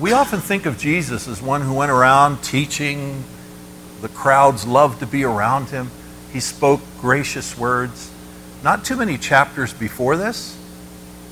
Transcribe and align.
we 0.00 0.12
often 0.12 0.40
think 0.40 0.64
of 0.64 0.78
Jesus 0.78 1.28
as 1.28 1.42
one 1.42 1.60
who 1.60 1.74
went 1.74 1.92
around 1.92 2.42
teaching. 2.42 3.22
The 4.00 4.08
crowds 4.08 4.66
loved 4.66 5.00
to 5.00 5.06
be 5.06 5.24
around 5.24 5.68
him. 5.68 5.90
He 6.32 6.40
spoke 6.40 6.80
gracious 7.00 7.58
words. 7.58 8.10
Not 8.62 8.84
too 8.84 8.96
many 8.96 9.18
chapters 9.18 9.74
before 9.74 10.16
this, 10.16 10.56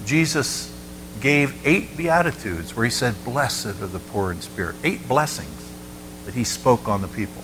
Jesus 0.04 0.74
gave 1.20 1.66
eight 1.66 1.96
Beatitudes 1.96 2.76
where 2.76 2.84
he 2.84 2.90
said, 2.90 3.14
Blessed 3.24 3.80
are 3.80 3.86
the 3.86 3.98
poor 3.98 4.32
in 4.32 4.40
spirit. 4.42 4.77
Eight 4.85 5.09
blessings 5.09 5.73
that 6.27 6.35
he 6.35 6.45
spoke 6.45 6.89
on 6.89 7.00
the 7.00 7.09
people. 7.09 7.43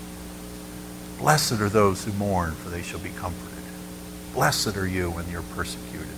Blessed 1.19 1.53
are 1.53 1.71
those 1.71 2.05
who 2.05 2.13
mourn, 2.13 2.53
for 2.53 2.69
they 2.69 2.83
shall 2.83 3.01
be 3.01 3.11
comforted. 3.11 3.63
Blessed 4.35 4.77
are 4.77 4.87
you 4.87 5.11
when 5.11 5.29
you're 5.31 5.43
persecuted. 5.55 6.14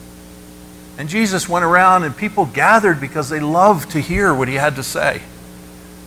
And 0.98 1.08
Jesus 1.08 1.48
went 1.48 1.64
around 1.64 2.04
and 2.04 2.16
people 2.16 2.46
gathered 2.46 3.00
because 3.00 3.28
they 3.28 3.40
loved 3.40 3.90
to 3.90 4.00
hear 4.00 4.32
what 4.32 4.48
he 4.48 4.54
had 4.54 4.76
to 4.76 4.82
say. 4.82 5.22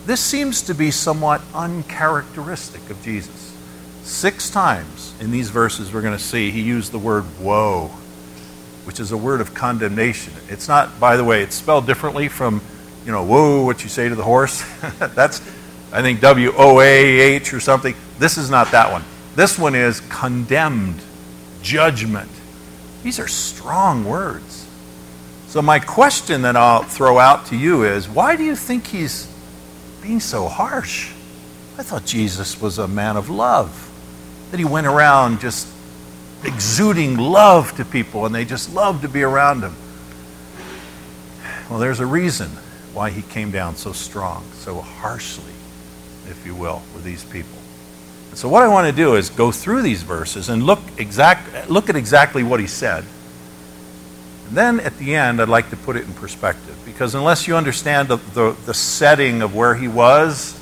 This 0.06 0.20
seems 0.20 0.62
to 0.62 0.74
be 0.74 0.90
somewhat 0.90 1.40
uncharacteristic 1.54 2.90
of 2.90 3.00
Jesus. 3.02 3.54
Six 4.02 4.50
times 4.50 5.14
in 5.20 5.30
these 5.30 5.50
verses 5.50 5.92
we're 5.92 6.02
going 6.02 6.16
to 6.16 6.22
see 6.22 6.50
he 6.50 6.62
used 6.62 6.90
the 6.90 6.98
word 6.98 7.24
woe, 7.38 7.88
which 8.84 8.98
is 8.98 9.12
a 9.12 9.16
word 9.16 9.40
of 9.40 9.54
condemnation. 9.54 10.32
It's 10.48 10.66
not, 10.66 10.98
by 10.98 11.16
the 11.16 11.22
way, 11.22 11.42
it's 11.42 11.54
spelled 11.54 11.86
differently 11.86 12.28
from, 12.28 12.60
you 13.04 13.12
know, 13.12 13.22
whoa, 13.22 13.64
what 13.64 13.84
you 13.84 13.88
say 13.88 14.08
to 14.08 14.14
the 14.16 14.24
horse. 14.24 14.64
That's, 14.98 15.40
I 15.92 16.02
think, 16.02 16.20
W 16.20 16.52
O 16.56 16.80
A 16.80 17.20
H 17.20 17.54
or 17.54 17.60
something. 17.60 17.94
This 18.18 18.36
is 18.36 18.50
not 18.50 18.72
that 18.72 18.90
one. 18.90 19.04
This 19.36 19.56
one 19.56 19.76
is 19.76 20.00
condemned, 20.08 21.00
judgment. 21.62 22.30
These 23.04 23.20
are 23.20 23.28
strong 23.28 24.04
words. 24.04 24.59
So, 25.50 25.60
my 25.60 25.80
question 25.80 26.42
that 26.42 26.54
I'll 26.54 26.84
throw 26.84 27.18
out 27.18 27.46
to 27.46 27.56
you 27.56 27.82
is 27.82 28.08
why 28.08 28.36
do 28.36 28.44
you 28.44 28.54
think 28.54 28.86
he's 28.86 29.26
being 30.00 30.20
so 30.20 30.46
harsh? 30.46 31.10
I 31.76 31.82
thought 31.82 32.04
Jesus 32.04 32.60
was 32.60 32.78
a 32.78 32.86
man 32.86 33.16
of 33.16 33.28
love, 33.30 33.90
that 34.52 34.58
he 34.58 34.64
went 34.64 34.86
around 34.86 35.40
just 35.40 35.66
exuding 36.44 37.16
love 37.18 37.74
to 37.78 37.84
people 37.84 38.26
and 38.26 38.32
they 38.32 38.44
just 38.44 38.72
loved 38.72 39.02
to 39.02 39.08
be 39.08 39.24
around 39.24 39.62
him. 39.62 39.74
Well, 41.68 41.80
there's 41.80 41.98
a 41.98 42.06
reason 42.06 42.50
why 42.94 43.10
he 43.10 43.22
came 43.22 43.50
down 43.50 43.74
so 43.74 43.90
strong, 43.90 44.44
so 44.52 44.80
harshly, 44.80 45.52
if 46.28 46.46
you 46.46 46.54
will, 46.54 46.80
with 46.94 47.02
these 47.02 47.24
people. 47.24 47.58
So, 48.34 48.48
what 48.48 48.62
I 48.62 48.68
want 48.68 48.86
to 48.86 48.92
do 48.92 49.16
is 49.16 49.30
go 49.30 49.50
through 49.50 49.82
these 49.82 50.04
verses 50.04 50.48
and 50.48 50.62
look, 50.62 50.78
exact, 50.96 51.68
look 51.68 51.90
at 51.90 51.96
exactly 51.96 52.44
what 52.44 52.60
he 52.60 52.68
said 52.68 53.04
then 54.50 54.80
at 54.80 54.96
the 54.98 55.14
end, 55.14 55.40
I'd 55.40 55.48
like 55.48 55.70
to 55.70 55.76
put 55.76 55.96
it 55.96 56.04
in 56.04 56.12
perspective 56.14 56.76
because 56.84 57.14
unless 57.14 57.46
you 57.46 57.56
understand 57.56 58.08
the, 58.08 58.16
the, 58.16 58.56
the, 58.66 58.74
setting 58.74 59.42
of 59.42 59.54
where 59.54 59.74
he 59.74 59.86
was, 59.86 60.58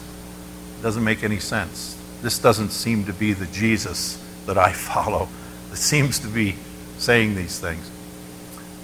it 0.78 0.82
doesn't 0.82 1.04
make 1.04 1.24
any 1.24 1.38
sense. 1.38 1.96
This 2.20 2.38
doesn't 2.38 2.70
seem 2.70 3.04
to 3.06 3.12
be 3.12 3.32
the 3.32 3.46
Jesus 3.46 4.22
that 4.46 4.58
I 4.58 4.72
follow 4.74 5.28
that 5.70 5.76
seems 5.76 6.18
to 6.20 6.28
be 6.28 6.56
saying 6.98 7.34
these 7.34 7.58
things. 7.58 7.90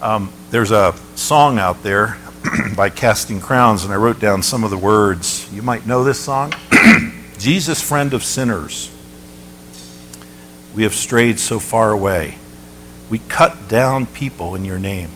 Um, 0.00 0.32
there's 0.50 0.70
a 0.70 0.94
song 1.14 1.58
out 1.58 1.82
there 1.82 2.18
by 2.76 2.90
Casting 2.90 3.40
Crowns, 3.40 3.84
and 3.84 3.92
I 3.92 3.96
wrote 3.96 4.20
down 4.20 4.42
some 4.42 4.64
of 4.64 4.70
the 4.70 4.78
words. 4.78 5.50
You 5.52 5.62
might 5.62 5.86
know 5.86 6.04
this 6.04 6.20
song 6.20 6.52
Jesus, 7.38 7.82
friend 7.82 8.14
of 8.14 8.24
sinners. 8.24 8.90
We 10.74 10.82
have 10.82 10.94
strayed 10.94 11.38
so 11.38 11.58
far 11.58 11.90
away. 11.92 12.36
We 13.10 13.18
cut 13.18 13.68
down 13.68 14.06
people 14.06 14.54
in 14.54 14.64
your 14.64 14.78
name, 14.78 15.10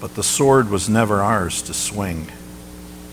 but 0.00 0.14
the 0.14 0.22
sword 0.22 0.70
was 0.70 0.88
never 0.88 1.20
ours 1.20 1.62
to 1.62 1.74
swing. 1.74 2.28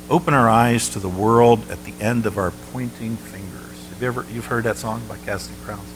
Open 0.10 0.34
our 0.34 0.48
eyes 0.48 0.90
to 0.90 1.00
the 1.00 1.10
world 1.10 1.70
at 1.70 1.84
the 1.84 1.94
end 2.00 2.26
of 2.26 2.38
our 2.38 2.52
pointing 2.72 3.18
fingers. 3.18 3.88
Have 3.90 4.02
you 4.02 4.08
ever 4.08 4.26
you've 4.32 4.46
heard 4.46 4.64
that 4.66 4.78
song 4.78 5.02
by 5.10 5.18
Casting 5.18 5.56
Crowns? 5.66 5.90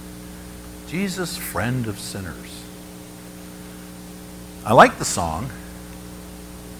Jesus, 0.87 1.37
friend 1.37 1.87
of 1.87 1.99
sinners. 1.99 2.63
I 4.65 4.73
like 4.73 4.97
the 4.97 5.05
song, 5.05 5.49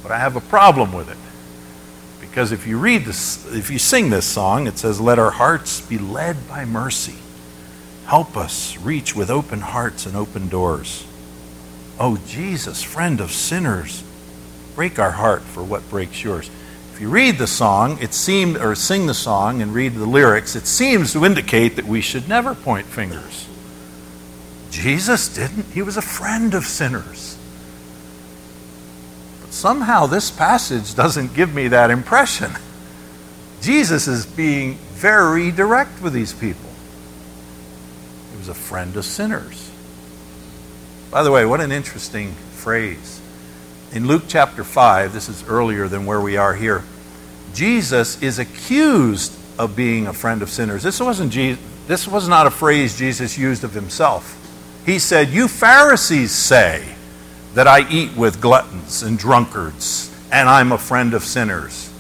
but 0.04 0.12
I 0.12 0.20
have 0.20 0.36
a 0.36 0.42
problem 0.42 0.92
with 0.92 1.10
it. 1.10 1.18
Because 2.20 2.52
if 2.52 2.68
you 2.68 2.78
read 2.78 3.06
this, 3.06 3.46
if 3.54 3.70
you 3.70 3.80
sing 3.80 4.10
this 4.10 4.26
song, 4.26 4.68
it 4.68 4.78
says, 4.78 5.00
Let 5.00 5.20
our 5.20 5.32
hearts 5.32 5.82
be 5.82 5.98
led 5.98 6.48
by 6.48 6.66
mercy. 6.66 7.16
Help 8.12 8.36
us 8.36 8.76
reach 8.80 9.16
with 9.16 9.30
open 9.30 9.62
hearts 9.62 10.06
and 10.06 10.18
open 10.18 10.50
doors. 10.50 11.08
Oh, 11.98 12.18
Jesus, 12.28 12.84
friend 12.84 13.22
of 13.22 13.32
sinners, 13.32 14.04
break 14.76 15.00
our 15.00 15.12
heart 15.12 15.42
for 15.44 15.64
what 15.64 15.90
breaks 15.90 16.22
yours. 16.22 16.50
If 16.94 17.00
you 17.00 17.08
read 17.08 17.38
the 17.38 17.48
song, 17.48 17.98
it 18.02 18.14
seemed, 18.14 18.58
or 18.58 18.76
sing 18.76 19.06
the 19.06 19.14
song 19.14 19.62
and 19.62 19.74
read 19.74 19.94
the 19.94 20.06
lyrics, 20.06 20.58
it 20.58 20.68
seems 20.68 21.14
to 21.14 21.24
indicate 21.24 21.78
that 21.78 21.86
we 21.86 22.02
should 22.02 22.28
never 22.28 22.54
point 22.54 22.86
fingers. 22.86 23.48
Jesus 24.72 25.34
didn't. 25.34 25.68
He 25.68 25.82
was 25.82 25.96
a 25.96 26.02
friend 26.02 26.54
of 26.54 26.66
sinners. 26.66 27.38
But 29.40 29.54
somehow 29.54 30.06
this 30.06 30.30
passage 30.30 30.96
doesn't 30.96 31.34
give 31.34 31.56
me 31.56 31.70
that 31.70 31.90
impression. 31.90 32.52
Jesus 33.62 34.10
is 34.10 34.26
being 34.26 34.74
very 34.96 35.50
direct 35.50 36.02
with 36.02 36.12
these 36.12 36.34
people 36.34 36.71
was 38.42 38.50
a 38.50 38.54
friend 38.56 38.98
of 38.98 39.06
sinners. 39.06 39.70
By 41.12 41.22
the 41.22 41.30
way, 41.30 41.46
what 41.46 41.62
an 41.62 41.72
interesting 41.72 42.34
phrase. 42.56 43.22
In 43.92 44.08
Luke 44.08 44.24
chapter 44.28 44.64
5, 44.64 45.14
this 45.14 45.30
is 45.30 45.44
earlier 45.48 45.88
than 45.88 46.08
where 46.08 46.20
we 46.20 46.38
are 46.38 46.56
here, 46.56 46.84
Jesus 47.54 48.20
is 48.24 48.40
accused 48.40 49.38
of 49.60 49.76
being 49.76 50.08
a 50.08 50.14
friend 50.14 50.42
of 50.42 50.50
sinners. 50.50 50.82
This 50.82 51.00
wasn't 51.00 51.34
this 51.88 52.08
was 52.08 52.28
not 52.28 52.48
a 52.48 52.50
phrase 52.52 52.98
Jesus 52.98 53.38
used 53.38 53.64
of 53.64 53.76
himself. 53.76 54.36
He 54.88 54.98
said, 54.98 55.30
"You 55.30 55.48
Pharisees 55.48 56.32
say 56.32 56.96
that 57.54 57.68
I 57.68 57.88
eat 57.90 58.16
with 58.18 58.42
gluttons 58.42 59.04
and 59.04 59.20
drunkards, 59.20 60.10
and 60.32 60.50
I'm 60.50 60.72
a 60.72 60.80
friend 60.80 61.14
of 61.14 61.24
sinners." 61.24 61.91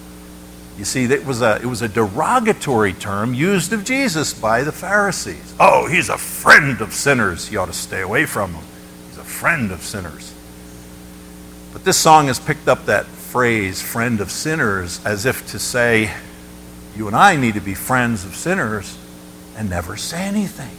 You 0.81 0.86
see, 0.86 1.03
it 1.03 1.24
was, 1.28 1.44
a, 1.44 1.58
it 1.58 1.68
was 1.68 1.84
a 1.84 1.88
derogatory 1.88 2.94
term 2.94 3.36
used 3.36 3.72
of 3.72 3.84
Jesus 3.84 4.34
by 4.34 4.64
the 4.64 4.72
Pharisees. 4.72 5.53
Oh, 5.59 5.86
he's 5.86 6.09
a 6.09 6.18
friend 6.18 6.81
of 6.81 6.92
sinners. 6.92 7.52
You 7.52 7.59
ought 7.59 7.68
to 7.68 7.74
stay 7.74 8.02
away 8.02 8.25
from 8.25 8.56
him. 8.56 8.64
He's 9.08 9.20
a 9.20 9.24
friend 9.24 9.72
of 9.72 9.84
sinners. 9.84 10.34
But 11.72 11.84
this 11.84 11.97
song 11.97 12.25
has 12.30 12.40
picked 12.40 12.68
up 12.68 12.88
that 12.88 13.06
phrase, 13.06 13.80
friend 13.80 14.22
of 14.22 14.31
sinners, 14.31 15.00
as 15.06 15.28
if 15.28 15.46
to 15.52 15.59
say, 15.59 16.12
you 16.96 17.06
and 17.06 17.16
I 17.16 17.36
need 17.36 17.53
to 17.53 17.62
be 17.62 17.75
friends 17.75 18.25
of 18.25 18.36
sinners 18.36 18.97
and 19.56 19.70
never 19.70 19.96
say 19.97 20.24
anything. 20.24 20.75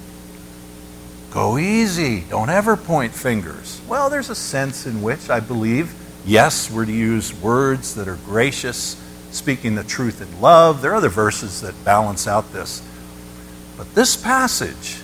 Go 1.30 1.58
easy. 1.58 2.22
Don't 2.22 2.50
ever 2.50 2.76
point 2.76 3.14
fingers. 3.14 3.80
Well, 3.86 4.10
there's 4.10 4.30
a 4.30 4.34
sense 4.34 4.84
in 4.84 5.00
which 5.00 5.30
I 5.30 5.38
believe, 5.38 5.94
yes, 6.26 6.72
we're 6.72 6.86
to 6.86 6.92
use 6.92 7.32
words 7.32 7.94
that 7.94 8.08
are 8.08 8.18
gracious 8.26 8.96
speaking 9.32 9.75
the 9.75 9.84
truth 9.84 10.20
in 10.20 10.41
love. 10.41 10.82
There 10.82 10.93
are 10.93 10.97
other 10.97 11.09
verses 11.09 11.60
that 11.62 11.84
balance 11.84 12.26
out 12.26 12.53
this. 12.53 12.82
But 13.76 13.94
this 13.94 14.16
passage 14.16 15.00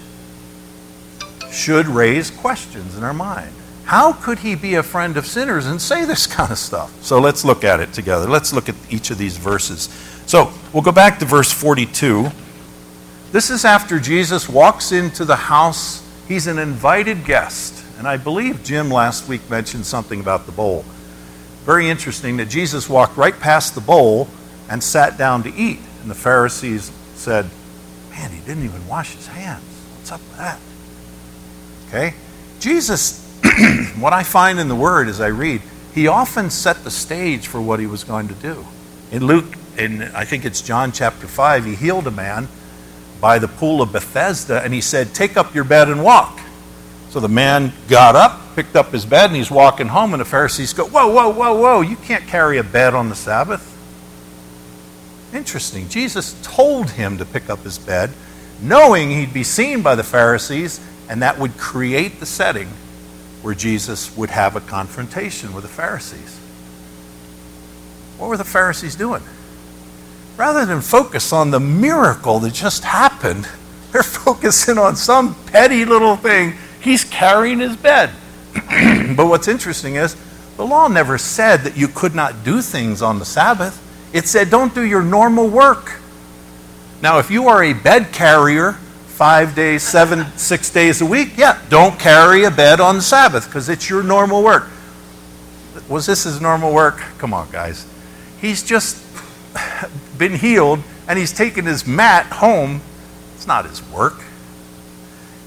should 1.50 1.87
raise 1.87 2.31
questions 2.31 2.97
in 2.97 3.03
our 3.03 3.15
mind. 3.15 3.53
How 3.84 4.12
could 4.12 4.41
he 4.41 4.55
be 4.55 4.75
a 4.75 4.83
friend 4.83 5.17
of 5.17 5.27
sinners 5.27 5.67
and 5.67 5.81
say 5.81 6.05
this 6.05 6.27
kind 6.27 6.53
of 6.53 6.59
stuff? 6.59 7.03
So 7.03 7.19
let's 7.19 7.44
look 7.44 7.65
at 7.65 7.81
it 7.81 7.93
together. 7.93 8.28
Let's 8.28 8.53
look 8.53 8.69
at 8.69 8.75
each 8.91 9.11
of 9.11 9.17
these 9.17 9.38
verses. 9.38 9.88
So 10.27 10.53
we'll 10.72 10.83
go 10.83 10.93
back 10.93 11.19
to 11.21 11.25
verse 11.25 11.50
42. 11.50 12.28
This 13.33 13.50
is 13.50 13.65
after 13.65 13.99
Jesus 13.99 14.49
walks 14.49 14.93
into 14.93 15.25
the 15.25 15.37
house. 15.37 16.06
He's 16.28 16.47
an 16.47 16.59
invited 16.59 17.25
guest. 17.25 17.83
And 17.99 18.06
I 18.06 18.19
believe 18.19 18.62
Jim 18.62 18.91
last 18.91 19.27
week 19.27 19.49
mentioned 19.49 19.87
something 19.87 20.21
about 20.21 20.44
the 20.47 20.53
bowl 20.53 20.84
very 21.69 21.91
interesting 21.91 22.39
that 22.39 22.49
Jesus 22.49 22.89
walked 22.89 23.19
right 23.19 23.39
past 23.39 23.75
the 23.75 23.81
bowl 23.83 24.27
and 24.71 24.83
sat 24.83 25.19
down 25.19 25.43
to 25.43 25.55
eat. 25.55 25.79
And 26.00 26.11
the 26.11 26.15
Pharisees 26.15 26.91
said, 27.15 27.44
Man, 28.09 28.31
he 28.31 28.41
didn't 28.41 28.65
even 28.65 28.88
wash 28.88 29.15
his 29.15 29.26
hands. 29.26 29.62
What's 29.99 30.11
up 30.11 30.20
with 30.20 30.38
that? 30.38 30.59
Okay? 31.88 32.15
Jesus, 32.59 33.23
what 33.99 34.15
I 34.15 34.23
find 34.23 34.59
in 34.59 34.69
the 34.69 34.75
Word 34.75 35.09
as 35.09 35.20
I 35.20 35.26
read, 35.26 35.61
he 35.94 36.06
often 36.06 36.49
set 36.49 36.85
the 36.85 36.91
stage 36.91 37.47
for 37.49 37.61
what 37.61 37.81
he 37.81 37.87
was 37.87 38.03
going 38.03 38.29
to 38.29 38.35
do. 38.35 38.64
In 39.12 39.26
Luke, 39.26 39.55
in 39.76 40.05
I 40.14 40.25
think 40.25 40.47
it's 40.47 40.62
John 40.62 40.91
chapter 40.91 41.26
5, 41.26 41.67
he 41.67 41.75
healed 41.75 42.06
a 42.06 42.11
man 42.11 42.49
by 43.21 43.38
the 43.38 43.49
pool 43.49 43.82
of 43.82 43.93
Bethesda 43.93 44.62
and 44.62 44.73
he 44.73 44.81
said, 44.81 45.12
Take 45.12 45.37
up 45.37 45.55
your 45.55 45.64
bed 45.64 45.91
and 45.91 46.03
walk. 46.03 46.41
So 47.11 47.21
the 47.21 47.29
man 47.29 47.75
got 47.91 48.17
up, 48.17 48.41
picked 48.58 48.75
up 48.75 48.90
his 48.90 49.06
bed, 49.06 49.26
and 49.26 49.37
he's 49.37 49.50
walking 49.50 49.87
home, 49.87 50.12
and 50.14 50.20
the 50.20 50.25
Pharisees 50.25 50.72
go, 50.72 50.84
Whoa, 50.84 51.06
whoa, 51.06 51.28
whoa, 51.28 51.55
whoa, 51.55 51.81
you 51.81 51.94
can't 51.94 52.26
carry 52.26 52.58
a 52.58 52.64
bed 52.64 52.93
on 52.93 53.08
the 53.08 53.14
Sabbath. 53.14 53.76
Interesting. 55.32 55.88
Jesus 55.88 56.34
told 56.43 56.90
him 56.90 57.19
to 57.19 57.25
pick 57.25 57.49
up 57.49 57.60
his 57.60 57.78
bed, 57.78 58.10
knowing 58.60 59.10
he'd 59.10 59.32
be 59.32 59.44
seen 59.44 59.82
by 59.82 59.94
the 59.94 60.02
Pharisees, 60.02 60.81
and 61.08 61.22
that 61.22 61.38
would 61.38 61.56
create 61.56 62.19
the 62.19 62.26
setting 62.26 62.69
where 63.43 63.55
Jesus 63.55 64.16
would 64.16 64.31
have 64.31 64.56
a 64.56 64.61
confrontation 64.61 65.52
with 65.52 65.62
the 65.62 65.69
Pharisees. 65.69 66.37
What 68.16 68.28
were 68.28 68.37
the 68.37 68.43
Pharisees 68.43 68.96
doing? 68.96 69.22
rather 70.38 70.64
than 70.64 70.81
focus 70.81 71.32
on 71.32 71.50
the 71.50 71.61
miracle 71.61 72.38
that 72.38 72.54
just 72.54 72.84
happened, 72.84 73.46
they're 73.93 74.02
focusing 74.02 74.78
on 74.78 74.96
some 74.96 75.34
petty 75.46 75.84
little 75.84 76.16
thing. 76.16 76.54
He's 76.81 77.04
carrying 77.04 77.58
his 77.58 77.76
bed. 77.76 78.11
but 79.16 79.26
what's 79.26 79.49
interesting 79.49 79.96
is 79.96 80.16
the 80.56 80.66
law 80.66 80.88
never 80.88 81.19
said 81.19 81.60
that 81.60 81.76
you 81.76 81.88
could 81.88 82.14
not 82.14 82.44
do 82.44 82.60
things 82.62 83.00
on 83.00 83.19
the 83.19 83.25
Sabbath. 83.25 83.84
It 84.12 84.26
said, 84.26 84.50
don't 84.50 84.75
do 84.75 84.82
your 84.84 85.02
normal 85.02 85.49
work. 85.49 86.00
Now, 87.00 87.19
if 87.19 87.31
you 87.31 87.49
are 87.49 87.62
a 87.62 87.72
bed 87.72 88.12
carrier 88.12 88.72
five 89.06 89.55
days, 89.55 89.82
seven, 89.82 90.26
six 90.37 90.70
days 90.70 91.00
a 91.00 91.06
week, 91.06 91.37
yeah, 91.37 91.60
don't 91.69 91.99
carry 91.99 92.44
a 92.44 92.50
bed 92.50 92.81
on 92.81 92.96
the 92.96 93.02
Sabbath 93.02 93.46
because 93.46 93.69
it's 93.69 93.88
your 93.88 94.02
normal 94.02 94.43
work. 94.43 94.69
Was 95.88 96.06
this 96.06 96.25
his 96.25 96.40
normal 96.40 96.72
work? 96.72 96.99
Come 97.19 97.32
on, 97.32 97.50
guys. 97.50 97.87
He's 98.40 98.62
just 98.62 99.04
been 100.19 100.34
healed 100.34 100.81
and 101.06 101.19
he's 101.19 101.32
taken 101.32 101.66
his 101.66 101.87
mat 101.87 102.26
home. 102.26 102.81
It's 103.37 103.46
not 103.46 103.64
his 103.64 103.82
work. 103.90 104.22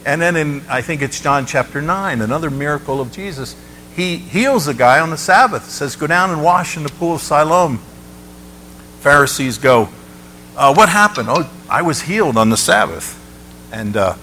And 0.05 0.21
then 0.21 0.35
in, 0.35 0.61
I 0.67 0.81
think 0.81 1.01
it's 1.01 1.19
John 1.19 1.45
chapter 1.45 1.81
9, 1.81 2.21
another 2.21 2.49
miracle 2.49 3.01
of 3.01 3.11
Jesus, 3.11 3.55
he 3.95 4.17
heals 4.17 4.67
a 4.67 4.73
guy 4.73 4.99
on 4.99 5.09
the 5.09 5.17
Sabbath, 5.17 5.69
says, 5.69 5.95
Go 5.95 6.07
down 6.07 6.31
and 6.31 6.43
wash 6.43 6.77
in 6.77 6.83
the 6.83 6.89
pool 6.89 7.15
of 7.15 7.21
Siloam. 7.21 7.77
Pharisees 9.01 9.57
go, 9.57 9.89
uh, 10.55 10.73
What 10.73 10.89
happened? 10.89 11.27
Oh, 11.29 11.49
I 11.69 11.81
was 11.81 12.01
healed 12.01 12.37
on 12.37 12.49
the 12.49 12.57
Sabbath. 12.57 13.17
And 13.71 13.95
uh, 13.95 14.15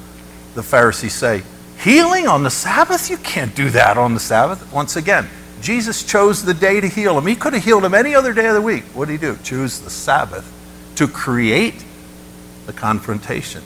the 0.54 0.62
Pharisees 0.62 1.14
say, 1.14 1.42
Healing 1.82 2.26
on 2.26 2.42
the 2.42 2.50
Sabbath? 2.50 3.08
You 3.08 3.18
can't 3.18 3.54
do 3.54 3.70
that 3.70 3.96
on 3.96 4.14
the 4.14 4.20
Sabbath. 4.20 4.72
Once 4.72 4.96
again, 4.96 5.28
Jesus 5.60 6.02
chose 6.02 6.44
the 6.44 6.54
day 6.54 6.80
to 6.80 6.88
heal 6.88 7.16
him. 7.16 7.26
He 7.26 7.36
could 7.36 7.52
have 7.52 7.62
healed 7.64 7.84
him 7.84 7.94
any 7.94 8.14
other 8.14 8.32
day 8.32 8.46
of 8.46 8.54
the 8.54 8.62
week. 8.62 8.84
What 8.94 9.06
did 9.06 9.12
he 9.12 9.18
do? 9.18 9.38
Choose 9.44 9.80
the 9.80 9.90
Sabbath 9.90 10.52
to 10.96 11.06
create 11.06 11.84
the 12.66 12.72
confrontation. 12.72 13.62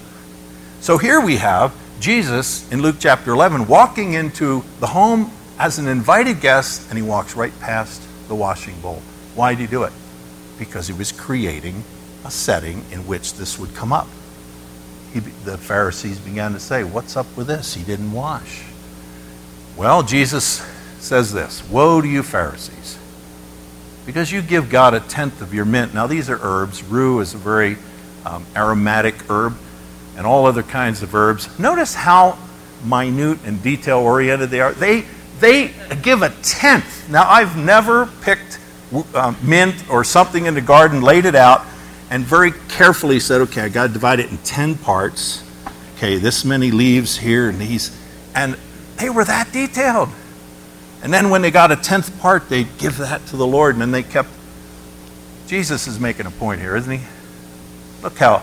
So 0.80 0.98
here 0.98 1.20
we 1.20 1.36
have 1.36 1.74
Jesus 2.02 2.68
in 2.72 2.82
Luke 2.82 2.96
chapter 2.98 3.30
11 3.30 3.68
walking 3.68 4.14
into 4.14 4.64
the 4.80 4.88
home 4.88 5.30
as 5.56 5.78
an 5.78 5.86
invited 5.86 6.40
guest, 6.40 6.88
and 6.88 6.98
he 6.98 7.02
walks 7.02 7.36
right 7.36 7.52
past 7.60 8.02
the 8.26 8.34
washing 8.34 8.78
bowl. 8.80 9.00
Why 9.36 9.54
did 9.54 9.60
he 9.60 9.66
do 9.68 9.84
it? 9.84 9.92
Because 10.58 10.88
he 10.88 10.92
was 10.92 11.12
creating 11.12 11.84
a 12.24 12.30
setting 12.32 12.84
in 12.90 13.06
which 13.06 13.34
this 13.34 13.56
would 13.56 13.72
come 13.76 13.92
up. 13.92 14.08
He, 15.12 15.20
the 15.20 15.56
Pharisees 15.56 16.18
began 16.18 16.52
to 16.54 16.58
say, 16.58 16.82
What's 16.82 17.16
up 17.16 17.36
with 17.36 17.46
this? 17.46 17.74
He 17.74 17.84
didn't 17.84 18.10
wash. 18.10 18.64
Well, 19.76 20.02
Jesus 20.02 20.66
says 20.98 21.32
this 21.32 21.62
Woe 21.70 22.00
to 22.00 22.08
you, 22.08 22.24
Pharisees, 22.24 22.98
because 24.06 24.32
you 24.32 24.42
give 24.42 24.68
God 24.68 24.94
a 24.94 25.00
tenth 25.00 25.40
of 25.40 25.54
your 25.54 25.66
mint. 25.66 25.94
Now, 25.94 26.08
these 26.08 26.28
are 26.28 26.40
herbs. 26.42 26.82
Rue 26.82 27.20
is 27.20 27.34
a 27.34 27.38
very 27.38 27.76
um, 28.26 28.44
aromatic 28.56 29.14
herb, 29.30 29.56
and 30.16 30.26
all 30.26 30.46
other 30.46 30.62
kinds 30.62 31.02
of 31.02 31.14
herbs. 31.14 31.58
Notice 31.58 31.94
how 31.94 32.38
minute 32.84 33.38
and 33.44 33.62
detail 33.62 33.98
oriented 33.98 34.50
they 34.50 34.60
are. 34.60 34.72
They, 34.72 35.04
they 35.40 35.72
give 36.02 36.22
a 36.22 36.30
tenth. 36.42 37.08
Now, 37.08 37.28
I've 37.28 37.56
never 37.56 38.06
picked 38.22 38.58
uh, 39.14 39.34
mint 39.42 39.88
or 39.90 40.04
something 40.04 40.46
in 40.46 40.54
the 40.54 40.60
garden, 40.60 41.02
laid 41.02 41.24
it 41.24 41.34
out, 41.34 41.64
and 42.10 42.24
very 42.24 42.52
carefully 42.68 43.20
said, 43.20 43.40
okay, 43.42 43.62
I 43.62 43.68
got 43.68 43.86
to 43.86 43.92
divide 43.92 44.20
it 44.20 44.30
in 44.30 44.38
10 44.38 44.76
parts. 44.76 45.42
Okay, 45.96 46.16
this 46.18 46.44
many 46.44 46.70
leaves 46.70 47.16
here 47.16 47.48
and 47.48 47.58
these. 47.58 47.96
And 48.34 48.56
they 48.96 49.08
were 49.08 49.24
that 49.24 49.52
detailed. 49.52 50.10
And 51.02 51.12
then 51.12 51.30
when 51.30 51.42
they 51.42 51.50
got 51.50 51.72
a 51.72 51.76
tenth 51.76 52.20
part, 52.20 52.48
they'd 52.48 52.78
give 52.78 52.98
that 52.98 53.24
to 53.26 53.36
the 53.36 53.46
Lord, 53.46 53.74
and 53.74 53.82
then 53.82 53.90
they 53.90 54.02
kept. 54.02 54.28
Jesus 55.46 55.86
is 55.86 55.98
making 55.98 56.26
a 56.26 56.30
point 56.30 56.60
here, 56.60 56.76
isn't 56.76 56.98
he? 56.98 57.04
Look 58.02 58.16
how 58.18 58.42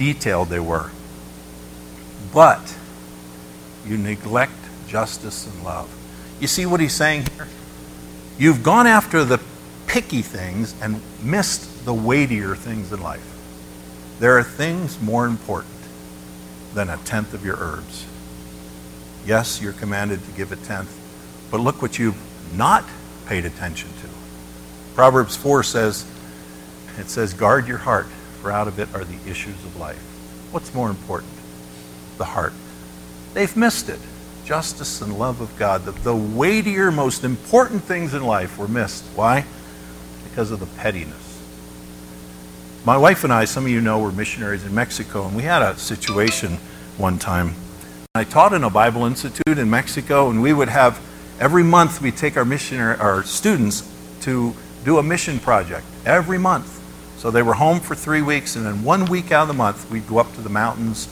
detailed 0.00 0.48
they 0.48 0.58
were. 0.58 0.90
But 2.32 2.74
you 3.84 3.98
neglect 3.98 4.54
justice 4.88 5.46
and 5.46 5.62
love. 5.62 5.94
You 6.40 6.46
see 6.46 6.64
what 6.64 6.80
he's 6.80 6.94
saying 6.94 7.26
here? 7.36 7.46
You've 8.38 8.62
gone 8.62 8.86
after 8.86 9.26
the 9.26 9.38
picky 9.86 10.22
things 10.22 10.74
and 10.80 11.02
missed 11.22 11.84
the 11.84 11.92
weightier 11.92 12.56
things 12.56 12.90
in 12.94 13.02
life. 13.02 13.26
There 14.20 14.38
are 14.38 14.42
things 14.42 14.98
more 15.02 15.26
important 15.26 15.74
than 16.72 16.88
a 16.88 16.96
tenth 17.04 17.34
of 17.34 17.44
your 17.44 17.58
herbs. 17.58 18.06
Yes, 19.26 19.60
you're 19.60 19.74
commanded 19.74 20.24
to 20.24 20.30
give 20.30 20.50
a 20.50 20.56
tenth, 20.56 20.98
but 21.50 21.60
look 21.60 21.82
what 21.82 21.98
you've 21.98 22.16
not 22.56 22.86
paid 23.26 23.44
attention 23.44 23.90
to. 23.90 24.08
Proverbs 24.94 25.36
4 25.36 25.62
says, 25.62 26.06
it 26.98 27.10
says, 27.10 27.34
guard 27.34 27.68
your 27.68 27.78
heart, 27.78 28.06
for 28.40 28.50
out 28.50 28.68
of 28.68 28.78
it 28.78 28.92
are 28.94 29.04
the 29.04 29.30
issues 29.30 29.54
of 29.64 29.76
life. 29.76 30.00
What's 30.50 30.74
more 30.74 30.90
important? 30.90 31.32
The 32.18 32.24
heart. 32.24 32.52
They've 33.34 33.56
missed 33.56 33.88
it. 33.88 34.00
Justice 34.44 35.00
and 35.02 35.18
love 35.18 35.40
of 35.40 35.56
God. 35.58 35.84
The, 35.84 35.92
the 35.92 36.16
weightier, 36.16 36.90
most 36.90 37.24
important 37.24 37.84
things 37.84 38.14
in 38.14 38.24
life 38.24 38.58
were 38.58 38.68
missed. 38.68 39.04
Why? 39.14 39.44
Because 40.24 40.50
of 40.50 40.60
the 40.60 40.66
pettiness. 40.66 41.26
My 42.84 42.96
wife 42.96 43.24
and 43.24 43.32
I, 43.32 43.44
some 43.44 43.64
of 43.64 43.70
you 43.70 43.80
know, 43.80 43.98
were 43.98 44.12
missionaries 44.12 44.64
in 44.64 44.74
Mexico, 44.74 45.26
and 45.26 45.36
we 45.36 45.42
had 45.42 45.62
a 45.62 45.76
situation 45.76 46.58
one 46.96 47.18
time. 47.18 47.54
I 48.14 48.24
taught 48.24 48.52
in 48.52 48.64
a 48.64 48.70
Bible 48.70 49.04
Institute 49.04 49.58
in 49.58 49.70
Mexico, 49.70 50.30
and 50.30 50.42
we 50.42 50.52
would 50.52 50.68
have 50.68 51.00
Every 51.40 51.62
month, 51.62 52.02
we 52.02 52.12
take 52.12 52.36
our 52.36 52.44
missionary, 52.44 52.98
our 52.98 53.22
students 53.22 53.90
to 54.20 54.54
do 54.84 54.98
a 54.98 55.02
mission 55.02 55.38
project 55.38 55.86
every 56.04 56.36
month. 56.36 56.79
So 57.20 57.30
they 57.30 57.42
were 57.42 57.52
home 57.52 57.80
for 57.80 57.94
three 57.94 58.22
weeks, 58.22 58.56
and 58.56 58.64
then 58.64 58.82
one 58.82 59.04
week 59.04 59.30
out 59.30 59.42
of 59.42 59.48
the 59.48 59.54
month, 59.54 59.90
we'd 59.90 60.06
go 60.06 60.16
up 60.16 60.32
to 60.36 60.40
the 60.40 60.48
mountains, 60.48 61.06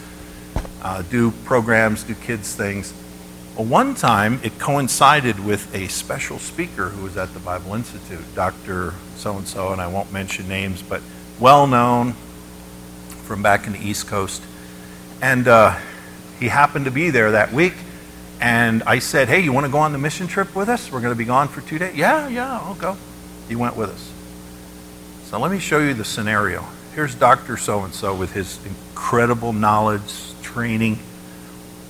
uh, 0.81 1.03
do 1.03 1.33
programs, 1.45 2.03
do 2.03 2.15
kids' 2.15 2.55
things. 2.55 2.95
Well, 3.55 3.67
one 3.67 3.95
time, 3.95 4.41
it 4.43 4.59
coincided 4.59 5.39
with 5.39 5.75
a 5.75 5.87
special 5.89 6.39
speaker 6.39 6.89
who 6.89 7.03
was 7.03 7.19
at 7.19 7.35
the 7.35 7.41
Bible 7.41 7.75
Institute, 7.75 8.25
Dr. 8.35 8.95
So 9.17 9.37
and 9.37 9.47
so, 9.47 9.71
and 9.71 9.83
I 9.83 9.89
won't 9.89 10.11
mention 10.11 10.49
names, 10.49 10.81
but 10.81 11.03
well 11.39 11.67
known 11.67 12.15
from 13.25 13.43
back 13.43 13.67
in 13.67 13.75
the 13.75 13.79
East 13.79 14.07
Coast. 14.07 14.43
And 15.21 15.47
uh, 15.47 15.77
he 16.41 16.49
happened 16.49 16.87
to 16.87 16.91
be 16.91 17.11
there 17.11 17.33
that 17.33 17.53
week. 17.53 17.75
And 18.41 18.83
I 18.85 19.01
said, 19.01 19.29
Hey, 19.29 19.41
you 19.41 19.53
want 19.53 19.67
to 19.67 19.73
go 19.73 19.79
on 19.79 19.93
the 19.93 19.99
mission 19.99 20.27
trip 20.27 20.55
with 20.57 20.71
us? 20.71 20.91
We're 20.91 21.03
going 21.03 21.13
to 21.13 21.19
be 21.19 21.27
gone 21.27 21.49
for 21.49 21.61
two 21.61 21.79
days. 21.79 21.95
Yeah, 21.95 22.29
yeah, 22.29 22.61
I'll 22.61 22.75
go. 22.77 22.97
He 23.47 23.57
went 23.57 23.77
with 23.77 23.91
us. 23.91 24.08
So 25.29 25.39
let 25.39 25.53
me 25.53 25.59
show 25.59 25.79
you 25.79 25.93
the 25.93 26.07
scenario. 26.07 26.65
Here's 26.95 27.15
Dr. 27.15 27.59
So 27.59 27.85
and 27.85 27.93
so 27.93 28.15
with 28.15 28.33
his 28.33 28.65
incredible 28.65 29.53
knowledge, 29.53 30.33
training. 30.41 30.99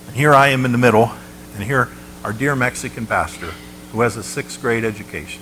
And 0.09 0.17
here 0.17 0.35
I 0.35 0.49
am 0.49 0.65
in 0.65 0.73
the 0.73 0.79
middle. 0.79 1.13
And 1.55 1.63
here, 1.63 1.89
our 2.25 2.33
dear 2.33 2.57
Mexican 2.57 3.07
pastor 3.07 3.53
who 3.93 4.01
has 4.01 4.17
a 4.17 4.25
sixth 4.25 4.61
grade 4.61 4.85
education. 4.85 5.41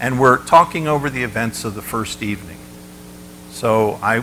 And 0.00 0.20
we're 0.20 0.36
talking 0.44 0.86
over 0.86 1.10
the 1.10 1.24
events 1.24 1.64
of 1.64 1.74
the 1.74 1.82
first 1.82 2.22
evening. 2.22 2.58
So 3.50 3.98
I 4.00 4.22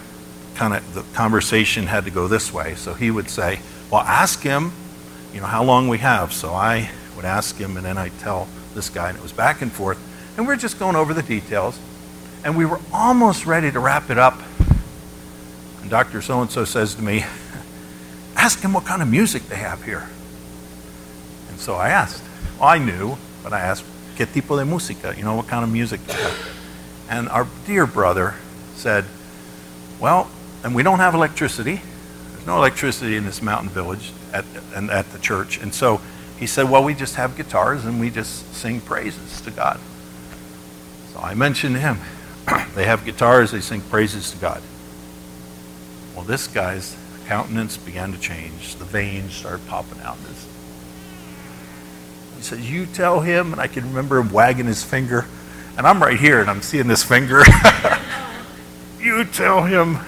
kind 0.56 0.76
of, 0.76 0.94
the 0.94 1.04
conversation 1.14 1.88
had 1.88 2.06
to 2.06 2.10
go 2.10 2.30
this 2.30 2.54
way. 2.54 2.76
So 2.76 2.94
he 2.94 3.12
would 3.12 3.30
say, 3.30 3.60
Well, 3.92 4.00
ask 4.00 4.40
him 4.40 4.72
you 5.34 5.42
know, 5.42 5.48
how 5.48 5.66
long 5.66 5.90
we 5.90 5.98
have. 5.98 6.32
So 6.32 6.54
I 6.54 6.90
would 7.18 7.26
ask 7.26 7.58
him, 7.58 7.76
and 7.76 7.86
then 7.86 7.98
I'd 7.98 8.18
tell 8.20 8.48
this 8.74 8.90
guy, 8.90 9.10
and 9.10 9.18
it 9.18 9.22
was 9.22 9.34
back 9.34 9.62
and 9.62 9.70
forth. 9.70 10.00
And 10.38 10.48
we 10.48 10.54
are 10.54 10.58
just 10.58 10.80
going 10.80 10.96
over 10.96 11.14
the 11.14 11.22
details. 11.22 11.78
And 12.46 12.56
we 12.56 12.66
were 12.66 12.80
almost 12.94 13.48
ready 13.48 13.72
to 13.72 13.80
wrap 13.80 14.12
it 14.12 14.20
up. 14.20 14.40
And 15.82 15.90
Dr. 15.90 16.22
So 16.22 16.42
and 16.42 16.52
so 16.52 16.64
says 16.64 16.94
to 16.96 17.02
me, 17.02 17.26
Ask 18.36 18.60
him 18.60 18.74
what 18.74 18.86
kind 18.86 19.02
of 19.02 19.10
music 19.10 19.48
they 19.48 19.56
have 19.56 19.84
here. 19.84 20.08
And 21.50 21.60
so 21.60 21.74
I 21.74 21.90
asked. 21.90 22.24
Well, 22.60 22.70
I 22.70 22.78
knew, 22.78 23.18
but 23.44 23.52
I 23.52 23.62
asked, 23.62 23.84
¿Qué 24.16 24.32
tipo 24.32 24.58
de 24.58 24.64
música? 24.64 25.18
You 25.18 25.24
know, 25.24 25.36
what 25.36 25.48
kind 25.48 25.64
of 25.64 25.72
music? 25.72 26.00
And 27.10 27.28
our 27.30 27.48
dear 27.66 27.88
brother 27.88 28.36
said, 28.76 29.06
Well, 30.00 30.30
and 30.64 30.76
we 30.76 30.84
don't 30.84 31.00
have 31.00 31.16
electricity. 31.16 31.82
There's 32.32 32.46
no 32.46 32.58
electricity 32.58 33.16
in 33.16 33.26
this 33.26 33.42
mountain 33.42 33.70
village 33.70 34.14
at, 34.32 34.46
and 34.76 34.92
at 34.92 35.12
the 35.12 35.20
church. 35.20 35.58
And 35.58 35.74
so 35.74 36.00
he 36.38 36.46
said, 36.46 36.70
Well, 36.70 36.84
we 36.84 36.94
just 36.94 37.16
have 37.16 37.36
guitars 37.36 37.86
and 37.86 38.00
we 38.00 38.12
just 38.12 38.54
sing 38.54 38.82
praises 38.82 39.42
to 39.42 39.52
God. 39.52 39.80
So 41.12 41.20
I 41.22 41.34
mentioned 41.34 41.78
him, 41.78 42.00
they 42.76 42.86
have 42.86 43.06
guitars, 43.06 43.52
they 43.52 43.62
sing 43.62 43.82
praises 43.82 44.32
to 44.32 44.38
God. 44.38 44.62
Well, 46.16 46.26
this 46.26 46.48
guy's 46.48 46.96
countenance 47.28 47.78
began 47.78 48.12
to 48.12 48.20
change. 48.20 48.76
The 48.76 48.86
veins 48.86 49.34
started 49.34 49.68
popping 49.68 50.02
out. 50.02 50.18
He 52.38 52.42
said, 52.42 52.60
You 52.60 52.86
tell 52.86 53.22
him, 53.22 53.52
and 53.52 53.62
I 53.62 53.68
can 53.68 53.88
remember 53.88 54.20
him 54.20 54.32
wagging 54.32 54.66
his 54.66 54.84
finger. 54.84 55.26
And 55.78 55.86
I'm 55.86 56.02
right 56.02 56.20
here 56.20 56.40
and 56.40 56.50
I'm 56.50 56.62
seeing 56.62 56.88
this 56.88 57.04
finger. 57.04 57.44
you 59.00 59.26
tell 59.26 59.64
him 59.64 60.00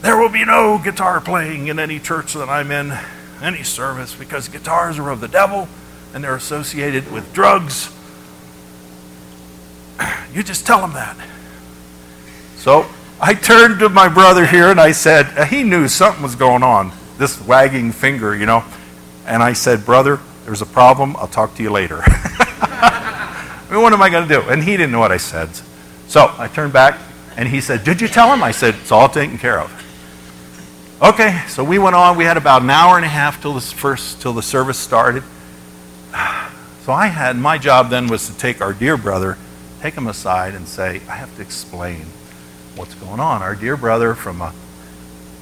there 0.00 0.16
will 0.16 0.30
be 0.30 0.44
no 0.44 0.80
guitar 0.82 1.20
playing 1.20 1.66
in 1.66 1.78
any 1.78 1.98
church 1.98 2.32
that 2.34 2.48
I'm 2.48 2.70
in, 2.70 2.96
any 3.42 3.62
service, 3.62 4.14
because 4.14 4.48
guitars 4.48 4.98
are 4.98 5.10
of 5.10 5.20
the 5.20 5.28
devil 5.28 5.68
and 6.14 6.24
they're 6.24 6.36
associated 6.36 7.12
with 7.12 7.34
drugs. 7.34 7.94
You 10.32 10.42
just 10.42 10.66
tell 10.66 10.84
him 10.84 10.92
that. 10.92 11.16
So 12.56 12.86
I 13.20 13.34
turned 13.34 13.80
to 13.80 13.88
my 13.88 14.08
brother 14.08 14.46
here 14.46 14.70
and 14.70 14.78
I 14.78 14.92
said, 14.92 15.26
uh, 15.36 15.44
he 15.44 15.64
knew 15.64 15.88
something 15.88 16.22
was 16.22 16.36
going 16.36 16.62
on, 16.62 16.92
this 17.16 17.40
wagging 17.40 17.90
finger, 17.92 18.36
you 18.36 18.46
know. 18.46 18.62
And 19.26 19.42
I 19.42 19.54
said, 19.54 19.84
Brother, 19.84 20.20
there's 20.44 20.62
a 20.62 20.66
problem. 20.66 21.16
I'll 21.16 21.28
talk 21.28 21.54
to 21.56 21.62
you 21.62 21.70
later. 21.70 22.02
I 22.06 23.66
mean, 23.70 23.82
what 23.82 23.92
am 23.92 24.00
I 24.00 24.10
going 24.10 24.28
to 24.28 24.34
do? 24.34 24.42
And 24.48 24.62
he 24.62 24.76
didn't 24.76 24.92
know 24.92 25.00
what 25.00 25.12
I 25.12 25.16
said. 25.16 25.50
So 26.06 26.32
I 26.38 26.48
turned 26.48 26.72
back 26.72 27.00
and 27.36 27.48
he 27.48 27.60
said, 27.60 27.84
Did 27.84 28.00
you 28.00 28.08
tell 28.08 28.32
him? 28.32 28.42
I 28.42 28.52
said, 28.52 28.74
It's 28.76 28.92
all 28.92 29.08
taken 29.08 29.38
care 29.38 29.60
of. 29.60 29.72
Okay, 31.00 31.42
so 31.46 31.62
we 31.62 31.78
went 31.78 31.94
on. 31.94 32.16
We 32.16 32.24
had 32.24 32.36
about 32.36 32.62
an 32.62 32.70
hour 32.70 32.96
and 32.96 33.04
a 33.04 33.08
half 33.08 33.40
till 33.40 33.54
the 33.54 33.60
first 33.60 34.20
till 34.20 34.32
the 34.32 34.42
service 34.42 34.78
started. 34.78 35.22
So 36.84 36.94
I 36.94 37.08
had 37.08 37.36
my 37.36 37.58
job 37.58 37.90
then 37.90 38.06
was 38.06 38.28
to 38.28 38.38
take 38.38 38.62
our 38.62 38.72
dear 38.72 38.96
brother, 38.96 39.36
take 39.80 39.94
him 39.94 40.06
aside 40.06 40.54
and 40.54 40.66
say, 40.66 41.00
I 41.08 41.16
have 41.16 41.34
to 41.36 41.42
explain 41.42 42.06
what's 42.76 42.94
going 42.94 43.20
on. 43.20 43.42
Our 43.42 43.54
dear 43.54 43.76
brother 43.76 44.14
from 44.14 44.40
a 44.40 44.52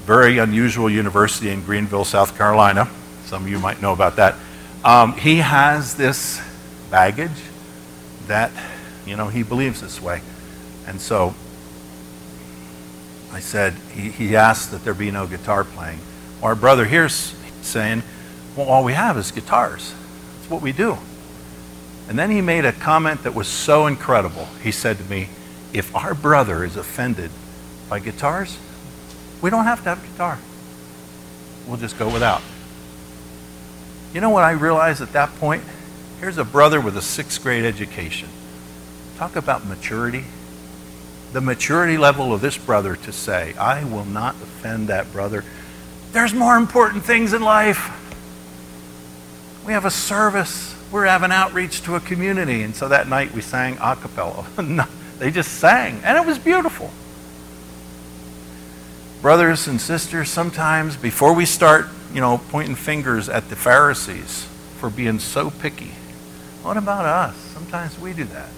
very 0.04 0.38
unusual 0.38 0.88
university 0.88 1.50
in 1.50 1.62
Greenville, 1.62 2.04
South 2.04 2.36
Carolina. 2.36 2.88
Some 3.24 3.44
of 3.44 3.48
you 3.48 3.58
might 3.58 3.82
know 3.82 3.92
about 3.92 4.16
that. 4.16 4.36
Um, 4.84 5.14
he 5.14 5.38
has 5.38 5.94
this 5.96 6.40
baggage 6.90 7.42
that, 8.28 8.52
you 9.04 9.16
know, 9.16 9.28
he 9.28 9.42
believes 9.42 9.80
this 9.80 10.00
way. 10.00 10.20
And 10.86 11.00
so 11.00 11.34
I 13.32 13.40
said, 13.40 13.74
he, 13.92 14.10
he 14.10 14.36
asked 14.36 14.70
that 14.70 14.84
there 14.84 14.94
be 14.94 15.10
no 15.10 15.26
guitar 15.26 15.64
playing. 15.64 15.98
Our 16.42 16.54
brother 16.54 16.84
here's 16.84 17.34
saying, 17.62 18.02
well, 18.56 18.68
all 18.68 18.84
we 18.84 18.92
have 18.92 19.16
is 19.18 19.30
guitars. 19.30 19.92
That's 20.38 20.50
what 20.50 20.62
we 20.62 20.72
do. 20.72 20.96
And 22.08 22.18
then 22.18 22.30
he 22.30 22.40
made 22.40 22.64
a 22.64 22.72
comment 22.72 23.24
that 23.24 23.34
was 23.34 23.48
so 23.48 23.86
incredible. 23.86 24.46
He 24.62 24.70
said 24.70 24.98
to 24.98 25.04
me, 25.04 25.28
If 25.72 25.94
our 25.94 26.14
brother 26.14 26.64
is 26.64 26.76
offended 26.76 27.30
by 27.88 27.98
guitars, 27.98 28.58
we 29.42 29.50
don't 29.50 29.64
have 29.64 29.82
to 29.82 29.88
have 29.90 30.02
a 30.02 30.06
guitar. 30.06 30.38
We'll 31.66 31.78
just 31.78 31.98
go 31.98 32.08
without. 32.08 32.42
You 34.14 34.20
know 34.20 34.30
what 34.30 34.44
I 34.44 34.52
realized 34.52 35.02
at 35.02 35.12
that 35.12 35.34
point? 35.36 35.64
Here's 36.20 36.38
a 36.38 36.44
brother 36.44 36.80
with 36.80 36.96
a 36.96 37.02
sixth 37.02 37.42
grade 37.42 37.64
education. 37.64 38.28
Talk 39.18 39.36
about 39.36 39.66
maturity. 39.66 40.24
The 41.32 41.40
maturity 41.40 41.98
level 41.98 42.32
of 42.32 42.40
this 42.40 42.56
brother 42.56 42.96
to 42.96 43.12
say, 43.12 43.54
I 43.54 43.84
will 43.84 44.04
not 44.04 44.36
offend 44.36 44.88
that 44.88 45.12
brother. 45.12 45.44
There's 46.12 46.32
more 46.32 46.56
important 46.56 47.04
things 47.04 47.32
in 47.32 47.42
life. 47.42 47.90
We 49.66 49.72
have 49.72 49.84
a 49.84 49.90
service 49.90 50.75
we're 50.96 51.04
having 51.04 51.30
outreach 51.30 51.82
to 51.82 51.94
a 51.94 52.00
community. 52.00 52.62
And 52.62 52.74
so 52.74 52.88
that 52.88 53.06
night 53.06 53.34
we 53.34 53.42
sang 53.42 53.76
a 53.82 53.94
cappella. 53.96 54.46
they 55.18 55.30
just 55.30 55.58
sang, 55.58 56.00
and 56.02 56.16
it 56.16 56.24
was 56.26 56.38
beautiful. 56.38 56.90
Brothers 59.20 59.68
and 59.68 59.78
sisters, 59.78 60.30
sometimes 60.30 60.96
before 60.96 61.34
we 61.34 61.44
start, 61.44 61.86
you 62.14 62.22
know, 62.22 62.38
pointing 62.48 62.76
fingers 62.76 63.28
at 63.28 63.50
the 63.50 63.56
Pharisees 63.56 64.48
for 64.78 64.88
being 64.88 65.18
so 65.18 65.50
picky, 65.50 65.90
what 66.62 66.78
about 66.78 67.04
us? 67.04 67.36
Sometimes 67.36 67.98
we 67.98 68.14
do 68.14 68.24
that. 68.24 68.48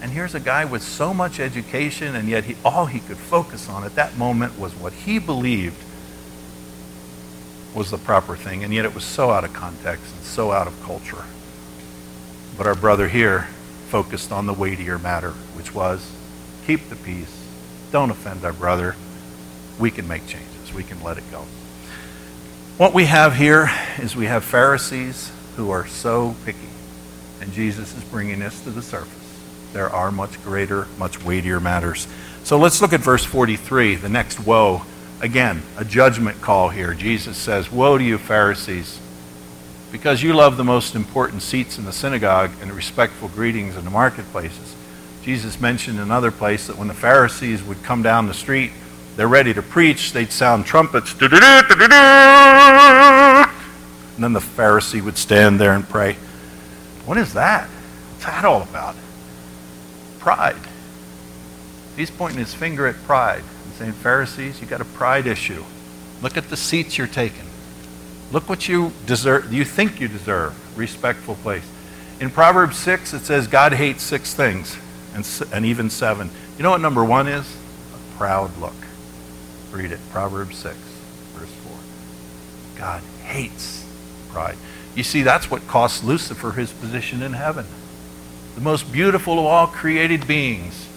And 0.00 0.12
here's 0.12 0.36
a 0.36 0.40
guy 0.40 0.64
with 0.64 0.84
so 0.84 1.12
much 1.12 1.40
education, 1.40 2.14
and 2.14 2.28
yet 2.28 2.44
he, 2.44 2.54
all 2.64 2.86
he 2.86 3.00
could 3.00 3.18
focus 3.18 3.68
on 3.68 3.82
at 3.82 3.96
that 3.96 4.16
moment 4.16 4.60
was 4.60 4.76
what 4.76 4.92
he 4.92 5.18
believed 5.18 5.82
was 7.76 7.90
the 7.90 7.98
proper 7.98 8.34
thing, 8.34 8.64
and 8.64 8.72
yet 8.72 8.86
it 8.86 8.94
was 8.94 9.04
so 9.04 9.30
out 9.30 9.44
of 9.44 9.52
context 9.52 10.10
and 10.14 10.24
so 10.24 10.50
out 10.50 10.66
of 10.66 10.82
culture. 10.82 11.24
But 12.56 12.66
our 12.66 12.74
brother 12.74 13.06
here 13.06 13.48
focused 13.88 14.32
on 14.32 14.46
the 14.46 14.54
weightier 14.54 14.98
matter, 14.98 15.32
which 15.54 15.74
was 15.74 16.10
keep 16.66 16.88
the 16.88 16.96
peace, 16.96 17.44
don't 17.92 18.10
offend 18.10 18.44
our 18.44 18.54
brother. 18.54 18.96
We 19.78 19.90
can 19.90 20.08
make 20.08 20.26
changes, 20.26 20.72
we 20.74 20.84
can 20.84 21.02
let 21.02 21.18
it 21.18 21.30
go. 21.30 21.44
What 22.78 22.94
we 22.94 23.04
have 23.04 23.36
here 23.36 23.70
is 23.98 24.16
we 24.16 24.26
have 24.26 24.42
Pharisees 24.42 25.30
who 25.56 25.70
are 25.70 25.86
so 25.86 26.34
picky, 26.46 26.58
and 27.42 27.52
Jesus 27.52 27.94
is 27.94 28.04
bringing 28.04 28.38
this 28.38 28.58
to 28.62 28.70
the 28.70 28.82
surface. 28.82 29.12
There 29.74 29.90
are 29.90 30.10
much 30.10 30.42
greater, 30.42 30.86
much 30.98 31.22
weightier 31.22 31.60
matters. 31.60 32.08
So 32.42 32.58
let's 32.58 32.80
look 32.80 32.94
at 32.94 33.00
verse 33.00 33.24
43, 33.24 33.96
the 33.96 34.08
next 34.08 34.40
woe 34.40 34.82
Again, 35.20 35.62
a 35.78 35.84
judgment 35.84 36.42
call 36.42 36.68
here. 36.68 36.92
Jesus 36.92 37.38
says, 37.38 37.72
Woe 37.72 37.96
to 37.96 38.04
you, 38.04 38.18
Pharisees, 38.18 39.00
because 39.90 40.22
you 40.22 40.34
love 40.34 40.58
the 40.58 40.64
most 40.64 40.94
important 40.94 41.40
seats 41.40 41.78
in 41.78 41.86
the 41.86 41.92
synagogue 41.92 42.50
and 42.60 42.70
respectful 42.70 43.28
greetings 43.28 43.76
in 43.76 43.84
the 43.84 43.90
marketplaces. 43.90 44.76
Jesus 45.22 45.58
mentioned 45.58 45.96
in 45.96 46.02
another 46.02 46.30
place 46.30 46.66
that 46.66 46.76
when 46.76 46.88
the 46.88 46.94
Pharisees 46.94 47.62
would 47.62 47.82
come 47.82 48.02
down 48.02 48.26
the 48.26 48.34
street, 48.34 48.72
they're 49.16 49.26
ready 49.26 49.54
to 49.54 49.62
preach, 49.62 50.12
they'd 50.12 50.30
sound 50.30 50.66
trumpets. 50.66 51.12
And 51.12 51.30
then 54.18 54.34
the 54.34 54.40
Pharisee 54.40 55.02
would 55.02 55.16
stand 55.16 55.58
there 55.58 55.72
and 55.72 55.88
pray. 55.88 56.12
What 57.06 57.16
is 57.16 57.32
that? 57.32 57.68
What's 57.68 58.26
that 58.26 58.44
all 58.44 58.62
about? 58.62 58.96
Pride. 60.18 60.56
He's 61.96 62.10
pointing 62.10 62.38
his 62.38 62.52
finger 62.52 62.86
at 62.86 62.96
pride 63.04 63.42
saying, 63.76 63.92
Pharisees, 63.92 64.60
you 64.60 64.66
got 64.66 64.80
a 64.80 64.84
pride 64.84 65.26
issue. 65.26 65.64
Look 66.22 66.36
at 66.36 66.48
the 66.48 66.56
seats 66.56 66.96
you're 66.96 67.06
taking. 67.06 67.44
Look 68.32 68.48
what 68.48 68.68
you 68.68 68.92
deserve, 69.06 69.52
you 69.52 69.64
think 69.64 70.00
you 70.00 70.08
deserve. 70.08 70.54
Respectful 70.76 71.36
place. 71.36 71.64
In 72.20 72.30
Proverbs 72.30 72.78
6, 72.78 73.12
it 73.12 73.20
says 73.20 73.46
God 73.46 73.72
hates 73.72 74.02
six 74.02 74.34
things, 74.34 74.76
and, 75.14 75.28
and 75.52 75.66
even 75.66 75.90
seven. 75.90 76.30
You 76.56 76.62
know 76.62 76.70
what 76.70 76.80
number 76.80 77.04
one 77.04 77.28
is? 77.28 77.56
A 77.94 78.16
proud 78.16 78.56
look. 78.58 78.74
Read 79.70 79.92
it. 79.92 80.00
Proverbs 80.10 80.56
6, 80.56 80.76
verse 81.34 81.50
4. 81.50 81.76
God 82.78 83.02
hates 83.24 83.84
pride. 84.30 84.56
You 84.94 85.02
see, 85.02 85.22
that's 85.22 85.50
what 85.50 85.66
cost 85.68 86.02
Lucifer 86.02 86.52
his 86.52 86.72
position 86.72 87.22
in 87.22 87.34
heaven. 87.34 87.66
The 88.54 88.62
most 88.62 88.90
beautiful 88.90 89.38
of 89.38 89.44
all 89.44 89.66
created 89.66 90.26
beings 90.26 90.88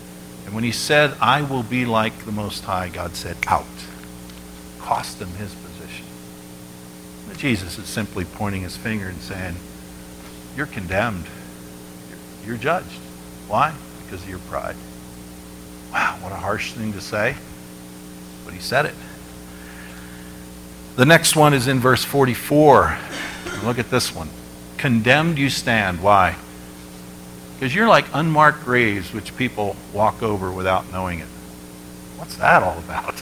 and 0.49 0.55
when 0.55 0.63
he 0.63 0.71
said, 0.71 1.15
I 1.21 1.43
will 1.43 1.61
be 1.61 1.85
like 1.85 2.25
the 2.25 2.31
Most 2.31 2.63
High, 2.63 2.89
God 2.89 3.15
said, 3.15 3.37
out. 3.45 3.67
Cost 4.79 5.21
him 5.21 5.27
his 5.35 5.53
position. 5.53 6.07
But 7.27 7.37
Jesus 7.37 7.77
is 7.77 7.85
simply 7.85 8.25
pointing 8.25 8.63
his 8.63 8.75
finger 8.75 9.09
and 9.09 9.21
saying, 9.21 9.57
You're 10.57 10.65
condemned. 10.65 11.25
You're, 12.43 12.57
judged. 12.57 12.99
Why? 13.47 13.75
Because 14.03 14.23
of 14.23 14.29
your 14.29 14.39
pride. 14.39 14.75
Wow, 15.93 16.17
what 16.19 16.31
a 16.31 16.37
harsh 16.37 16.71
thing 16.71 16.93
to 16.93 17.01
say. 17.01 17.35
But 18.43 18.55
he 18.55 18.59
said 18.59 18.87
it. 18.87 18.95
The 20.95 21.05
next 21.05 21.35
one 21.35 21.53
is 21.53 21.67
in 21.67 21.79
verse 21.79 22.03
44. 22.03 22.97
Look 23.63 23.77
at 23.77 23.91
this 23.91 24.15
one. 24.15 24.29
Condemned 24.79 25.37
you 25.37 25.51
stand. 25.51 26.01
Why? 26.01 26.37
Because 27.59 27.75
you're 27.75 27.89
like 27.89 28.05
unmarked 28.13 28.63
graves 28.63 29.11
which 29.13 29.35
people 29.35 29.75
walk 29.91 30.23
over 30.23 30.49
without 30.49 30.89
knowing 30.93 31.19
it. 31.19 31.27
What's 32.15 32.37
that 32.37 32.63
all 32.63 32.77
about? 32.79 33.21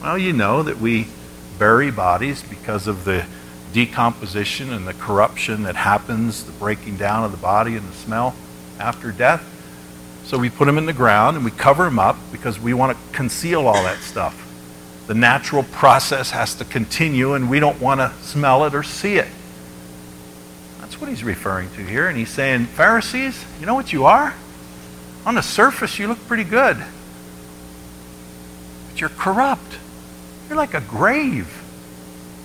Well, 0.00 0.16
you 0.16 0.32
know 0.32 0.62
that 0.62 0.78
we 0.78 1.08
bury 1.58 1.90
bodies 1.90 2.42
because 2.42 2.86
of 2.86 3.04
the 3.04 3.26
decomposition 3.74 4.72
and 4.72 4.88
the 4.88 4.94
corruption 4.94 5.64
that 5.64 5.76
happens, 5.76 6.44
the 6.44 6.52
breaking 6.52 6.96
down 6.96 7.24
of 7.24 7.30
the 7.30 7.36
body 7.36 7.76
and 7.76 7.86
the 7.86 7.92
smell 7.92 8.34
after 8.78 9.12
death. 9.12 9.46
So 10.24 10.38
we 10.38 10.48
put 10.48 10.64
them 10.64 10.78
in 10.78 10.86
the 10.86 10.94
ground 10.94 11.36
and 11.36 11.44
we 11.44 11.50
cover 11.50 11.84
them 11.84 11.98
up 11.98 12.16
because 12.32 12.58
we 12.58 12.72
want 12.72 12.96
to 12.96 13.14
conceal 13.14 13.66
all 13.66 13.82
that 13.82 13.98
stuff. 13.98 14.48
The 15.08 15.14
natural 15.14 15.64
process 15.64 16.30
has 16.30 16.54
to 16.54 16.64
continue 16.64 17.34
and 17.34 17.50
we 17.50 17.60
don't 17.60 17.82
want 17.82 18.00
to 18.00 18.14
smell 18.22 18.64
it 18.64 18.74
or 18.74 18.82
see 18.82 19.16
it 19.16 19.28
what 21.00 21.10
he's 21.10 21.24
referring 21.24 21.70
to 21.70 21.84
here. 21.84 22.08
And 22.08 22.16
he's 22.16 22.30
saying, 22.30 22.66
Pharisees, 22.66 23.44
you 23.60 23.66
know 23.66 23.74
what 23.74 23.92
you 23.92 24.04
are? 24.04 24.34
On 25.24 25.34
the 25.34 25.42
surface, 25.42 25.98
you 25.98 26.08
look 26.08 26.18
pretty 26.26 26.44
good. 26.44 26.76
But 28.88 29.00
you're 29.00 29.10
corrupt. 29.10 29.78
You're 30.48 30.56
like 30.56 30.74
a 30.74 30.80
grave. 30.80 31.46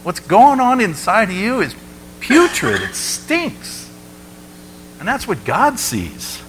What's 0.03 0.19
going 0.19 0.59
on 0.59 0.79
inside 0.79 1.29
of 1.29 1.35
you 1.35 1.61
is 1.61 1.75
putrid. 2.19 2.81
It 2.81 2.95
stinks. 2.95 3.89
And 4.99 5.07
that's 5.07 5.27
what 5.27 5.43
God 5.45 5.79
sees. 5.79 6.41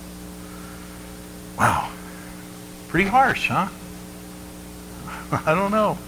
Wow. 1.59 1.91
Pretty 2.89 3.09
harsh, 3.09 3.49
huh? 3.49 3.69
I 5.47 5.55
don't 5.55 5.71
know. 5.71 5.99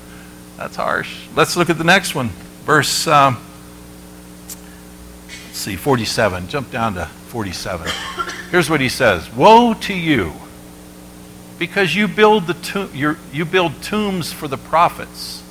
That's 0.57 0.77
harsh. 0.77 1.27
Let's 1.35 1.57
look 1.57 1.71
at 1.71 1.79
the 1.79 1.85
next 1.85 2.15
one. 2.15 2.29
Verse. 2.65 3.07
Um, 3.07 3.39
see, 5.61 5.77
47. 5.77 6.49
Jump 6.49 6.71
down 6.71 6.95
to 6.95 7.07
47. 7.29 7.91
Here's 8.51 8.69
what 8.69 8.81
he 8.81 8.89
says 8.89 9.33
Woe 9.35 9.75
to 9.75 9.95
you, 9.95 10.33
because 11.59 11.95
you 11.95 12.09
build, 12.09 12.47
the 12.47 12.55
to- 12.55 13.17
you 13.33 13.45
build 13.45 13.83
tombs 13.83 14.33
for 14.33 14.49
the 14.49 14.59
prophets. 14.59 15.43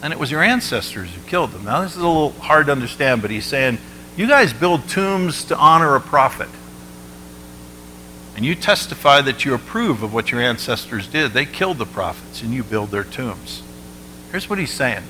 And 0.00 0.12
it 0.12 0.18
was 0.18 0.30
your 0.30 0.42
ancestors 0.42 1.10
who 1.12 1.20
killed 1.22 1.50
them. 1.50 1.64
Now, 1.64 1.82
this 1.82 1.92
is 1.92 1.96
a 1.98 2.06
little 2.06 2.30
hard 2.30 2.66
to 2.66 2.72
understand, 2.72 3.20
but 3.20 3.32
he's 3.32 3.44
saying, 3.44 3.78
You 4.16 4.28
guys 4.28 4.52
build 4.52 4.88
tombs 4.88 5.44
to 5.46 5.56
honor 5.56 5.96
a 5.96 6.00
prophet. 6.00 6.48
and 8.36 8.46
you 8.46 8.54
testify 8.54 9.20
that 9.20 9.44
you 9.44 9.52
approve 9.54 10.04
of 10.04 10.14
what 10.14 10.30
your 10.30 10.40
ancestors 10.40 11.08
did. 11.08 11.32
They 11.32 11.44
killed 11.44 11.78
the 11.78 11.86
prophets, 11.86 12.40
and 12.42 12.54
you 12.54 12.62
build 12.62 12.92
their 12.92 13.02
tombs. 13.02 13.62
Here's 14.30 14.48
what 14.48 14.60
he's 14.60 14.72
saying 14.72 15.02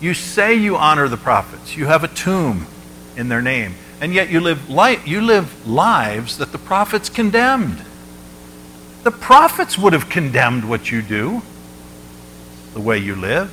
You 0.00 0.14
say 0.14 0.54
you 0.54 0.76
honor 0.76 1.06
the 1.08 1.18
prophets, 1.18 1.76
you 1.76 1.84
have 1.86 2.02
a 2.02 2.08
tomb 2.08 2.66
in 3.18 3.28
their 3.28 3.42
name, 3.42 3.74
and 4.00 4.14
yet 4.14 4.30
you 4.30 4.40
live, 4.40 4.70
li- 4.70 5.00
you 5.04 5.20
live 5.20 5.66
lives 5.66 6.38
that 6.38 6.52
the 6.52 6.58
prophets 6.58 7.10
condemned. 7.10 7.84
The 9.02 9.10
prophets 9.10 9.76
would 9.76 9.92
have 9.92 10.08
condemned 10.08 10.68
what 10.68 10.92
you 10.92 11.02
do, 11.02 11.42
the 12.74 12.80
way 12.80 12.98
you 12.98 13.16
live. 13.16 13.50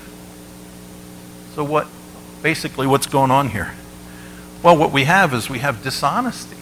So, 1.56 1.64
what 1.64 1.88
basically, 2.44 2.86
what's 2.86 3.08
going 3.08 3.32
on 3.32 3.50
here? 3.50 3.74
Well, 4.62 4.78
what 4.78 4.92
we 4.92 5.06
have 5.06 5.34
is 5.34 5.50
we 5.50 5.60
have 5.60 5.82
dishonesty. 5.82 6.58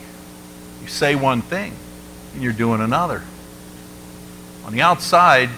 You 0.81 0.87
say 0.87 1.15
one 1.15 1.41
thing, 1.41 1.73
and 2.33 2.41
you're 2.41 2.53
doing 2.53 2.79
another. 2.79 3.23
On 4.65 4.71
the 4.71 4.81
outside, 4.81 5.49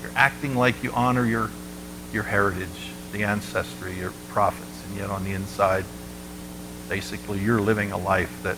you're 0.00 0.12
acting 0.14 0.54
like 0.54 0.82
you 0.82 0.92
honor 0.92 1.26
your, 1.26 1.50
your 2.10 2.22
heritage, 2.22 2.90
the 3.12 3.24
ancestry, 3.24 3.98
your 3.98 4.12
prophets, 4.28 4.82
and 4.88 4.96
yet 4.96 5.10
on 5.10 5.24
the 5.24 5.32
inside, 5.32 5.84
basically, 6.88 7.38
you're 7.38 7.60
living 7.60 7.92
a 7.92 7.96
life 7.96 8.42
that 8.42 8.56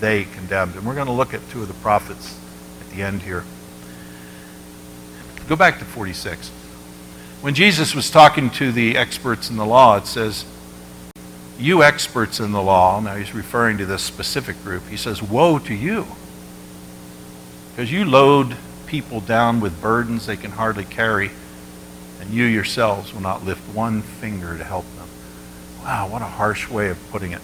they 0.00 0.24
condemned. 0.24 0.74
And 0.76 0.86
we're 0.86 0.94
going 0.94 1.06
to 1.06 1.12
look 1.12 1.34
at 1.34 1.48
two 1.50 1.62
of 1.62 1.68
the 1.68 1.74
prophets 1.74 2.38
at 2.80 2.90
the 2.94 3.02
end 3.02 3.22
here. 3.22 3.44
Go 5.48 5.56
back 5.56 5.78
to 5.78 5.84
46. 5.84 6.48
When 7.40 7.54
Jesus 7.54 7.94
was 7.94 8.10
talking 8.10 8.50
to 8.50 8.70
the 8.70 8.96
experts 8.96 9.50
in 9.50 9.56
the 9.56 9.66
law, 9.66 9.96
it 9.96 10.06
says, 10.06 10.44
you 11.60 11.82
experts 11.82 12.40
in 12.40 12.52
the 12.52 12.62
law, 12.62 13.00
now 13.00 13.16
he's 13.16 13.34
referring 13.34 13.78
to 13.78 13.86
this 13.86 14.02
specific 14.02 14.62
group, 14.62 14.86
he 14.88 14.96
says, 14.96 15.22
Woe 15.22 15.58
to 15.58 15.74
you. 15.74 16.06
Because 17.70 17.92
you 17.92 18.04
load 18.04 18.56
people 18.86 19.20
down 19.20 19.60
with 19.60 19.80
burdens 19.80 20.26
they 20.26 20.36
can 20.36 20.52
hardly 20.52 20.84
carry, 20.84 21.30
and 22.20 22.30
you 22.30 22.44
yourselves 22.44 23.12
will 23.12 23.20
not 23.20 23.44
lift 23.44 23.74
one 23.74 24.00
finger 24.02 24.56
to 24.56 24.64
help 24.64 24.86
them. 24.96 25.08
Wow, 25.82 26.08
what 26.08 26.22
a 26.22 26.26
harsh 26.26 26.68
way 26.68 26.88
of 26.88 26.98
putting 27.10 27.32
it. 27.32 27.42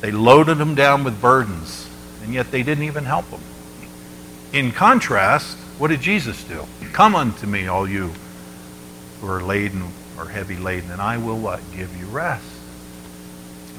They 0.00 0.10
loaded 0.10 0.58
them 0.58 0.74
down 0.74 1.04
with 1.04 1.20
burdens, 1.20 1.88
and 2.22 2.32
yet 2.32 2.50
they 2.50 2.62
didn't 2.62 2.84
even 2.84 3.04
help 3.04 3.28
them. 3.30 3.42
In 4.52 4.72
contrast, 4.72 5.56
what 5.78 5.88
did 5.88 6.00
Jesus 6.00 6.42
do? 6.44 6.66
Come 6.92 7.14
unto 7.14 7.46
me, 7.46 7.66
all 7.66 7.88
you 7.88 8.12
who 9.20 9.28
are 9.28 9.42
laden 9.42 9.82
or 10.18 10.26
heavy 10.26 10.56
laden, 10.56 10.90
and 10.90 11.00
I 11.00 11.18
will 11.18 11.38
what? 11.38 11.60
Give 11.74 11.94
you 11.96 12.06
rest. 12.06 12.44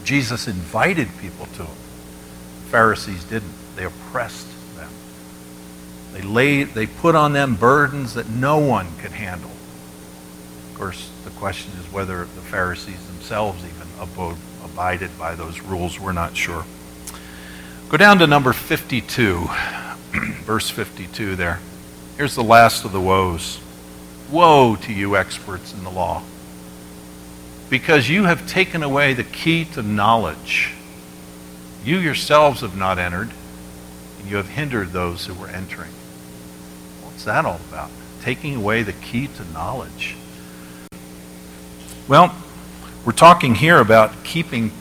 Jesus 0.04 0.48
invited 0.48 1.08
people 1.20 1.46
to 1.58 1.63
him. 1.63 1.75
The 2.63 2.70
Pharisees 2.70 3.24
didn't. 3.25 3.54
They 3.75 3.86
oppressed 3.86 4.48
them. 4.75 4.90
They 6.13 6.22
laid, 6.22 6.70
they 6.70 6.88
put 6.88 7.16
on 7.16 7.34
them 7.34 7.56
burdens 7.56 8.13
that 8.16 8.30
no 8.30 8.58
one 8.58 8.88
could 9.00 9.12
handle. 9.12 9.51
Of 10.72 10.78
course, 10.78 11.10
the 11.24 11.30
question 11.32 11.72
is 11.80 11.92
whether 11.92 12.20
the 12.20 12.42
Pharisees 12.42 13.06
themselves 13.08 13.63
even 13.63 13.88
abode, 14.00 14.38
abided 14.63 15.18
by 15.18 15.36
those 15.36 15.62
rules. 15.62 16.00
We're 16.00 16.12
not 16.12 16.36
sure. 16.36 16.65
Go 17.89 17.98
down 17.98 18.20
to 18.20 18.27
number 18.27 18.53
52, 18.53 19.48
verse 20.44 20.70
52 20.70 21.36
there. 21.36 21.60
Here's 22.18 22.36
the 22.36 22.44
last 22.44 22.86
of 22.86 22.91
the 22.91 23.01
woes. 23.01 23.60
Woe 24.32 24.75
to 24.77 24.94
you, 24.94 25.15
experts 25.15 25.74
in 25.74 25.84
the 25.84 25.89
law 25.89 26.24
because 27.72 28.10
you 28.10 28.25
have 28.25 28.46
taken 28.48 28.84
away 28.84 29.13
the 29.13 29.24
key 29.24 29.63
to 29.63 29.82
knowledge. 29.82 30.74
You 31.86 31.98
yourselves 32.00 32.60
have 32.60 32.75
not 32.75 33.00
entered, 33.00 33.32
and 34.20 34.30
you 34.30 34.36
have 34.36 34.50
hindered 34.50 34.91
those 34.91 35.25
who 35.25 35.34
were 35.34 35.48
entering. 35.48 35.94
What's 37.01 37.24
that 37.24 37.46
all 37.46 37.62
about? 37.70 37.89
Taking 38.22 38.58
away 38.58 38.84
the 38.84 38.91
key 38.91 39.27
to 39.27 39.46
knowledge. 39.53 40.18
Well, 42.09 42.35
we're 43.05 43.11
talking 43.14 43.55
here 43.55 43.79
about 43.79 44.24
keeping 44.24 44.72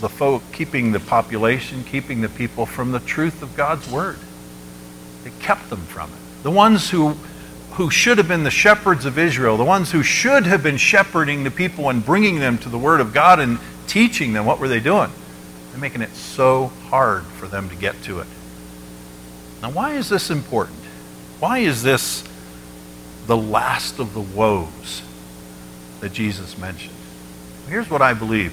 the 0.00 0.08
folk, 0.08 0.42
keeping 0.52 0.92
the 0.92 1.00
population, 1.00 1.84
keeping 1.84 2.20
the 2.20 2.28
people 2.28 2.66
from 2.66 2.92
the 2.92 3.00
truth 3.00 3.42
of 3.42 3.56
God's 3.56 3.90
word. 3.90 4.18
It 5.24 5.38
kept 5.40 5.68
them 5.68 5.82
from 5.82 6.10
it. 6.10 6.42
The 6.42 6.50
ones 6.50 6.90
who 6.90 7.16
who 7.72 7.90
should 7.90 8.18
have 8.18 8.28
been 8.28 8.44
the 8.44 8.50
shepherds 8.50 9.06
of 9.06 9.18
Israel, 9.18 9.56
the 9.56 9.64
ones 9.64 9.90
who 9.90 10.02
should 10.02 10.44
have 10.44 10.62
been 10.62 10.76
shepherding 10.76 11.44
the 11.44 11.50
people 11.50 11.88
and 11.88 12.04
bringing 12.04 12.38
them 12.38 12.58
to 12.58 12.68
the 12.68 12.78
Word 12.78 13.00
of 13.00 13.14
God 13.14 13.40
and 13.40 13.58
teaching 13.86 14.32
them, 14.32 14.44
what 14.44 14.58
were 14.58 14.68
they 14.68 14.80
doing? 14.80 15.10
They're 15.70 15.80
making 15.80 16.02
it 16.02 16.10
so 16.10 16.66
hard 16.88 17.24
for 17.24 17.46
them 17.46 17.68
to 17.70 17.76
get 17.76 18.02
to 18.02 18.20
it. 18.20 18.26
Now, 19.62 19.70
why 19.70 19.94
is 19.94 20.08
this 20.08 20.30
important? 20.30 20.78
Why 21.38 21.60
is 21.60 21.82
this 21.82 22.24
the 23.26 23.36
last 23.36 23.98
of 23.98 24.14
the 24.14 24.20
woes 24.20 25.02
that 26.00 26.12
Jesus 26.12 26.58
mentioned? 26.58 26.94
Here's 27.70 27.88
what 27.88 28.02
I 28.02 28.14
believe. 28.14 28.52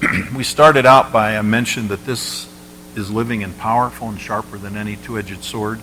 we 0.36 0.44
started 0.44 0.86
out 0.86 1.10
by 1.12 1.36
I 1.36 1.42
mentioned 1.42 1.88
that 1.88 2.06
this 2.06 2.48
is 2.94 3.10
living 3.10 3.42
and 3.42 3.58
powerful 3.58 4.08
and 4.08 4.20
sharper 4.20 4.56
than 4.56 4.76
any 4.76 4.94
two 4.94 5.18
edged 5.18 5.42
sword. 5.42 5.80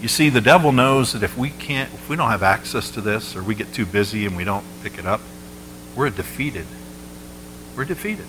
You 0.00 0.08
see, 0.08 0.28
the 0.28 0.40
devil 0.40 0.72
knows 0.72 1.12
that 1.12 1.22
if 1.22 1.38
we 1.38 1.50
can't, 1.50 1.94
if 1.94 2.08
we 2.08 2.16
don't 2.16 2.30
have 2.30 2.42
access 2.42 2.90
to 2.90 3.00
this, 3.00 3.36
or 3.36 3.44
we 3.44 3.54
get 3.54 3.72
too 3.72 3.86
busy 3.86 4.26
and 4.26 4.36
we 4.36 4.42
don't 4.42 4.64
pick 4.82 4.98
it 4.98 5.06
up, 5.06 5.20
we're 5.94 6.10
defeated. 6.10 6.66
We're 7.76 7.84
defeated. 7.84 8.26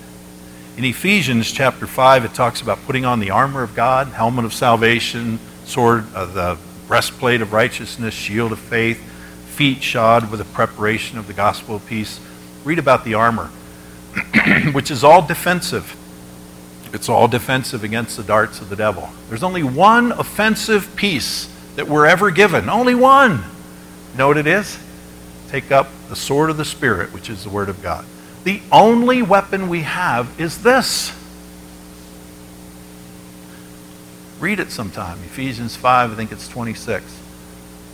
In 0.77 0.85
Ephesians 0.85 1.51
chapter 1.51 1.87
5, 1.87 2.25
it 2.25 2.33
talks 2.35 2.61
about 2.61 2.77
putting 2.85 3.05
on 3.05 3.19
the 3.19 3.31
armor 3.31 3.63
of 3.63 3.73
God, 3.73 4.09
helmet 4.09 4.45
of 4.45 4.53
salvation, 4.53 5.39
sword, 5.65 6.05
uh, 6.13 6.25
the 6.25 6.59
breastplate 6.87 7.41
of 7.41 7.53
righteousness, 7.53 8.13
shield 8.13 8.51
of 8.51 8.59
faith, 8.59 9.01
feet 9.57 9.81
shod 9.81 10.29
with 10.29 10.39
the 10.39 10.45
preparation 10.45 11.17
of 11.17 11.25
the 11.25 11.33
gospel 11.33 11.77
of 11.77 11.85
peace. 11.87 12.19
Read 12.63 12.77
about 12.77 13.03
the 13.03 13.15
armor, 13.15 13.45
which 14.71 14.91
is 14.91 15.03
all 15.03 15.25
defensive. 15.25 15.95
It's 16.93 17.09
all 17.09 17.27
defensive 17.27 17.83
against 17.83 18.17
the 18.17 18.23
darts 18.23 18.61
of 18.61 18.69
the 18.69 18.75
devil. 18.75 19.09
There's 19.29 19.41
only 19.41 19.63
one 19.63 20.11
offensive 20.11 20.95
piece 20.95 21.51
that 21.75 21.87
we're 21.87 22.05
ever 22.05 22.29
given. 22.29 22.69
Only 22.69 22.93
one. 22.93 23.43
You 24.11 24.17
know 24.19 24.27
what 24.27 24.37
it 24.37 24.45
is? 24.45 24.77
Take 25.49 25.71
up 25.71 25.87
the 26.07 26.15
sword 26.15 26.51
of 26.51 26.57
the 26.57 26.65
Spirit, 26.65 27.11
which 27.11 27.27
is 27.27 27.43
the 27.43 27.49
Word 27.49 27.67
of 27.67 27.81
God. 27.81 28.05
The 28.43 28.61
only 28.71 29.23
weapon 29.23 29.69
we 29.69 29.81
have 29.81 30.39
is 30.39 30.61
this. 30.61 31.11
Read 34.39 34.59
it 34.59 34.71
sometime. 34.71 35.17
Ephesians 35.23 35.75
5, 35.75 36.11
I 36.11 36.15
think 36.15 36.31
it's 36.31 36.47
26. 36.47 37.26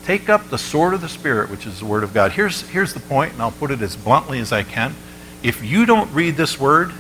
Take 0.06 0.28
up 0.28 0.50
the 0.50 0.58
sword 0.58 0.94
of 0.94 1.02
the 1.02 1.10
Spirit, 1.10 1.50
which 1.50 1.66
is 1.66 1.80
the 1.80 1.86
Word 1.86 2.04
of 2.04 2.14
God. 2.14 2.34
Here's, 2.34 2.62
here's 2.70 2.94
the 2.94 3.00
point, 3.00 3.34
and 3.34 3.42
I'll 3.42 3.52
put 3.52 3.72
it 3.72 3.82
as 3.82 3.96
bluntly 3.96 4.40
as 4.40 4.52
I 4.52 4.64
can. 4.64 4.96
If 5.42 5.64
you 5.64 5.86
don't 5.86 6.12
read 6.14 6.36
this 6.36 6.60
Word, 6.60 6.92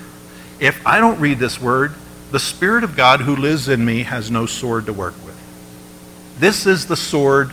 if 0.59 0.85
I 0.87 0.99
don't 0.99 1.19
read 1.19 1.37
this 1.39 1.59
Word, 1.59 1.93
the 2.31 2.39
Spirit 2.39 2.83
of 2.83 2.95
God 2.95 3.21
who 3.21 3.35
lives 3.35 3.67
in 3.67 3.83
me 3.83 4.03
has 4.03 4.31
no 4.31 4.45
sword 4.45 4.85
to 4.85 4.93
work 4.93 5.15
with. 5.25 5.37
This 6.39 6.65
is 6.65 6.87
the 6.87 6.95
sword 6.95 7.51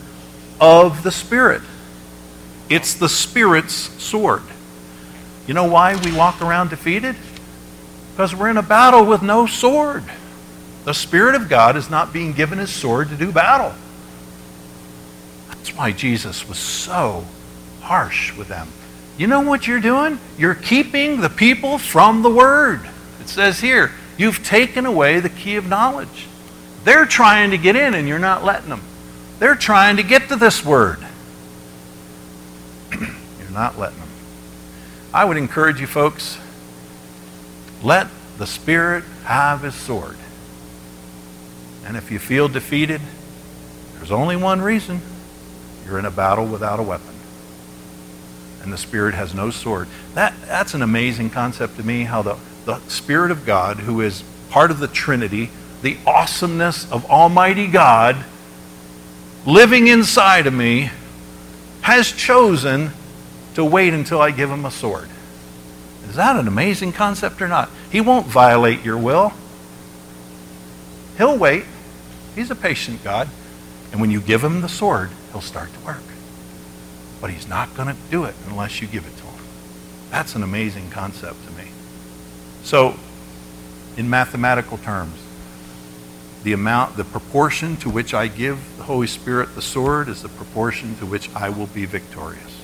of 0.60 1.02
the 1.02 1.10
Spirit. 1.10 1.62
It's 2.68 2.94
the 2.94 3.08
Spirit's 3.08 3.74
sword. 3.74 4.42
You 5.48 5.54
know 5.54 5.64
why 5.64 5.96
we 5.96 6.12
walk 6.12 6.40
around 6.40 6.70
defeated? 6.70 7.16
Because 8.12 8.34
we're 8.34 8.50
in 8.50 8.56
a 8.56 8.62
battle 8.62 9.04
with 9.04 9.22
no 9.22 9.46
sword. 9.46 10.04
The 10.84 10.94
Spirit 10.94 11.34
of 11.34 11.48
God 11.48 11.76
is 11.76 11.90
not 11.90 12.12
being 12.12 12.32
given 12.32 12.58
his 12.58 12.70
sword 12.70 13.08
to 13.08 13.16
do 13.16 13.32
battle. 13.32 13.74
That's 15.60 15.76
why 15.76 15.92
Jesus 15.92 16.48
was 16.48 16.58
so 16.58 17.26
harsh 17.82 18.34
with 18.34 18.48
them. 18.48 18.66
You 19.18 19.26
know 19.26 19.42
what 19.42 19.66
you're 19.66 19.78
doing? 19.78 20.18
You're 20.38 20.54
keeping 20.54 21.20
the 21.20 21.28
people 21.28 21.76
from 21.76 22.22
the 22.22 22.30
Word. 22.30 22.80
It 23.20 23.28
says 23.28 23.60
here, 23.60 23.92
you've 24.16 24.42
taken 24.42 24.86
away 24.86 25.20
the 25.20 25.28
key 25.28 25.56
of 25.56 25.68
knowledge. 25.68 26.26
They're 26.84 27.04
trying 27.04 27.50
to 27.50 27.58
get 27.58 27.76
in 27.76 27.92
and 27.92 28.08
you're 28.08 28.18
not 28.18 28.42
letting 28.42 28.70
them. 28.70 28.80
They're 29.38 29.54
trying 29.54 29.98
to 29.98 30.02
get 30.02 30.28
to 30.28 30.36
this 30.36 30.64
word. 30.64 30.98
you're 32.98 33.50
not 33.52 33.78
letting 33.78 33.98
them. 33.98 34.08
I 35.12 35.26
would 35.26 35.36
encourage 35.36 35.80
you 35.80 35.86
folks, 35.86 36.38
let 37.82 38.06
the 38.38 38.46
Spirit 38.46 39.04
have 39.24 39.60
his 39.60 39.74
sword. 39.74 40.16
And 41.84 41.98
if 41.98 42.10
you 42.10 42.18
feel 42.18 42.48
defeated, 42.48 43.02
there's 43.96 44.10
only 44.10 44.36
one 44.36 44.62
reason. 44.62 45.02
You're 45.90 45.98
in 45.98 46.04
a 46.04 46.10
battle 46.10 46.46
without 46.46 46.78
a 46.78 46.84
weapon. 46.84 47.12
And 48.62 48.72
the 48.72 48.78
Spirit 48.78 49.14
has 49.14 49.34
no 49.34 49.50
sword. 49.50 49.88
That, 50.14 50.34
that's 50.46 50.74
an 50.74 50.82
amazing 50.82 51.30
concept 51.30 51.76
to 51.78 51.82
me, 51.82 52.04
how 52.04 52.22
the, 52.22 52.36
the 52.64 52.78
Spirit 52.86 53.32
of 53.32 53.44
God, 53.44 53.78
who 53.78 54.00
is 54.00 54.22
part 54.50 54.70
of 54.70 54.78
the 54.78 54.86
Trinity, 54.86 55.50
the 55.82 55.98
awesomeness 56.06 56.90
of 56.92 57.10
Almighty 57.10 57.66
God 57.66 58.24
living 59.44 59.88
inside 59.88 60.46
of 60.46 60.54
me 60.54 60.90
has 61.80 62.12
chosen 62.12 62.90
to 63.54 63.64
wait 63.64 63.92
until 63.92 64.20
I 64.20 64.30
give 64.30 64.48
him 64.48 64.64
a 64.64 64.70
sword. 64.70 65.08
Is 66.08 66.14
that 66.16 66.36
an 66.36 66.46
amazing 66.46 66.92
concept 66.92 67.42
or 67.42 67.48
not? 67.48 67.68
He 67.90 68.00
won't 68.00 68.26
violate 68.26 68.84
your 68.84 68.98
will. 68.98 69.32
He'll 71.18 71.36
wait. 71.36 71.64
He's 72.36 72.50
a 72.52 72.54
patient 72.54 73.02
God. 73.02 73.28
And 73.90 74.00
when 74.00 74.12
you 74.12 74.20
give 74.20 74.44
him 74.44 74.60
the 74.60 74.68
sword, 74.68 75.10
he'll 75.32 75.40
start 75.40 75.72
to 75.72 75.80
work. 75.80 76.02
But 77.20 77.30
he's 77.30 77.48
not 77.48 77.74
going 77.74 77.88
to 77.88 77.96
do 78.10 78.24
it 78.24 78.34
unless 78.48 78.80
you 78.80 78.88
give 78.88 79.06
it 79.06 79.16
to 79.16 79.24
him. 79.24 79.44
That's 80.10 80.34
an 80.34 80.42
amazing 80.42 80.90
concept 80.90 81.44
to 81.46 81.52
me. 81.52 81.70
So, 82.62 82.94
in 83.96 84.08
mathematical 84.08 84.78
terms, 84.78 85.16
the 86.42 86.52
amount, 86.52 86.96
the 86.96 87.04
proportion 87.04 87.76
to 87.78 87.90
which 87.90 88.14
I 88.14 88.28
give 88.28 88.58
the 88.78 88.84
Holy 88.84 89.06
Spirit 89.06 89.54
the 89.54 89.62
sword 89.62 90.08
is 90.08 90.22
the 90.22 90.28
proportion 90.30 90.96
to 90.96 91.06
which 91.06 91.28
I 91.34 91.50
will 91.50 91.66
be 91.66 91.84
victorious. 91.84 92.56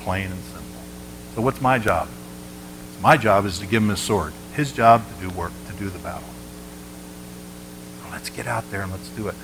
Plain 0.00 0.30
and 0.30 0.42
simple. 0.44 0.80
So 1.34 1.40
what's 1.40 1.60
my 1.60 1.78
job? 1.78 2.08
My 3.00 3.16
job 3.16 3.46
is 3.46 3.58
to 3.60 3.66
give 3.66 3.82
him 3.82 3.88
his 3.88 4.00
sword. 4.00 4.32
His 4.54 4.72
job 4.72 5.02
to 5.08 5.28
do 5.28 5.34
work, 5.34 5.52
to 5.68 5.72
do 5.74 5.88
the 5.88 5.98
battle. 5.98 6.28
let's 8.10 8.30
get 8.30 8.46
out 8.46 8.70
there 8.70 8.82
and 8.82 8.90
let's 8.90 9.08
do 9.10 9.28
it. 9.28 9.34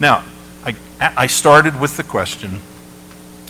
Now, 0.00 0.24
I, 0.64 0.74
I 1.00 1.26
started 1.26 1.80
with 1.80 1.96
the 1.96 2.04
question, 2.04 2.60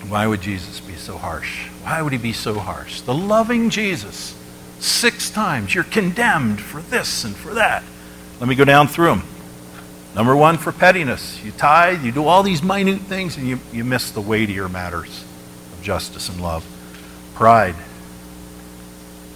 why 0.09 0.27
would 0.27 0.41
Jesus 0.41 0.81
be 0.81 0.95
so 0.95 1.19
harsh? 1.19 1.69
Why 1.83 2.01
would 2.03 2.13
he 2.13 2.19
be 2.19 2.33
so 2.33 2.59
harsh? 2.59 3.01
The 3.03 3.15
loving 3.15 3.71
Jesus, 3.71 4.37
six 4.81 5.31
times, 5.31 5.75
you're 5.75 5.85
condemned 5.85 6.61
for 6.61 6.81
this 6.81 7.25
and 7.25 7.37
for 7.37 7.55
that. 7.55 7.83
Let 8.41 8.49
me 8.49 8.55
go 8.55 8.65
down 8.65 8.89
through 8.89 9.11
them. 9.11 9.23
Number 10.15 10.37
one, 10.37 10.59
for 10.59 10.73
pettiness. 10.73 11.43
You 11.43 11.53
tithe, 11.53 12.05
you 12.05 12.13
do 12.13 12.27
all 12.27 12.43
these 12.43 12.63
minute 12.63 13.01
things, 13.03 13.37
and 13.37 13.49
you, 13.49 13.59
you 13.73 13.85
miss 13.85 14.11
the 14.11 14.21
weightier 14.21 14.69
matters 14.69 15.25
of 15.73 15.83
justice 15.83 16.29
and 16.29 16.41
love. 16.41 16.67
Pride. 17.35 17.75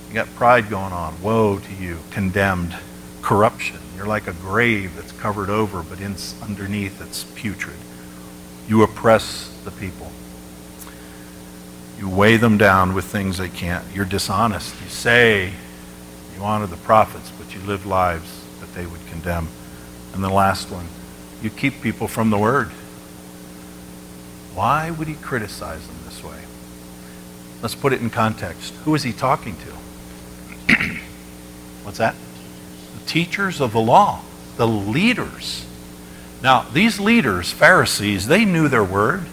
You 0.09 0.15
got 0.15 0.35
pride 0.35 0.69
going 0.69 0.93
on. 0.93 1.21
Woe 1.23 1.59
to 1.59 1.75
you, 1.75 1.99
condemned. 2.11 2.77
Corruption. 3.23 3.79
You're 3.97 4.07
like 4.07 4.27
a 4.27 4.33
grave 4.35 4.95
that's 4.97 5.13
covered 5.13 5.49
over, 5.49 5.83
but 5.83 6.01
in, 6.01 6.17
underneath 6.43 7.01
it's 7.01 7.25
putrid. 7.25 7.79
You 8.69 8.83
oppress 8.83 9.53
the 9.65 9.71
people. 9.71 10.13
You 11.99 12.09
weigh 12.09 12.37
them 12.37 12.59
down 12.59 12.95
with 12.95 13.07
things 13.07 13.39
they 13.39 13.49
can't. 13.49 13.85
You're 13.95 14.05
dishonest. 14.05 14.75
You 14.83 14.89
say 14.89 15.53
you 16.37 16.43
honor 16.43 16.67
the 16.67 16.77
prophets, 16.77 17.33
but 17.39 17.55
you 17.55 17.61
live 17.63 17.87
lives 17.87 18.45
that 18.61 18.75
they 18.75 18.87
would 18.87 19.05
condemn. 19.07 19.49
And 20.13 20.23
the 20.23 20.29
last 20.29 20.71
one, 20.71 20.87
you 21.43 21.49
keep 21.49 21.81
people 21.81 22.07
from 22.07 22.29
the 22.31 22.39
word. 22.39 22.69
Why 24.55 24.91
would 24.91 25.09
he 25.09 25.15
criticize 25.15 25.87
them 25.87 25.97
this 26.05 26.23
way? 26.23 26.41
Let's 27.63 27.75
put 27.75 27.95
it 27.95 28.03
in 28.03 28.11
context. 28.11 28.75
Who 28.85 28.95
is 28.95 29.03
he 29.03 29.13
talking 29.13 29.57
to? 30.69 30.75
What's 31.83 31.99
that? 31.99 32.15
Teachers 33.07 33.61
of 33.61 33.73
the 33.73 33.81
law, 33.81 34.23
the 34.57 34.67
leaders. 34.67 35.65
Now, 36.43 36.63
these 36.73 37.01
leaders, 37.01 37.53
Pharisees, 37.53 38.27
they 38.27 38.45
knew 38.45 38.69
their 38.69 38.85
word. 38.85 39.25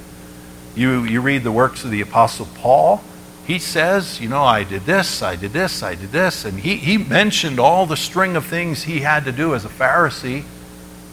You, 0.76 1.04
you 1.04 1.22
read 1.22 1.44
the 1.44 1.52
works 1.52 1.84
of 1.84 1.92
the 1.92 2.02
Apostle 2.02 2.48
Paul, 2.56 3.04
he 3.46 3.60
says, 3.60 4.22
you 4.22 4.30
know, 4.30 4.44
I 4.44 4.64
did 4.64 4.86
this, 4.86 5.22
I 5.22 5.36
did 5.36 5.52
this, 5.52 5.84
I 5.84 5.96
did 5.96 6.12
this. 6.12 6.46
And 6.46 6.60
he, 6.60 6.78
he 6.78 6.98
mentioned 6.98 7.60
all 7.60 7.86
the 7.86 7.98
string 7.98 8.36
of 8.36 8.46
things 8.46 8.84
he 8.84 9.02
had 9.02 9.26
to 9.26 9.32
do 9.32 9.54
as 9.54 9.66
a 9.66 9.70
Pharisee. 9.70 10.44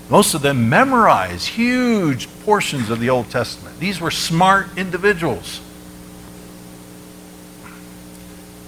Most 0.09 0.35
of 0.35 0.43
them 0.43 0.69
memorized 0.69 1.49
huge 1.49 2.29
portions 2.45 2.89
of 2.89 3.01
the 3.01 3.11
Old 3.11 3.31
Testament. 3.31 3.81
These 3.81 4.01
were 4.01 4.13
smart 4.13 4.79
individuals. 4.79 5.61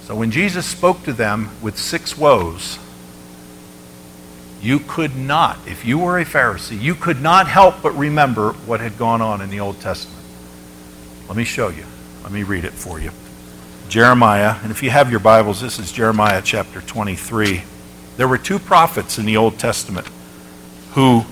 So 0.02 0.16
when 0.16 0.32
Jesus 0.32 0.66
spoke 0.66 1.04
to 1.04 1.12
them 1.12 1.50
with 1.62 1.78
six 1.78 2.18
woes, 2.18 2.78
you 4.62 4.78
could 4.78 5.16
not, 5.16 5.58
if 5.66 5.84
you 5.84 5.98
were 5.98 6.18
a 6.18 6.24
Pharisee, 6.24 6.80
you 6.80 6.94
could 6.94 7.20
not 7.20 7.48
help 7.48 7.82
but 7.82 7.90
remember 7.96 8.52
what 8.52 8.80
had 8.80 8.96
gone 8.96 9.20
on 9.20 9.40
in 9.40 9.50
the 9.50 9.58
Old 9.58 9.80
Testament. 9.80 10.24
Let 11.26 11.36
me 11.36 11.42
show 11.42 11.68
you. 11.68 11.84
Let 12.22 12.30
me 12.30 12.44
read 12.44 12.64
it 12.64 12.72
for 12.72 13.00
you. 13.00 13.10
Jeremiah, 13.88 14.56
and 14.62 14.70
if 14.70 14.82
you 14.82 14.90
have 14.90 15.10
your 15.10 15.18
Bibles, 15.18 15.60
this 15.60 15.80
is 15.80 15.90
Jeremiah 15.90 16.40
chapter 16.44 16.80
23. 16.80 17.64
There 18.16 18.28
were 18.28 18.38
two 18.38 18.60
prophets 18.60 19.18
in 19.18 19.26
the 19.26 19.36
Old 19.36 19.58
Testament 19.58 20.06
who 20.92 21.24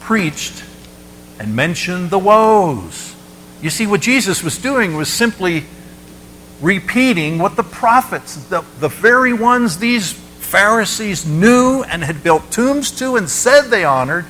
preached 0.00 0.64
and 1.38 1.54
mentioned 1.54 2.10
the 2.10 2.18
woes. 2.18 3.14
You 3.62 3.70
see, 3.70 3.86
what 3.86 4.00
Jesus 4.00 4.42
was 4.42 4.58
doing 4.58 4.96
was 4.96 5.12
simply 5.12 5.64
repeating 6.60 7.38
what 7.38 7.54
the 7.54 7.62
prophets, 7.62 8.34
the, 8.46 8.64
the 8.80 8.88
very 8.88 9.32
ones 9.32 9.78
these 9.78 10.20
Pharisees 10.48 11.26
knew 11.26 11.82
and 11.82 12.02
had 12.02 12.22
built 12.22 12.50
tombs 12.50 12.90
to 12.92 13.16
and 13.16 13.28
said 13.28 13.68
they 13.68 13.84
honored, 13.84 14.24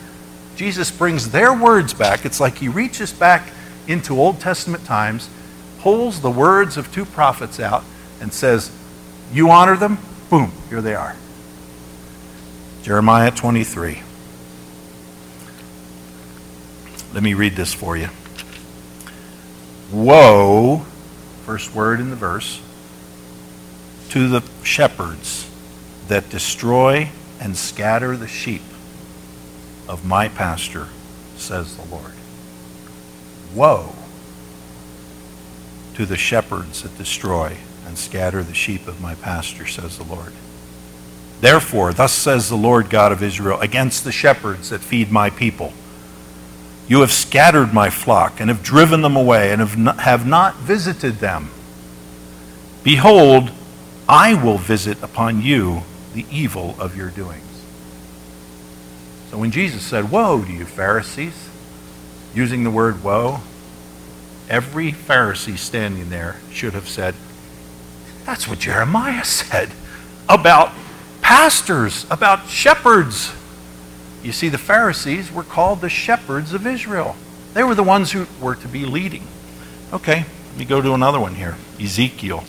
Jesus 0.56 0.90
brings 0.90 1.30
their 1.30 1.54
words 1.54 1.94
back. 1.94 2.24
It's 2.24 2.40
like 2.40 2.58
he 2.58 2.66
reaches 2.66 3.12
back 3.12 3.52
into 3.86 4.20
Old 4.20 4.40
Testament 4.40 4.84
times 4.84 5.30
pulls 5.78 6.20
the 6.20 6.30
words 6.30 6.76
of 6.76 6.92
two 6.92 7.04
prophets 7.04 7.60
out 7.60 7.84
and 8.20 8.32
says, 8.32 8.72
You 9.32 9.52
honor 9.52 9.76
them? 9.76 9.98
Boom, 10.28 10.50
here 10.68 10.82
they 10.82 10.96
are. 10.96 11.14
Jeremiah 12.82 13.30
23. 13.30 14.02
Let 17.14 17.22
me 17.22 17.34
read 17.34 17.54
this 17.54 17.72
for 17.72 17.96
you. 17.96 18.08
Woe, 19.92 20.78
first 21.46 21.72
word 21.76 22.00
in 22.00 22.10
the 22.10 22.16
verse, 22.16 22.60
to 24.08 24.28
the 24.28 24.42
shepherds 24.64 25.48
that 26.08 26.28
destroy 26.30 27.10
and 27.40 27.56
scatter 27.56 28.16
the 28.16 28.28
sheep 28.28 28.62
of 29.88 30.04
my 30.04 30.28
pasture, 30.28 30.88
says 31.36 31.76
the 31.76 31.84
Lord. 31.94 32.12
Woe 33.54 33.94
to 35.94 36.04
the 36.04 36.16
shepherds 36.16 36.82
that 36.82 36.96
destroy 36.98 37.56
and 37.86 37.96
scatter 37.96 38.42
the 38.42 38.54
sheep 38.54 38.86
of 38.86 39.00
my 39.00 39.14
pasture, 39.14 39.66
says 39.66 39.96
the 39.96 40.04
Lord. 40.04 40.32
Therefore, 41.40 41.92
thus 41.92 42.12
says 42.12 42.48
the 42.48 42.56
Lord 42.56 42.90
God 42.90 43.12
of 43.12 43.22
Israel, 43.22 43.60
against 43.60 44.04
the 44.04 44.12
shepherds 44.12 44.70
that 44.70 44.80
feed 44.80 45.10
my 45.10 45.30
people. 45.30 45.72
You 46.88 47.00
have 47.00 47.12
scattered 47.12 47.72
my 47.72 47.90
flock 47.90 48.40
and 48.40 48.50
have 48.50 48.62
driven 48.62 49.02
them 49.02 49.16
away 49.16 49.52
and 49.52 49.60
have 49.60 49.78
not, 49.78 50.00
have 50.00 50.26
not 50.26 50.56
visited 50.56 51.16
them. 51.16 51.50
Behold, 52.82 53.50
I 54.08 54.34
will 54.34 54.58
visit 54.58 55.02
upon 55.02 55.42
you 55.42 55.82
the 56.14 56.26
evil 56.30 56.74
of 56.78 56.96
your 56.96 57.10
doings. 57.10 57.44
So 59.30 59.38
when 59.38 59.50
Jesus 59.50 59.82
said, 59.82 60.10
Woe 60.10 60.44
to 60.44 60.52
you, 60.52 60.64
Pharisees, 60.64 61.48
using 62.34 62.64
the 62.64 62.70
word 62.70 63.04
woe, 63.04 63.40
every 64.48 64.92
Pharisee 64.92 65.58
standing 65.58 66.08
there 66.08 66.36
should 66.50 66.72
have 66.74 66.88
said, 66.88 67.14
That's 68.24 68.48
what 68.48 68.58
Jeremiah 68.58 69.24
said 69.24 69.70
about 70.28 70.72
pastors, 71.20 72.06
about 72.10 72.48
shepherds. 72.48 73.32
You 74.22 74.32
see, 74.32 74.48
the 74.48 74.58
Pharisees 74.58 75.30
were 75.30 75.42
called 75.42 75.80
the 75.80 75.88
shepherds 75.88 76.52
of 76.52 76.66
Israel. 76.66 77.16
They 77.54 77.64
were 77.64 77.74
the 77.74 77.82
ones 77.82 78.12
who 78.12 78.26
were 78.40 78.56
to 78.56 78.68
be 78.68 78.84
leading. 78.84 79.26
Okay, 79.92 80.24
let 80.48 80.58
me 80.58 80.64
go 80.64 80.80
to 80.80 80.92
another 80.94 81.20
one 81.20 81.34
here 81.34 81.56
Ezekiel. 81.80 82.44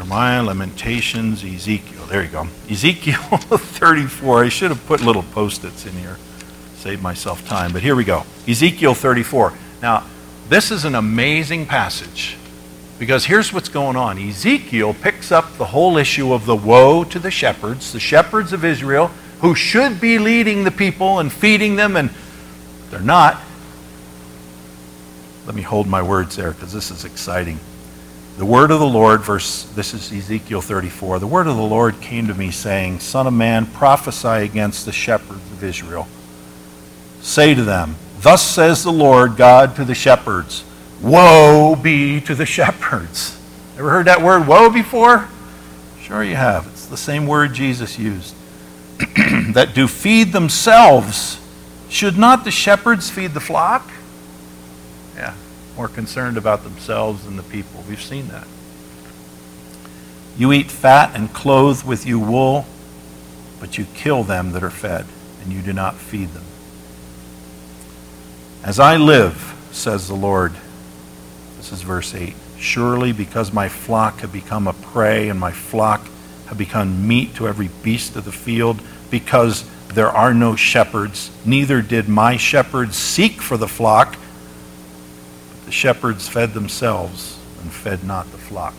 Jeremiah, 0.00 0.42
Lamentations, 0.42 1.44
Ezekiel. 1.44 2.06
There 2.06 2.22
you 2.22 2.30
go. 2.30 2.48
Ezekiel 2.70 3.16
34. 3.18 4.44
I 4.44 4.48
should 4.48 4.70
have 4.70 4.86
put 4.86 5.02
little 5.02 5.24
post 5.24 5.62
its 5.62 5.84
in 5.84 5.92
here 5.92 6.16
save 6.76 7.02
myself 7.02 7.46
time. 7.46 7.70
But 7.70 7.82
here 7.82 7.94
we 7.94 8.04
go 8.04 8.24
Ezekiel 8.48 8.94
34. 8.94 9.52
Now, 9.82 10.06
this 10.48 10.70
is 10.70 10.86
an 10.86 10.94
amazing 10.94 11.66
passage 11.66 12.38
because 12.98 13.26
here's 13.26 13.52
what's 13.52 13.68
going 13.68 13.96
on 13.96 14.16
Ezekiel 14.16 14.94
picks 14.94 15.30
up 15.30 15.52
the 15.58 15.66
whole 15.66 15.98
issue 15.98 16.32
of 16.32 16.46
the 16.46 16.56
woe 16.56 17.04
to 17.04 17.18
the 17.18 17.30
shepherds, 17.30 17.92
the 17.92 18.00
shepherds 18.00 18.54
of 18.54 18.64
Israel, 18.64 19.08
who 19.42 19.54
should 19.54 20.00
be 20.00 20.18
leading 20.18 20.64
the 20.64 20.70
people 20.70 21.18
and 21.18 21.30
feeding 21.30 21.76
them, 21.76 21.94
and 21.94 22.08
they're 22.88 23.00
not. 23.00 23.38
Let 25.44 25.54
me 25.54 25.60
hold 25.60 25.86
my 25.86 26.00
words 26.00 26.36
there 26.36 26.52
because 26.52 26.72
this 26.72 26.90
is 26.90 27.04
exciting. 27.04 27.60
The 28.40 28.46
word 28.46 28.70
of 28.70 28.80
the 28.80 28.86
Lord, 28.86 29.20
verse, 29.20 29.64
this 29.74 29.92
is 29.92 30.10
Ezekiel 30.10 30.62
34. 30.62 31.18
The 31.18 31.26
word 31.26 31.46
of 31.46 31.56
the 31.56 31.62
Lord 31.62 32.00
came 32.00 32.26
to 32.28 32.32
me, 32.32 32.50
saying, 32.50 33.00
Son 33.00 33.26
of 33.26 33.34
man, 33.34 33.66
prophesy 33.66 34.46
against 34.46 34.86
the 34.86 34.92
shepherds 34.92 35.42
of 35.52 35.62
Israel 35.62 36.08
Say 37.20 37.52
to 37.54 37.62
them, 37.62 37.96
Thus 38.22 38.40
says 38.40 38.82
the 38.82 38.90
Lord 38.90 39.36
God 39.36 39.76
to 39.76 39.84
the 39.84 39.94
shepherds, 39.94 40.64
Woe 41.02 41.76
be 41.76 42.22
to 42.22 42.34
the 42.34 42.46
shepherds. 42.56 43.38
Ever 43.76 43.90
heard 43.90 44.06
that 44.06 44.22
word 44.22 44.46
woe 44.46 44.70
before? 44.70 45.28
Sure 46.00 46.24
you 46.24 46.36
have. 46.36 46.66
It's 46.68 46.86
the 46.86 46.96
same 46.96 47.26
word 47.26 47.52
Jesus 47.52 47.98
used. 47.98 48.34
that 49.52 49.72
do 49.74 49.86
feed 49.86 50.32
themselves. 50.32 51.38
Should 51.90 52.16
not 52.16 52.44
the 52.44 52.50
shepherds 52.50 53.10
feed 53.10 53.34
the 53.34 53.40
flock? 53.40 53.86
More 55.76 55.88
concerned 55.88 56.36
about 56.36 56.62
themselves 56.64 57.24
than 57.24 57.36
the 57.36 57.42
people. 57.42 57.84
We've 57.88 58.02
seen 58.02 58.28
that. 58.28 58.46
You 60.36 60.52
eat 60.52 60.70
fat 60.70 61.14
and 61.14 61.32
clothe 61.32 61.82
with 61.82 62.06
you 62.06 62.18
wool, 62.18 62.66
but 63.58 63.76
you 63.76 63.86
kill 63.94 64.24
them 64.24 64.52
that 64.52 64.62
are 64.62 64.70
fed, 64.70 65.06
and 65.42 65.52
you 65.52 65.62
do 65.62 65.72
not 65.72 65.96
feed 65.96 66.30
them. 66.30 66.44
As 68.62 68.78
I 68.78 68.96
live, 68.96 69.54
says 69.72 70.08
the 70.08 70.14
Lord, 70.14 70.52
this 71.56 71.72
is 71.72 71.82
verse 71.82 72.14
8, 72.14 72.34
surely 72.58 73.12
because 73.12 73.52
my 73.52 73.68
flock 73.68 74.20
have 74.20 74.32
become 74.32 74.66
a 74.66 74.72
prey, 74.72 75.28
and 75.28 75.38
my 75.38 75.52
flock 75.52 76.06
have 76.46 76.58
become 76.58 77.06
meat 77.06 77.34
to 77.36 77.48
every 77.48 77.68
beast 77.82 78.16
of 78.16 78.24
the 78.24 78.32
field, 78.32 78.80
because 79.10 79.64
there 79.88 80.10
are 80.10 80.32
no 80.32 80.56
shepherds, 80.56 81.30
neither 81.44 81.82
did 81.82 82.08
my 82.08 82.36
shepherds 82.36 82.96
seek 82.96 83.42
for 83.42 83.56
the 83.56 83.68
flock, 83.68 84.16
the 85.70 85.74
shepherds 85.74 86.28
fed 86.28 86.52
themselves 86.52 87.38
and 87.60 87.70
fed 87.70 88.02
not 88.02 88.28
the 88.32 88.38
flock. 88.38 88.74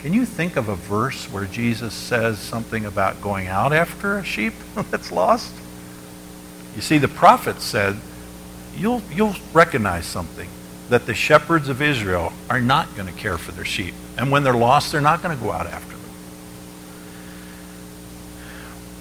Can 0.00 0.12
you 0.12 0.26
think 0.26 0.56
of 0.56 0.68
a 0.68 0.74
verse 0.74 1.24
where 1.32 1.46
Jesus 1.46 1.94
says 1.94 2.38
something 2.38 2.84
about 2.84 3.22
going 3.22 3.46
out 3.46 3.72
after 3.72 4.18
a 4.18 4.24
sheep 4.24 4.52
that's 4.90 5.10
lost? 5.10 5.50
You 6.76 6.82
see, 6.82 6.98
the 6.98 7.08
prophet 7.08 7.62
said, 7.62 7.96
you'll, 8.76 9.00
you'll 9.10 9.36
recognize 9.54 10.04
something 10.04 10.50
that 10.90 11.06
the 11.06 11.14
shepherds 11.14 11.70
of 11.70 11.80
Israel 11.80 12.34
are 12.50 12.60
not 12.60 12.94
going 12.94 13.08
to 13.08 13.18
care 13.18 13.38
for 13.38 13.52
their 13.52 13.64
sheep. 13.64 13.94
And 14.18 14.30
when 14.30 14.42
they're 14.42 14.52
lost, 14.52 14.92
they're 14.92 15.00
not 15.00 15.22
going 15.22 15.34
to 15.34 15.42
go 15.42 15.50
out 15.50 15.66
after 15.66 15.96
them. 15.96 16.10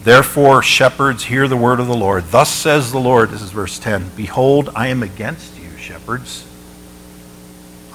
Therefore, 0.03 0.63
shepherds, 0.63 1.25
hear 1.25 1.49
the 1.49 1.57
word 1.57 1.81
of 1.81 1.87
the 1.87 1.97
Lord. 1.97 2.23
Thus 2.31 2.49
says 2.49 2.93
the 2.93 3.01
Lord, 3.01 3.31
this 3.31 3.41
is 3.41 3.51
verse 3.51 3.79
10 3.79 4.11
Behold, 4.15 4.69
I 4.73 4.87
am 4.87 5.03
against 5.03 5.59
you, 5.59 5.75
shepherds. 5.77 6.46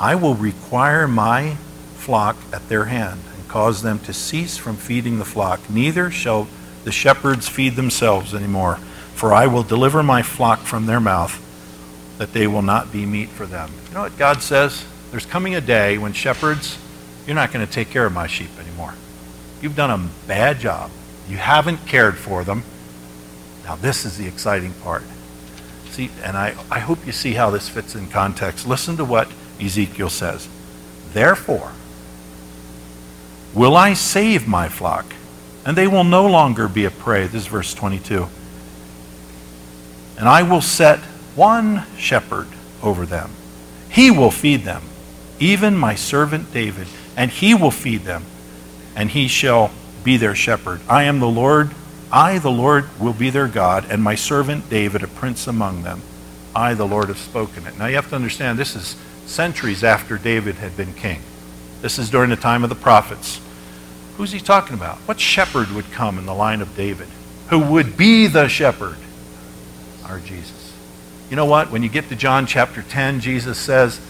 I 0.02 0.16
will 0.16 0.34
require 0.34 1.06
my 1.06 1.54
flock 1.94 2.36
at 2.52 2.68
their 2.68 2.86
hand 2.86 3.20
and 3.36 3.48
cause 3.48 3.82
them 3.82 4.00
to 4.00 4.12
cease 4.12 4.56
from 4.58 4.74
feeding 4.76 5.20
the 5.20 5.24
flock. 5.24 5.70
Neither 5.70 6.10
shall 6.10 6.48
the 6.82 6.90
shepherds 6.90 7.48
feed 7.48 7.76
themselves 7.76 8.34
anymore, 8.34 8.78
for 9.14 9.32
I 9.32 9.46
will 9.46 9.62
deliver 9.62 10.02
my 10.02 10.22
flock 10.22 10.58
from 10.62 10.86
their 10.86 10.98
mouth, 10.98 11.38
that 12.18 12.32
they 12.32 12.48
will 12.48 12.62
not 12.62 12.90
be 12.90 13.06
meat 13.06 13.28
for 13.28 13.46
them. 13.46 13.70
You 13.88 13.94
know 13.94 14.02
what 14.02 14.18
God 14.18 14.42
says? 14.42 14.84
There's 15.12 15.24
coming 15.24 15.54
a 15.54 15.60
day 15.60 15.98
when 15.98 16.12
shepherds, 16.14 16.76
you're 17.24 17.36
not 17.36 17.52
going 17.52 17.64
to 17.64 17.72
take 17.72 17.90
care 17.90 18.04
of 18.04 18.12
my 18.12 18.26
sheep 18.26 18.50
anymore. 18.58 18.94
You've 19.60 19.76
done 19.76 19.90
a 19.90 20.26
bad 20.26 20.58
job. 20.58 20.90
You 21.28 21.36
haven't 21.36 21.86
cared 21.86 22.18
for 22.18 22.42
them. 22.42 22.64
Now, 23.62 23.76
this 23.76 24.04
is 24.04 24.18
the 24.18 24.26
exciting 24.26 24.72
part. 24.82 25.04
See, 25.90 26.10
and 26.24 26.36
I, 26.36 26.56
I 26.72 26.80
hope 26.80 27.06
you 27.06 27.12
see 27.12 27.34
how 27.34 27.50
this 27.50 27.68
fits 27.68 27.94
in 27.94 28.08
context. 28.08 28.66
Listen 28.66 28.96
to 28.96 29.04
what 29.04 29.30
Ezekiel 29.64 30.10
says. 30.10 30.48
Therefore, 31.12 31.72
will 33.54 33.76
I 33.76 33.94
save 33.94 34.48
my 34.48 34.68
flock, 34.68 35.06
and 35.64 35.76
they 35.76 35.86
will 35.86 36.04
no 36.04 36.26
longer 36.26 36.68
be 36.68 36.84
a 36.84 36.90
prey. 36.90 37.26
This 37.26 37.42
is 37.42 37.46
verse 37.46 37.74
22. 37.74 38.26
And 40.18 40.28
I 40.28 40.42
will 40.42 40.60
set 40.60 40.98
one 41.34 41.84
shepherd 41.96 42.48
over 42.82 43.06
them. 43.06 43.30
He 43.88 44.10
will 44.10 44.30
feed 44.30 44.62
them, 44.62 44.82
even 45.38 45.76
my 45.76 45.94
servant 45.94 46.52
David, 46.52 46.86
and 47.16 47.30
he 47.30 47.54
will 47.54 47.70
feed 47.70 48.02
them, 48.02 48.24
and 48.96 49.10
he 49.10 49.28
shall 49.28 49.70
be 50.02 50.16
their 50.16 50.34
shepherd. 50.34 50.80
I 50.88 51.04
am 51.04 51.20
the 51.20 51.28
Lord. 51.28 51.72
I, 52.10 52.38
the 52.38 52.50
Lord, 52.50 52.88
will 53.00 53.12
be 53.12 53.30
their 53.30 53.48
God, 53.48 53.86
and 53.90 54.02
my 54.02 54.14
servant 54.14 54.68
David, 54.68 55.02
a 55.02 55.08
prince 55.08 55.46
among 55.46 55.82
them. 55.82 56.02
I, 56.54 56.74
the 56.74 56.86
Lord, 56.86 57.08
have 57.08 57.18
spoken 57.18 57.66
it. 57.66 57.78
Now 57.78 57.86
you 57.86 57.96
have 57.96 58.10
to 58.10 58.16
understand, 58.16 58.58
this 58.58 58.76
is 58.76 58.96
centuries 59.32 59.82
after 59.82 60.18
David 60.18 60.56
had 60.56 60.76
been 60.76 60.92
king. 60.92 61.20
This 61.80 61.98
is 61.98 62.10
during 62.10 62.30
the 62.30 62.36
time 62.36 62.62
of 62.62 62.68
the 62.68 62.76
prophets. 62.76 63.40
Who's 64.16 64.30
he 64.30 64.40
talking 64.40 64.74
about? 64.74 64.98
What 64.98 65.18
shepherd 65.18 65.70
would 65.72 65.90
come 65.90 66.18
in 66.18 66.26
the 66.26 66.34
line 66.34 66.60
of 66.60 66.76
David? 66.76 67.08
Who 67.48 67.58
would 67.58 67.96
be 67.96 68.26
the 68.26 68.48
shepherd? 68.48 68.96
Our 70.04 70.20
Jesus. 70.20 70.72
You 71.30 71.36
know 71.36 71.46
what? 71.46 71.70
When 71.70 71.82
you 71.82 71.88
get 71.88 72.10
to 72.10 72.16
John 72.16 72.46
chapter 72.46 72.82
10, 72.82 73.20
Jesus 73.20 73.58
says, 73.58 74.00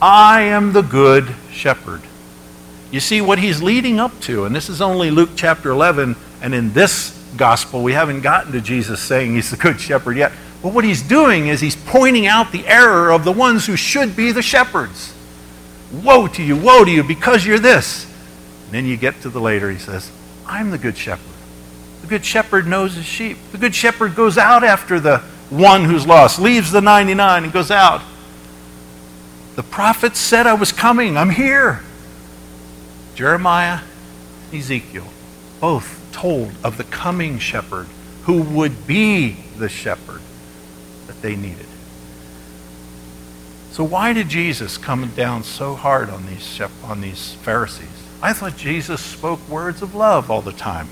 I 0.00 0.42
am 0.42 0.72
the 0.72 0.82
good 0.82 1.32
shepherd. 1.52 2.02
You 2.90 2.98
see 3.00 3.20
what 3.20 3.38
he's 3.38 3.62
leading 3.62 4.00
up 4.00 4.20
to, 4.22 4.44
and 4.44 4.54
this 4.54 4.68
is 4.68 4.82
only 4.82 5.10
Luke 5.10 5.30
chapter 5.36 5.70
11, 5.70 6.16
and 6.42 6.54
in 6.54 6.72
this 6.72 7.18
gospel, 7.36 7.82
we 7.82 7.92
haven't 7.92 8.20
gotten 8.20 8.52
to 8.52 8.60
Jesus 8.60 9.00
saying 9.00 9.34
he's 9.34 9.50
the 9.50 9.56
good 9.56 9.80
shepherd 9.80 10.16
yet. 10.16 10.32
But 10.62 10.72
what 10.72 10.84
he's 10.84 11.02
doing 11.02 11.48
is 11.48 11.60
he's 11.60 11.74
pointing 11.74 12.26
out 12.26 12.52
the 12.52 12.66
error 12.66 13.10
of 13.10 13.24
the 13.24 13.32
ones 13.32 13.66
who 13.66 13.76
should 13.76 14.14
be 14.14 14.30
the 14.30 14.42
shepherds. 14.42 15.12
Woe 15.92 16.28
to 16.28 16.42
you, 16.42 16.56
woe 16.56 16.84
to 16.84 16.90
you, 16.90 17.02
because 17.02 17.44
you're 17.44 17.58
this. 17.58 18.04
And 18.66 18.72
then 18.72 18.86
you 18.86 18.96
get 18.96 19.20
to 19.22 19.28
the 19.28 19.40
later, 19.40 19.70
he 19.70 19.78
says, 19.78 20.10
I'm 20.46 20.70
the 20.70 20.78
good 20.78 20.96
shepherd. 20.96 21.34
The 22.02 22.06
good 22.06 22.24
shepherd 22.24 22.66
knows 22.66 22.94
his 22.94 23.04
sheep. 23.04 23.38
The 23.50 23.58
good 23.58 23.74
shepherd 23.74 24.14
goes 24.14 24.38
out 24.38 24.62
after 24.62 25.00
the 25.00 25.18
one 25.50 25.84
who's 25.84 26.06
lost, 26.06 26.38
leaves 26.38 26.70
the 26.70 26.80
99 26.80 27.44
and 27.44 27.52
goes 27.52 27.70
out. 27.70 28.00
The 29.56 29.62
prophets 29.62 30.18
said 30.18 30.46
I 30.46 30.54
was 30.54 30.72
coming. 30.72 31.16
I'm 31.16 31.30
here. 31.30 31.82
Jeremiah, 33.14 33.80
Ezekiel, 34.52 35.06
both 35.60 36.00
told 36.12 36.52
of 36.64 36.78
the 36.78 36.84
coming 36.84 37.38
shepherd 37.38 37.86
who 38.22 38.42
would 38.42 38.86
be 38.86 39.36
the 39.58 39.68
shepherd 39.68 40.22
they 41.22 41.36
needed. 41.36 41.66
So 43.72 43.84
why 43.84 44.12
did 44.12 44.28
Jesus 44.28 44.76
come 44.76 45.08
down 45.12 45.44
so 45.44 45.74
hard 45.74 46.10
on 46.10 46.26
these, 46.26 46.60
on 46.84 47.00
these 47.00 47.32
Pharisees? 47.36 47.88
I 48.20 48.34
thought 48.34 48.56
Jesus 48.56 49.00
spoke 49.00 49.48
words 49.48 49.80
of 49.80 49.94
love 49.94 50.30
all 50.30 50.42
the 50.42 50.52
time. 50.52 50.88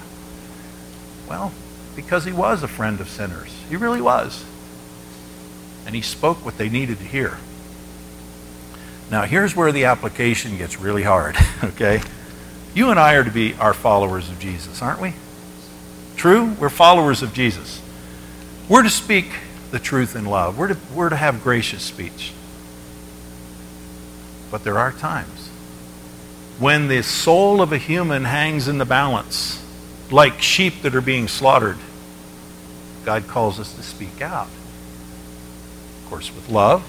Well, 1.28 1.52
because 1.94 2.24
he 2.24 2.32
was 2.32 2.62
a 2.62 2.68
friend 2.68 3.00
of 3.00 3.08
sinners. 3.08 3.54
He 3.68 3.76
really 3.76 4.00
was. 4.00 4.44
And 5.84 5.94
he 5.94 6.00
spoke 6.00 6.44
what 6.44 6.56
they 6.56 6.68
needed 6.68 6.98
to 6.98 7.04
hear. 7.04 7.38
Now, 9.10 9.22
here's 9.22 9.54
where 9.54 9.72
the 9.72 9.84
application 9.84 10.56
gets 10.56 10.80
really 10.80 11.02
hard, 11.02 11.36
okay? 11.64 12.00
You 12.74 12.90
and 12.90 12.98
I 12.98 13.14
are 13.14 13.24
to 13.24 13.30
be 13.30 13.54
our 13.54 13.74
followers 13.74 14.30
of 14.30 14.38
Jesus, 14.38 14.80
aren't 14.80 15.00
we? 15.00 15.14
True? 16.16 16.54
We're 16.58 16.70
followers 16.70 17.22
of 17.22 17.34
Jesus. 17.34 17.82
We're 18.68 18.84
to 18.84 18.90
speak 18.90 19.26
the 19.70 19.78
truth 19.78 20.16
in 20.16 20.24
love. 20.24 20.59
We're 20.59 20.68
to, 20.68 20.76
we're 20.94 21.09
to 21.09 21.16
have 21.16 21.42
gracious 21.42 21.83
speech. 21.83 22.33
But 24.50 24.64
there 24.64 24.78
are 24.78 24.92
times 24.92 25.48
when 26.59 26.88
the 26.88 27.02
soul 27.02 27.62
of 27.62 27.72
a 27.72 27.78
human 27.78 28.24
hangs 28.24 28.68
in 28.68 28.76
the 28.78 28.85
balance, 28.85 29.64
like 30.11 30.42
sheep 30.42 30.83
that 30.83 30.94
are 30.94 31.00
being 31.00 31.26
slaughtered. 31.26 31.78
God 33.04 33.26
calls 33.26 33.59
us 33.59 33.74
to 33.74 33.83
speak 33.83 34.20
out. 34.20 34.48
Of 36.02 36.06
course, 36.11 36.35
with 36.35 36.50
love, 36.50 36.83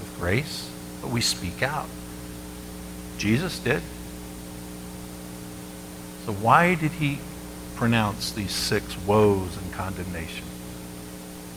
with 0.00 0.16
grace, 0.18 0.68
but 1.00 1.10
we 1.10 1.20
speak 1.20 1.62
out. 1.62 1.86
Jesus 3.18 3.60
did. 3.60 3.82
So, 6.26 6.32
why 6.32 6.74
did 6.74 6.92
he 6.92 7.18
pronounce 7.76 8.32
these 8.32 8.50
six 8.50 8.98
woes 9.06 9.56
and 9.56 9.72
condemnation? 9.72 10.44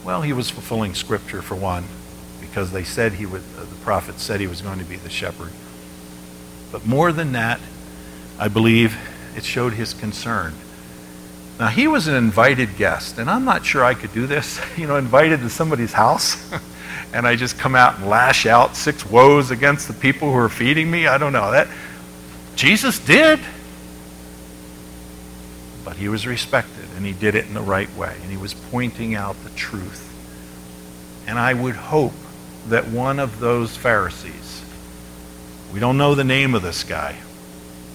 Well, 0.04 0.22
he 0.22 0.34
was 0.34 0.50
fulfilling 0.50 0.94
Scripture 0.94 1.42
for 1.42 1.56
one, 1.56 1.86
because 2.40 2.72
they 2.72 2.84
said 2.84 3.14
he 3.14 3.26
would, 3.26 3.44
uh, 3.58 3.62
the 3.62 3.76
prophet 3.84 4.20
said 4.20 4.40
he 4.40 4.48
was 4.48 4.62
going 4.62 4.80
to 4.80 4.86
be 4.86 4.96
the 4.96 5.10
shepherd. 5.10 5.52
But 6.72 6.86
more 6.86 7.12
than 7.12 7.34
that, 7.34 7.60
I 8.40 8.48
believe 8.48 8.98
it 9.36 9.44
showed 9.44 9.74
his 9.74 9.94
concern. 9.94 10.54
Now, 11.60 11.68
he 11.68 11.88
was 11.88 12.08
an 12.08 12.16
invited 12.16 12.78
guest, 12.78 13.18
and 13.18 13.30
I'm 13.30 13.44
not 13.44 13.66
sure 13.66 13.84
I 13.84 13.96
could 13.96 14.14
do 14.14 14.28
this, 14.28 14.60
you 14.78 14.88
know, 14.88 14.96
invited 14.96 15.40
to 15.42 15.50
somebody's 15.50 15.94
house, 15.94 16.52
and 17.14 17.28
I 17.28 17.36
just 17.36 17.58
come 17.58 17.76
out 17.76 17.98
and 17.98 18.08
lash 18.08 18.46
out 18.46 18.76
six 18.76 19.06
woes 19.06 19.52
against 19.52 19.88
the 19.88 19.94
people 19.94 20.32
who 20.32 20.38
are 20.38 20.50
feeding 20.50 20.90
me. 20.90 21.08
I 21.08 21.18
don't 21.18 21.34
know. 21.34 21.52
That 21.52 21.68
Jesus 22.56 23.00
did. 23.00 23.40
But 25.88 25.96
he 25.96 26.10
was 26.10 26.28
respected, 26.28 26.84
and 26.98 27.06
he 27.06 27.14
did 27.14 27.34
it 27.34 27.46
in 27.46 27.54
the 27.54 27.62
right 27.62 27.90
way, 27.96 28.14
and 28.22 28.30
he 28.30 28.36
was 28.36 28.54
pointing 28.54 29.16
out 29.16 29.42
the 29.46 29.50
truth. 29.52 30.14
And 31.26 31.40
I 31.40 31.54
would 31.54 31.76
hope 31.76 32.12
that 32.68 32.90
one 32.90 33.20
of 33.20 33.40
those 33.40 33.78
Pharisees, 33.78 34.66
we 35.74 35.80
don't 35.80 35.98
know 35.98 36.14
the 36.14 36.26
name 36.26 36.56
of 36.56 36.62
this 36.62 36.84
guy. 36.84 37.16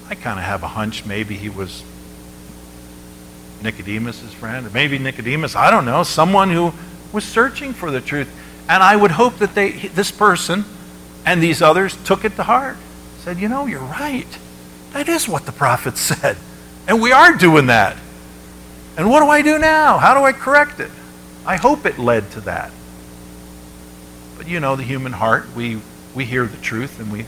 I 0.09 0.15
kind 0.15 0.39
of 0.39 0.47
have 0.47 0.63
a 0.63 0.69
hunch 0.69 1.05
maybe 1.05 1.37
he 1.37 1.51
was 1.51 1.85
Nicodemus' 3.61 4.33
friend, 4.33 4.67
or 4.67 4.71
maybe 4.71 4.99
Nicodemus, 4.99 5.55
I 5.55 5.71
don't 5.71 5.85
know, 5.85 6.03
someone 6.03 6.49
who 6.49 6.73
was 7.13 7.25
searching 7.25 7.75
for 7.75 7.91
the 7.91 8.01
truth. 8.01 8.35
And 8.71 8.83
I 8.83 8.97
would 8.97 9.11
hope 9.11 9.37
that 9.37 9.55
they, 9.55 9.73
this 9.73 10.11
person 10.11 10.65
and 11.27 11.43
these 11.43 11.61
others 11.61 12.03
took 12.05 12.25
it 12.25 12.37
to 12.37 12.43
heart. 12.45 12.79
Said, 13.19 13.39
you 13.39 13.51
know, 13.51 13.67
you're 13.67 13.81
right. 13.81 14.39
That 14.95 15.11
is 15.11 15.29
what 15.29 15.45
the 15.45 15.53
prophet 15.53 15.99
said. 15.99 16.39
And 16.87 17.01
we 17.01 17.13
are 17.13 17.35
doing 17.35 17.67
that. 17.67 17.97
And 18.97 19.09
what 19.09 19.21
do 19.21 19.29
I 19.29 19.43
do 19.43 19.59
now? 19.59 19.99
How 19.99 20.15
do 20.15 20.25
I 20.25 20.33
correct 20.33 20.81
it? 20.81 20.91
I 21.47 21.57
hope 21.57 21.87
it 21.87 21.99
led 21.99 22.31
to 22.33 22.41
that. 22.43 22.73
But 24.37 24.49
you 24.49 24.61
know, 24.61 24.77
the 24.77 24.83
human 24.83 25.13
heart, 25.13 25.47
we, 25.55 25.81
we 26.15 26.25
hear 26.25 26.47
the 26.47 26.57
truth 26.59 27.01
and 27.01 27.11
we 27.13 27.25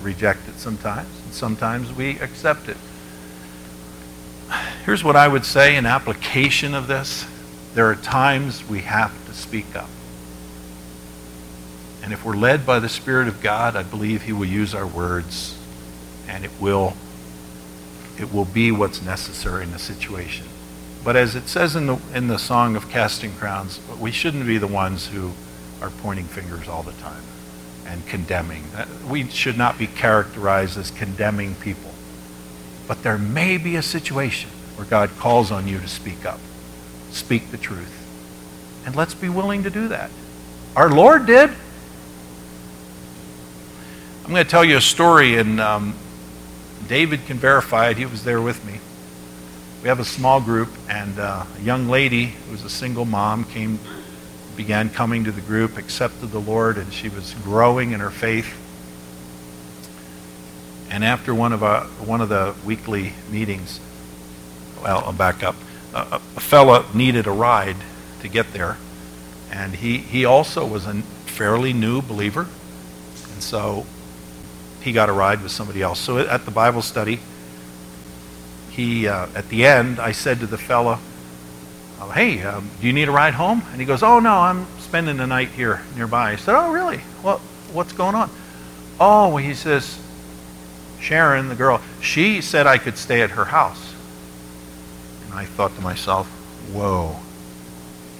reject 0.00 0.48
it 0.48 0.58
sometimes, 0.58 1.08
and 1.24 1.32
sometimes 1.32 1.92
we 1.92 2.18
accept 2.18 2.68
it. 2.68 2.76
here's 4.84 5.02
what 5.02 5.16
I 5.16 5.26
would 5.26 5.44
say 5.44 5.76
in 5.76 5.86
application 5.86 6.74
of 6.74 6.86
this 6.86 7.26
there 7.74 7.90
are 7.90 7.96
times 7.96 8.62
we 8.68 8.82
have 8.82 9.12
to 9.26 9.34
speak 9.34 9.74
up. 9.74 9.88
And 12.04 12.12
if 12.12 12.24
we're 12.24 12.36
led 12.36 12.64
by 12.64 12.78
the 12.78 12.88
Spirit 12.88 13.26
of 13.26 13.40
God, 13.40 13.74
I 13.74 13.82
believe 13.82 14.22
He 14.22 14.32
will 14.32 14.46
use 14.46 14.74
our 14.74 14.86
words 14.86 15.58
and 16.28 16.44
it 16.44 16.52
will, 16.60 16.94
it 18.18 18.32
will 18.32 18.44
be 18.44 18.70
what's 18.70 19.02
necessary 19.02 19.64
in 19.64 19.72
the 19.72 19.78
situation. 19.78 20.46
But 21.04 21.16
as 21.16 21.34
it 21.34 21.48
says 21.48 21.76
in 21.76 21.86
the, 21.86 21.98
in 22.14 22.28
the 22.28 22.38
song 22.38 22.76
of 22.76 22.88
Casting 22.88 23.32
Crowns, 23.34 23.80
we 24.00 24.10
shouldn't 24.10 24.46
be 24.46 24.58
the 24.58 24.66
ones 24.66 25.08
who 25.08 25.32
are 25.82 25.90
pointing 25.90 26.24
fingers 26.24 26.68
all 26.68 26.82
the 26.82 26.92
time 26.92 27.22
and 27.86 28.06
condemning. 28.06 28.64
We 29.08 29.28
should 29.28 29.58
not 29.58 29.78
be 29.78 29.86
characterized 29.86 30.78
as 30.78 30.90
condemning 30.90 31.54
people. 31.56 31.90
But 32.88 33.02
there 33.02 33.18
may 33.18 33.58
be 33.58 33.76
a 33.76 33.82
situation 33.82 34.50
where 34.76 34.86
God 34.86 35.10
calls 35.18 35.50
on 35.50 35.68
you 35.68 35.78
to 35.78 35.88
speak 35.88 36.24
up, 36.24 36.40
speak 37.10 37.50
the 37.50 37.58
truth. 37.58 38.00
And 38.86 38.96
let's 38.96 39.14
be 39.14 39.28
willing 39.28 39.62
to 39.64 39.70
do 39.70 39.88
that. 39.88 40.10
Our 40.76 40.90
Lord 40.90 41.26
did. 41.26 41.50
I'm 44.24 44.30
going 44.30 44.44
to 44.44 44.50
tell 44.50 44.64
you 44.64 44.78
a 44.78 44.80
story, 44.80 45.36
in 45.36 45.60
um, 45.60 45.94
David 46.88 47.26
can 47.26 47.38
verify 47.38 47.88
it. 47.88 47.96
He 47.96 48.06
was 48.06 48.24
there 48.24 48.40
with 48.40 48.64
me. 48.64 48.80
We 49.82 49.88
have 49.88 50.00
a 50.00 50.04
small 50.04 50.40
group, 50.40 50.70
and 50.88 51.18
uh, 51.18 51.44
a 51.58 51.60
young 51.60 51.88
lady 51.88 52.26
who 52.26 52.52
was 52.52 52.64
a 52.64 52.70
single 52.70 53.04
mom 53.04 53.44
came, 53.44 53.78
began 54.56 54.88
coming 54.88 55.24
to 55.24 55.32
the 55.32 55.40
group, 55.40 55.76
accepted 55.76 56.30
the 56.30 56.40
Lord, 56.40 56.78
and 56.78 56.92
she 56.92 57.08
was 57.08 57.34
growing 57.42 57.92
in 57.92 58.00
her 58.00 58.10
faith. 58.10 58.54
And 60.90 61.04
after 61.04 61.34
one 61.34 61.52
of, 61.52 61.62
our, 61.62 61.84
one 61.84 62.20
of 62.20 62.28
the 62.28 62.54
weekly 62.64 63.12
meetings, 63.30 63.80
well, 64.82 65.02
I'll 65.04 65.12
back 65.12 65.42
up. 65.42 65.56
a 65.92 66.18
fella 66.18 66.86
needed 66.94 67.26
a 67.26 67.32
ride 67.32 67.76
to 68.20 68.28
get 68.28 68.52
there, 68.52 68.78
and 69.50 69.74
he, 69.74 69.98
he 69.98 70.24
also 70.24 70.66
was 70.66 70.86
a 70.86 70.94
fairly 71.26 71.72
new 71.72 72.00
believer. 72.00 72.46
And 73.32 73.42
so 73.42 73.86
he 74.84 74.92
got 74.92 75.08
a 75.08 75.12
ride 75.12 75.42
with 75.42 75.50
somebody 75.50 75.80
else. 75.80 75.98
So 75.98 76.18
at 76.18 76.44
the 76.44 76.50
Bible 76.50 76.82
study, 76.82 77.18
he 78.70 79.08
uh, 79.08 79.26
at 79.34 79.48
the 79.48 79.64
end, 79.64 79.98
I 79.98 80.12
said 80.12 80.40
to 80.40 80.46
the 80.46 80.58
fella, 80.58 81.00
oh, 82.00 82.10
"Hey, 82.10 82.42
um, 82.42 82.68
do 82.80 82.86
you 82.86 82.92
need 82.92 83.08
a 83.08 83.12
ride 83.12 83.34
home?" 83.34 83.62
And 83.72 83.80
he 83.80 83.86
goes, 83.86 84.02
"Oh 84.02 84.20
no, 84.20 84.36
I'm 84.36 84.66
spending 84.80 85.16
the 85.16 85.26
night 85.26 85.48
here 85.48 85.80
nearby." 85.96 86.32
I 86.32 86.36
said, 86.36 86.54
"Oh 86.54 86.70
really? 86.70 87.00
Well, 87.22 87.38
what's 87.72 87.94
going 87.94 88.14
on?" 88.14 88.30
Oh, 89.00 89.36
he 89.38 89.54
says, 89.54 89.98
Sharon, 91.00 91.48
the 91.48 91.56
girl, 91.56 91.80
she 92.00 92.40
said 92.40 92.66
I 92.66 92.78
could 92.78 92.96
stay 92.96 93.22
at 93.22 93.30
her 93.30 93.46
house. 93.46 93.92
And 95.24 95.34
I 95.34 95.46
thought 95.46 95.74
to 95.76 95.80
myself, 95.80 96.26
"Whoa." 96.72 97.16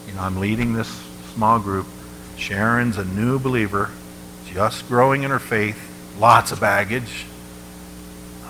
You 0.08 0.14
know, 0.14 0.22
I'm 0.22 0.40
leading 0.40 0.72
this 0.72 0.88
small 1.34 1.58
group. 1.58 1.86
Sharon's 2.38 2.96
a 2.96 3.04
new 3.04 3.38
believer, 3.38 3.90
just 4.46 4.88
growing 4.88 5.24
in 5.24 5.30
her 5.30 5.38
faith 5.38 5.90
lots 6.18 6.52
of 6.52 6.60
baggage, 6.60 7.26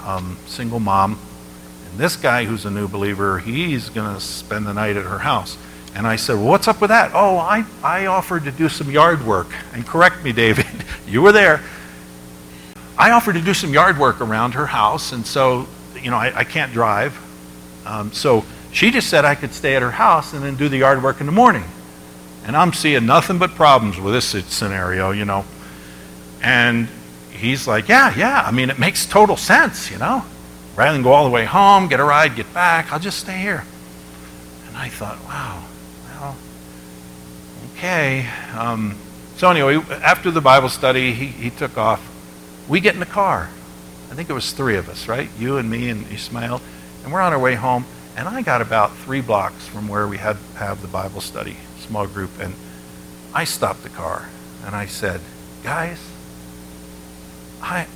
um, 0.04 0.36
single 0.46 0.80
mom. 0.80 1.18
And 1.90 1.98
this 1.98 2.16
guy 2.16 2.44
who's 2.44 2.64
a 2.64 2.70
new 2.70 2.88
believer, 2.88 3.38
he's 3.38 3.90
going 3.90 4.14
to 4.14 4.20
spend 4.20 4.66
the 4.66 4.74
night 4.74 4.96
at 4.96 5.04
her 5.04 5.18
house. 5.18 5.56
And 5.94 6.06
I 6.06 6.16
said, 6.16 6.34
well, 6.34 6.46
what's 6.48 6.66
up 6.66 6.80
with 6.80 6.90
that? 6.90 7.12
Oh, 7.14 7.36
I, 7.38 7.64
I 7.82 8.06
offered 8.06 8.44
to 8.44 8.50
do 8.50 8.68
some 8.68 8.90
yard 8.90 9.24
work. 9.24 9.54
And 9.72 9.86
correct 9.86 10.24
me, 10.24 10.32
David, 10.32 10.66
you 11.06 11.22
were 11.22 11.32
there. 11.32 11.62
I 12.98 13.12
offered 13.12 13.34
to 13.34 13.40
do 13.40 13.54
some 13.54 13.72
yard 13.72 13.98
work 13.98 14.20
around 14.20 14.54
her 14.54 14.66
house, 14.66 15.12
and 15.12 15.26
so, 15.26 15.66
you 16.00 16.10
know, 16.10 16.16
I, 16.16 16.38
I 16.38 16.44
can't 16.44 16.72
drive. 16.72 17.18
Um, 17.86 18.12
so 18.12 18.44
she 18.72 18.90
just 18.90 19.08
said 19.08 19.24
I 19.24 19.34
could 19.34 19.52
stay 19.52 19.76
at 19.76 19.82
her 19.82 19.90
house 19.90 20.32
and 20.32 20.44
then 20.44 20.56
do 20.56 20.68
the 20.68 20.78
yard 20.78 21.02
work 21.02 21.20
in 21.20 21.26
the 21.26 21.32
morning. 21.32 21.64
And 22.44 22.56
I'm 22.56 22.72
seeing 22.72 23.06
nothing 23.06 23.38
but 23.38 23.50
problems 23.52 23.98
with 23.98 24.14
this 24.14 24.26
scenario, 24.46 25.12
you 25.12 25.24
know. 25.24 25.44
And 26.42 26.88
he's 27.34 27.66
like, 27.66 27.88
yeah, 27.88 28.14
yeah. 28.16 28.42
I 28.44 28.50
mean, 28.50 28.70
it 28.70 28.78
makes 28.78 29.06
total 29.06 29.36
sense, 29.36 29.90
you 29.90 29.98
know. 29.98 30.24
Rather 30.76 30.92
than 30.92 31.02
go 31.02 31.12
all 31.12 31.24
the 31.24 31.30
way 31.30 31.44
home, 31.44 31.88
get 31.88 32.00
a 32.00 32.04
ride, 32.04 32.34
get 32.34 32.52
back, 32.52 32.92
I'll 32.92 32.98
just 32.98 33.18
stay 33.18 33.38
here. 33.38 33.64
And 34.66 34.76
I 34.76 34.88
thought, 34.88 35.22
wow, 35.24 35.64
well, 36.06 36.36
okay. 37.72 38.26
Um, 38.56 38.98
so 39.36 39.50
anyway, 39.50 39.76
after 40.02 40.30
the 40.30 40.40
Bible 40.40 40.68
study, 40.68 41.12
he, 41.12 41.26
he 41.26 41.50
took 41.50 41.78
off. 41.78 42.02
We 42.68 42.80
get 42.80 42.94
in 42.94 43.00
the 43.00 43.06
car. 43.06 43.50
I 44.10 44.14
think 44.14 44.30
it 44.30 44.32
was 44.32 44.52
three 44.52 44.76
of 44.76 44.88
us, 44.88 45.08
right? 45.08 45.28
You 45.38 45.58
and 45.58 45.70
me 45.70 45.90
and 45.90 46.10
Ismail. 46.10 46.60
And 47.02 47.12
we're 47.12 47.20
on 47.20 47.32
our 47.32 47.38
way 47.38 47.54
home. 47.54 47.84
And 48.16 48.28
I 48.28 48.42
got 48.42 48.62
about 48.62 48.96
three 48.98 49.20
blocks 49.20 49.66
from 49.66 49.88
where 49.88 50.06
we 50.06 50.18
had 50.18 50.36
have 50.54 50.82
the 50.82 50.88
Bible 50.88 51.20
study, 51.20 51.56
small 51.80 52.06
group. 52.06 52.30
And 52.40 52.54
I 53.32 53.44
stopped 53.44 53.82
the 53.82 53.88
car 53.88 54.28
and 54.64 54.74
I 54.74 54.86
said, 54.86 55.20
guys, 55.62 55.98
I, 57.64 57.86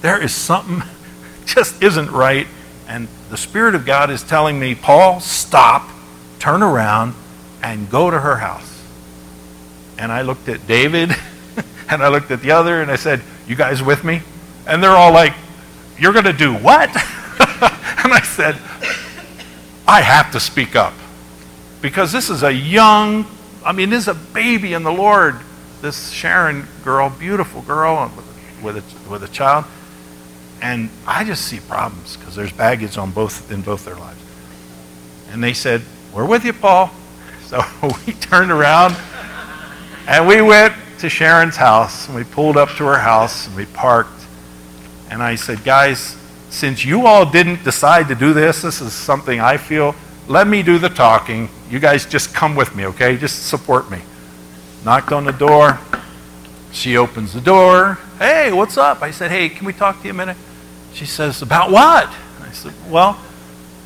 there 0.00 0.22
is 0.22 0.32
something 0.32 0.82
just 1.44 1.82
isn't 1.82 2.10
right. 2.10 2.46
And 2.86 3.08
the 3.30 3.36
Spirit 3.36 3.74
of 3.74 3.84
God 3.84 4.10
is 4.10 4.22
telling 4.22 4.60
me, 4.60 4.74
Paul, 4.74 5.18
stop, 5.20 5.88
turn 6.38 6.62
around, 6.62 7.14
and 7.62 7.90
go 7.90 8.10
to 8.10 8.20
her 8.20 8.36
house. 8.36 8.68
And 9.98 10.12
I 10.12 10.22
looked 10.22 10.48
at 10.48 10.66
David, 10.66 11.10
and 11.88 12.02
I 12.02 12.08
looked 12.08 12.30
at 12.30 12.42
the 12.42 12.52
other, 12.52 12.80
and 12.80 12.90
I 12.90 12.96
said, 12.96 13.22
You 13.48 13.56
guys 13.56 13.82
with 13.82 14.04
me? 14.04 14.22
And 14.66 14.82
they're 14.82 14.90
all 14.90 15.12
like, 15.12 15.34
You're 15.98 16.12
going 16.12 16.24
to 16.24 16.32
do 16.32 16.54
what? 16.54 16.88
and 18.04 18.12
I 18.12 18.20
said, 18.22 18.54
I 19.86 20.00
have 20.00 20.30
to 20.32 20.40
speak 20.40 20.76
up. 20.76 20.94
Because 21.80 22.12
this 22.12 22.30
is 22.30 22.44
a 22.44 22.52
young, 22.52 23.26
I 23.64 23.72
mean, 23.72 23.90
this 23.90 24.02
is 24.02 24.08
a 24.08 24.14
baby 24.14 24.74
in 24.74 24.84
the 24.84 24.92
Lord. 24.92 25.40
This 25.80 26.10
Sharon 26.10 26.68
girl, 26.84 27.10
beautiful 27.10 27.62
girl, 27.62 28.12
with 28.62 28.76
a, 28.76 29.10
with 29.10 29.22
a 29.22 29.28
child. 29.28 29.64
And 30.60 30.90
I 31.06 31.24
just 31.24 31.46
see 31.46 31.58
problems 31.60 32.16
because 32.16 32.36
there's 32.36 32.52
baggage 32.52 32.96
on 32.96 33.10
both 33.10 33.50
in 33.50 33.62
both 33.62 33.84
their 33.84 33.96
lives. 33.96 34.20
And 35.30 35.42
they 35.42 35.54
said, 35.54 35.82
We're 36.14 36.26
with 36.26 36.44
you, 36.44 36.52
Paul. 36.52 36.90
So 37.52 37.62
we 38.06 38.14
turned 38.14 38.50
around 38.50 38.96
and 40.06 40.26
we 40.26 40.40
went 40.40 40.72
to 41.00 41.10
Sharon's 41.10 41.56
house. 41.56 42.06
And 42.06 42.16
we 42.16 42.24
pulled 42.24 42.56
up 42.56 42.70
to 42.76 42.84
her 42.84 42.98
house 42.98 43.46
and 43.46 43.54
we 43.54 43.66
parked. 43.66 44.24
And 45.10 45.22
I 45.22 45.34
said, 45.34 45.62
Guys, 45.62 46.16
since 46.48 46.82
you 46.84 47.06
all 47.06 47.30
didn't 47.30 47.62
decide 47.62 48.08
to 48.08 48.14
do 48.14 48.32
this, 48.32 48.62
this 48.62 48.80
is 48.80 48.94
something 48.94 49.40
I 49.40 49.58
feel, 49.58 49.94
let 50.28 50.46
me 50.46 50.62
do 50.62 50.78
the 50.78 50.88
talking. 50.88 51.50
You 51.68 51.78
guys 51.78 52.06
just 52.06 52.34
come 52.34 52.54
with 52.54 52.74
me, 52.74 52.86
okay? 52.86 53.16
Just 53.16 53.48
support 53.48 53.90
me. 53.90 54.00
Knocked 54.84 55.12
on 55.12 55.24
the 55.24 55.32
door. 55.32 55.78
She 56.72 56.96
opens 56.96 57.34
the 57.34 57.40
door. 57.40 57.98
Hey, 58.18 58.50
what's 58.50 58.78
up? 58.78 59.02
I 59.02 59.10
said, 59.10 59.30
Hey, 59.30 59.50
can 59.50 59.66
we 59.66 59.74
talk 59.74 59.98
to 60.00 60.04
you 60.04 60.10
a 60.10 60.14
minute? 60.14 60.38
She 60.94 61.04
says, 61.04 61.42
About 61.42 61.70
what? 61.70 62.08
I 62.40 62.50
said, 62.52 62.72
Well, 62.88 63.20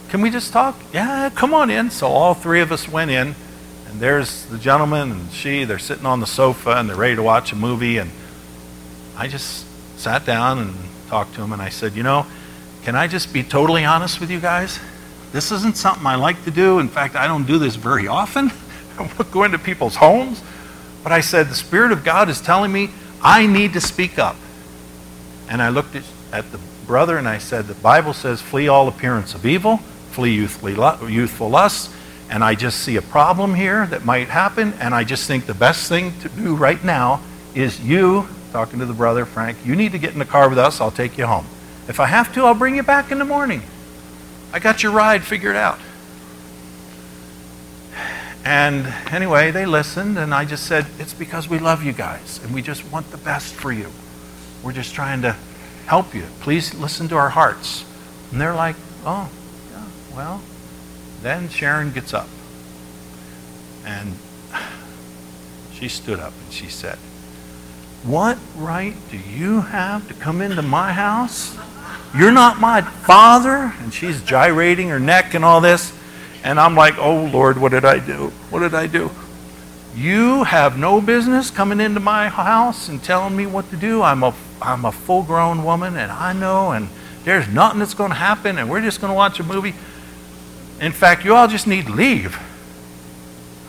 can 0.09 0.21
we 0.21 0.31
just 0.31 0.53
talk? 0.53 0.77
Yeah, 0.93 1.29
come 1.35 1.53
on 1.53 1.69
in. 1.69 1.91
So 1.91 2.07
all 2.07 2.33
three 2.33 2.61
of 2.61 2.71
us 2.71 2.89
went 2.89 3.11
in, 3.11 3.35
and 3.89 4.01
there's 4.01 4.47
the 4.47 4.59
gentleman 4.59 5.11
and 5.11 5.33
she. 5.33 5.65
They're 5.65 5.81
sitting 5.81 6.07
on 6.07 6.21
the 6.21 6.27
sofa 6.27 6.77
and 6.77 6.89
they're 6.89 6.97
ready 6.97 7.17
to 7.17 7.25
watch 7.25 7.53
a 7.53 7.57
movie. 7.57 7.99
And 7.99 8.11
I 9.17 9.27
just 9.27 9.67
sat 9.99 10.25
down 10.25 10.59
and 10.59 10.75
talked 11.09 11.35
to 11.35 11.41
them, 11.41 11.53
and 11.53 11.61
I 11.61 11.71
said, 11.71 11.95
You 11.95 12.05
know, 12.05 12.25
can 12.85 12.95
I 12.95 13.09
just 13.09 13.33
be 13.33 13.43
totally 13.43 13.85
honest 13.85 14.21
with 14.21 14.31
you 14.31 14.39
guys? 14.39 14.79
This 15.33 15.51
isn't 15.51 15.77
something 15.77 16.07
I 16.07 16.15
like 16.15 16.45
to 16.45 16.53
do. 16.53 16.79
In 16.79 16.89
fact, 16.89 17.17
I 17.17 17.27
don't 17.27 17.49
do 17.49 17.59
this 17.59 17.75
very 17.75 18.07
often. 18.07 18.53
I 18.99 19.09
don't 19.09 19.33
go 19.33 19.43
into 19.43 19.59
people's 19.59 19.97
homes. 19.97 20.41
But 21.07 21.13
I 21.13 21.21
said, 21.21 21.47
the 21.47 21.55
Spirit 21.55 21.93
of 21.93 22.03
God 22.03 22.29
is 22.29 22.41
telling 22.41 22.73
me 22.73 22.91
I 23.23 23.47
need 23.47 23.75
to 23.75 23.81
speak 23.81 24.19
up. 24.19 24.35
And 25.49 25.63
I 25.63 25.69
looked 25.69 25.95
at, 25.95 26.51
the 26.51 26.59
brother 26.85 27.17
and 27.17 27.29
I 27.29 27.39
said, 27.39 27.69
the 27.69 27.75
Bible 27.75 28.13
says, 28.13 28.43
flee 28.43 28.67
all 28.67 28.89
appearance 28.89 29.33
of 29.33 29.47
evil, 29.47 29.77
flee 30.11 30.35
youthful, 30.35 31.09
youthful 31.09 31.49
lusts. 31.49 31.95
And 32.29 32.43
I 32.43 32.57
just 32.57 32.81
see 32.81 32.97
a 32.97 33.03
problem 33.03 33.55
here 33.55 33.87
that 33.87 34.05
might 34.05 34.27
happen. 34.27 34.73
And 34.81 34.93
I 34.93 35.05
just 35.05 35.29
think 35.29 35.47
the 35.47 35.55
best 35.55 35.89
thing 35.89 36.13
to 36.23 36.29
do 36.29 36.57
right 36.57 36.83
now 36.83 37.23
is 37.55 37.79
you, 37.79 38.27
talking 38.51 38.81
to 38.81 38.85
the 38.85 38.93
brother, 38.93 39.27
Frank, 39.27 39.59
you 39.65 39.77
need 39.77 39.93
to 39.93 39.99
get 39.99 40.13
in 40.13 40.19
the 40.19 40.25
car 40.25 40.49
with 40.49 40.59
us. 40.59 40.81
I'll 40.81 40.91
take 40.91 41.17
you 41.17 41.27
home. 41.27 41.47
If 41.87 42.01
I 42.01 42.07
have 42.07 42.35
to, 42.35 42.47
I'll 42.47 42.53
bring 42.53 42.75
you 42.75 42.83
back 42.83 43.13
in 43.13 43.21
the 43.21 43.25
morning. 43.25 43.63
I 44.53 44.59
got 44.59 44.83
your 44.83 44.91
ride 44.91 45.23
figured 45.23 45.55
out. 45.55 45.79
And 48.47 48.87
anyway, 49.11 49.51
they 49.51 49.67
listened, 49.67 50.17
and 50.17 50.33
I 50.33 50.45
just 50.45 50.67
said, 50.67 50.87
It's 51.01 51.13
because 51.13 51.49
we 51.49 51.59
love 51.59 51.83
you 51.83 51.93
guys, 51.93 52.41
and 52.45 52.55
we 52.55 52.63
just 52.63 52.89
want 52.93 53.11
the 53.11 53.17
best 53.17 53.53
for 53.53 53.73
you. 53.73 53.91
We're 54.63 54.73
just 54.73 54.95
trying 54.95 55.23
to 55.23 55.33
help 55.87 56.15
you. 56.15 56.23
Please 56.39 56.73
listen 56.73 57.09
to 57.09 57.17
our 57.17 57.31
hearts. 57.31 57.85
And 58.31 58.41
they're 58.41 58.55
like, 58.55 58.77
Oh, 59.05 59.29
yeah, 59.73 59.85
well. 60.15 60.43
Then 61.23 61.49
Sharon 61.49 61.91
gets 61.91 62.15
up, 62.15 62.29
and 63.85 64.17
she 65.73 65.89
stood 65.89 66.21
up 66.21 66.33
and 66.45 66.53
she 66.53 66.69
said, 66.69 66.99
What 68.05 68.39
right 68.55 68.95
do 69.11 69.19
you 69.19 69.63
have 69.63 70.07
to 70.07 70.15
come 70.15 70.41
into 70.41 70.63
my 70.63 70.93
house 70.93 71.59
You're 72.17 72.31
not 72.31 72.61
my 72.61 72.81
father. 72.81 73.75
And 73.81 73.93
she's 73.93 74.23
gyrating 74.23 74.89
her 74.91 75.01
neck 75.01 75.35
and 75.35 75.45
all 75.45 75.61
this. 75.61 75.96
And 76.47 76.61
I'm 76.61 76.77
like, 76.77 76.97
oh, 76.97 77.25
Lord, 77.25 77.59
what 77.59 77.73
did 77.73 77.85
I 77.85 77.99
do? 77.99 78.29
What 78.51 78.61
did 78.61 78.73
I 78.73 78.87
do? 78.87 79.11
You 79.97 80.45
have 80.45 80.79
no 80.79 81.01
business 81.01 81.51
coming 81.51 81.81
into 81.81 81.99
my 81.99 82.29
house 82.29 82.89
and 82.89 83.03
telling 83.03 83.37
me 83.37 83.47
what 83.47 83.69
to 83.71 83.77
do. 83.77 84.01
I'm 84.01 84.23
a, 84.23 84.33
I'm 84.63 84.85
a 84.85 84.93
full 84.93 85.25
grown 85.25 85.65
woman 85.65 85.97
and 85.97 86.13
I 86.13 86.33
know, 86.33 86.71
and 86.71 86.89
there's 87.25 87.49
nothing 87.49 87.81
that's 87.81 87.95
going 87.95 88.11
to 88.11 88.17
happen, 88.17 88.59
and 88.59 88.71
we're 88.71 88.81
just 88.81 89.01
going 89.01 89.11
to 89.11 89.17
watch 89.17 89.41
a 89.41 89.43
movie. 89.43 89.75
In 90.81 90.93
fact, 90.93 91.25
you 91.25 91.35
all 91.35 91.49
just 91.49 91.67
need 91.67 91.87
to 91.87 91.93
leave. 91.93 92.39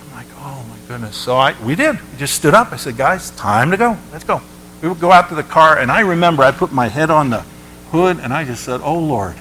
I'm 0.03 0.15
like, 0.15 0.27
oh 0.35 0.63
my 0.69 0.77
goodness. 0.87 1.15
So 1.15 1.35
I, 1.35 1.59
we 1.63 1.73
did. 1.73 1.95
We 1.95 2.17
just 2.19 2.35
stood 2.35 2.53
up. 2.53 2.71
I 2.71 2.75
said, 2.75 2.95
guys, 2.95 3.31
time 3.31 3.71
to 3.71 3.77
go. 3.77 3.97
Let's 4.11 4.23
go. 4.23 4.39
We 4.83 4.89
would 4.89 4.99
go 4.99 5.11
out 5.11 5.29
to 5.29 5.35
the 5.35 5.41
car, 5.41 5.79
and 5.79 5.91
I 5.91 6.01
remember 6.01 6.43
I 6.43 6.51
put 6.51 6.71
my 6.71 6.89
head 6.89 7.09
on 7.09 7.31
the 7.31 7.43
hood, 7.89 8.19
and 8.19 8.31
I 8.31 8.45
just 8.45 8.63
said, 8.63 8.81
oh 8.83 8.99
Lord, 8.99 9.35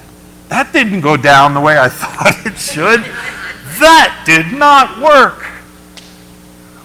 that 0.49 0.71
didn't 0.73 1.01
go 1.01 1.17
down 1.17 1.53
the 1.53 1.59
way 1.59 1.77
I 1.77 1.89
thought 1.89 2.45
it 2.45 2.57
should. 2.57 3.01
That 3.79 4.23
did 4.25 4.57
not 4.57 4.99
work. 4.99 5.45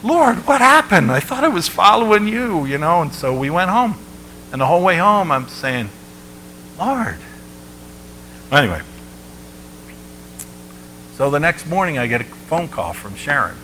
Lord, 0.03 0.47
what 0.47 0.61
happened? 0.61 1.11
I 1.11 1.21
thought 1.21 1.45
I 1.45 1.49
was 1.49 1.69
following 1.69 2.27
you, 2.27 2.65
you 2.65 2.77
know. 2.77 3.03
And 3.03 3.13
so 3.13 3.37
we 3.37 3.51
went 3.51 3.71
home. 3.71 3.97
And 4.51 4.61
the 4.61 4.67
whole 4.67 4.83
way 4.83 4.99
home, 4.99 5.31
I'm 5.31 5.49
saying, 5.49 5.89
Lord. 6.79 7.17
Anyway, 8.51 8.83
so 11.17 11.31
the 11.31 11.41
next 11.41 11.67
morning, 11.67 11.99
I 11.99 12.07
get 12.07 12.21
a 12.21 12.25
phone 12.25 12.69
call 12.69 12.93
from 12.93 13.15
Sharon 13.15 13.57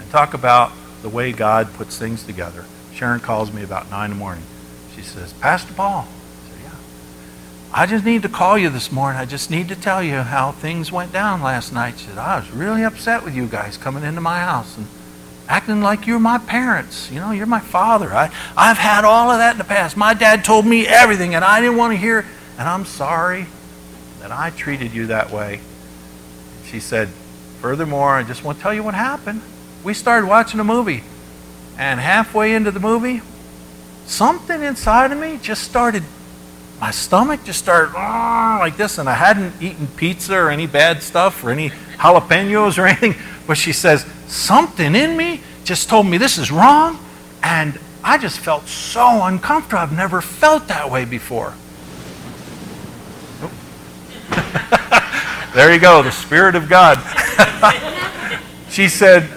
and 0.00 0.10
talk 0.10 0.34
about 0.34 0.72
the 1.02 1.08
way 1.08 1.30
God 1.30 1.72
puts 1.74 1.98
things 1.98 2.24
together. 2.24 2.64
Sharon 2.94 3.20
calls 3.20 3.52
me 3.52 3.62
about 3.62 3.90
9 3.90 4.10
in 4.10 4.16
the 4.16 4.16
morning. 4.16 4.44
She 4.96 5.02
says, 5.02 5.32
Pastor 5.34 5.74
Paul. 5.74 6.08
I 7.74 7.86
just 7.86 8.04
need 8.04 8.22
to 8.22 8.28
call 8.28 8.58
you 8.58 8.68
this 8.68 8.92
morning. 8.92 9.20
I 9.20 9.24
just 9.24 9.50
need 9.50 9.68
to 9.68 9.76
tell 9.76 10.02
you 10.02 10.16
how 10.16 10.52
things 10.52 10.92
went 10.92 11.12
down 11.12 11.42
last 11.42 11.72
night. 11.72 11.98
She 11.98 12.06
said, 12.06 12.18
I 12.18 12.38
was 12.38 12.50
really 12.50 12.82
upset 12.82 13.24
with 13.24 13.34
you 13.34 13.46
guys 13.46 13.76
coming 13.78 14.04
into 14.04 14.20
my 14.20 14.40
house. 14.40 14.76
And 14.76 14.86
acting 15.48 15.82
like 15.82 16.06
you're 16.06 16.18
my 16.18 16.38
parents. 16.38 17.10
You 17.10 17.20
know, 17.20 17.30
you're 17.30 17.46
my 17.46 17.60
father. 17.60 18.12
I, 18.12 18.30
I've 18.56 18.78
had 18.78 19.04
all 19.04 19.30
of 19.30 19.38
that 19.38 19.52
in 19.52 19.58
the 19.58 19.64
past. 19.64 19.96
My 19.96 20.14
dad 20.14 20.44
told 20.44 20.66
me 20.66 20.86
everything, 20.86 21.34
and 21.34 21.44
I 21.44 21.60
didn't 21.60 21.76
want 21.76 21.92
to 21.92 21.96
hear, 21.96 22.24
and 22.58 22.68
I'm 22.68 22.84
sorry 22.84 23.46
that 24.20 24.30
I 24.30 24.50
treated 24.50 24.92
you 24.92 25.06
that 25.08 25.30
way. 25.30 25.60
She 26.66 26.80
said, 26.80 27.08
Furthermore, 27.60 28.16
I 28.16 28.22
just 28.22 28.42
want 28.42 28.58
to 28.58 28.62
tell 28.62 28.74
you 28.74 28.82
what 28.82 28.94
happened. 28.94 29.42
We 29.84 29.94
started 29.94 30.26
watching 30.26 30.58
a 30.58 30.64
movie, 30.64 31.04
and 31.76 32.00
halfway 32.00 32.54
into 32.54 32.70
the 32.70 32.80
movie, 32.80 33.20
something 34.06 34.62
inside 34.62 35.12
of 35.12 35.18
me 35.18 35.38
just 35.40 35.64
started, 35.64 36.02
my 36.82 36.90
stomach 36.90 37.44
just 37.44 37.60
started 37.60 37.94
ah, 37.96 38.56
like 38.58 38.76
this, 38.76 38.98
and 38.98 39.08
I 39.08 39.14
hadn't 39.14 39.62
eaten 39.62 39.86
pizza 39.86 40.34
or 40.34 40.50
any 40.50 40.66
bad 40.66 41.00
stuff 41.00 41.44
or 41.44 41.52
any 41.52 41.70
jalapenos 41.70 42.76
or 42.76 42.86
anything. 42.88 43.14
But 43.46 43.56
she 43.56 43.72
says, 43.72 44.04
something 44.26 44.96
in 44.96 45.16
me 45.16 45.42
just 45.62 45.88
told 45.88 46.08
me 46.08 46.18
this 46.18 46.38
is 46.38 46.50
wrong. 46.50 46.98
And 47.40 47.78
I 48.02 48.18
just 48.18 48.40
felt 48.40 48.66
so 48.66 49.22
uncomfortable. 49.22 49.78
I've 49.78 49.96
never 49.96 50.20
felt 50.20 50.66
that 50.66 50.90
way 50.90 51.04
before. 51.04 51.54
there 55.54 55.72
you 55.72 55.78
go, 55.78 56.02
the 56.02 56.10
Spirit 56.10 56.56
of 56.56 56.68
God. 56.68 56.98
she 58.70 58.88
said, 58.88 59.28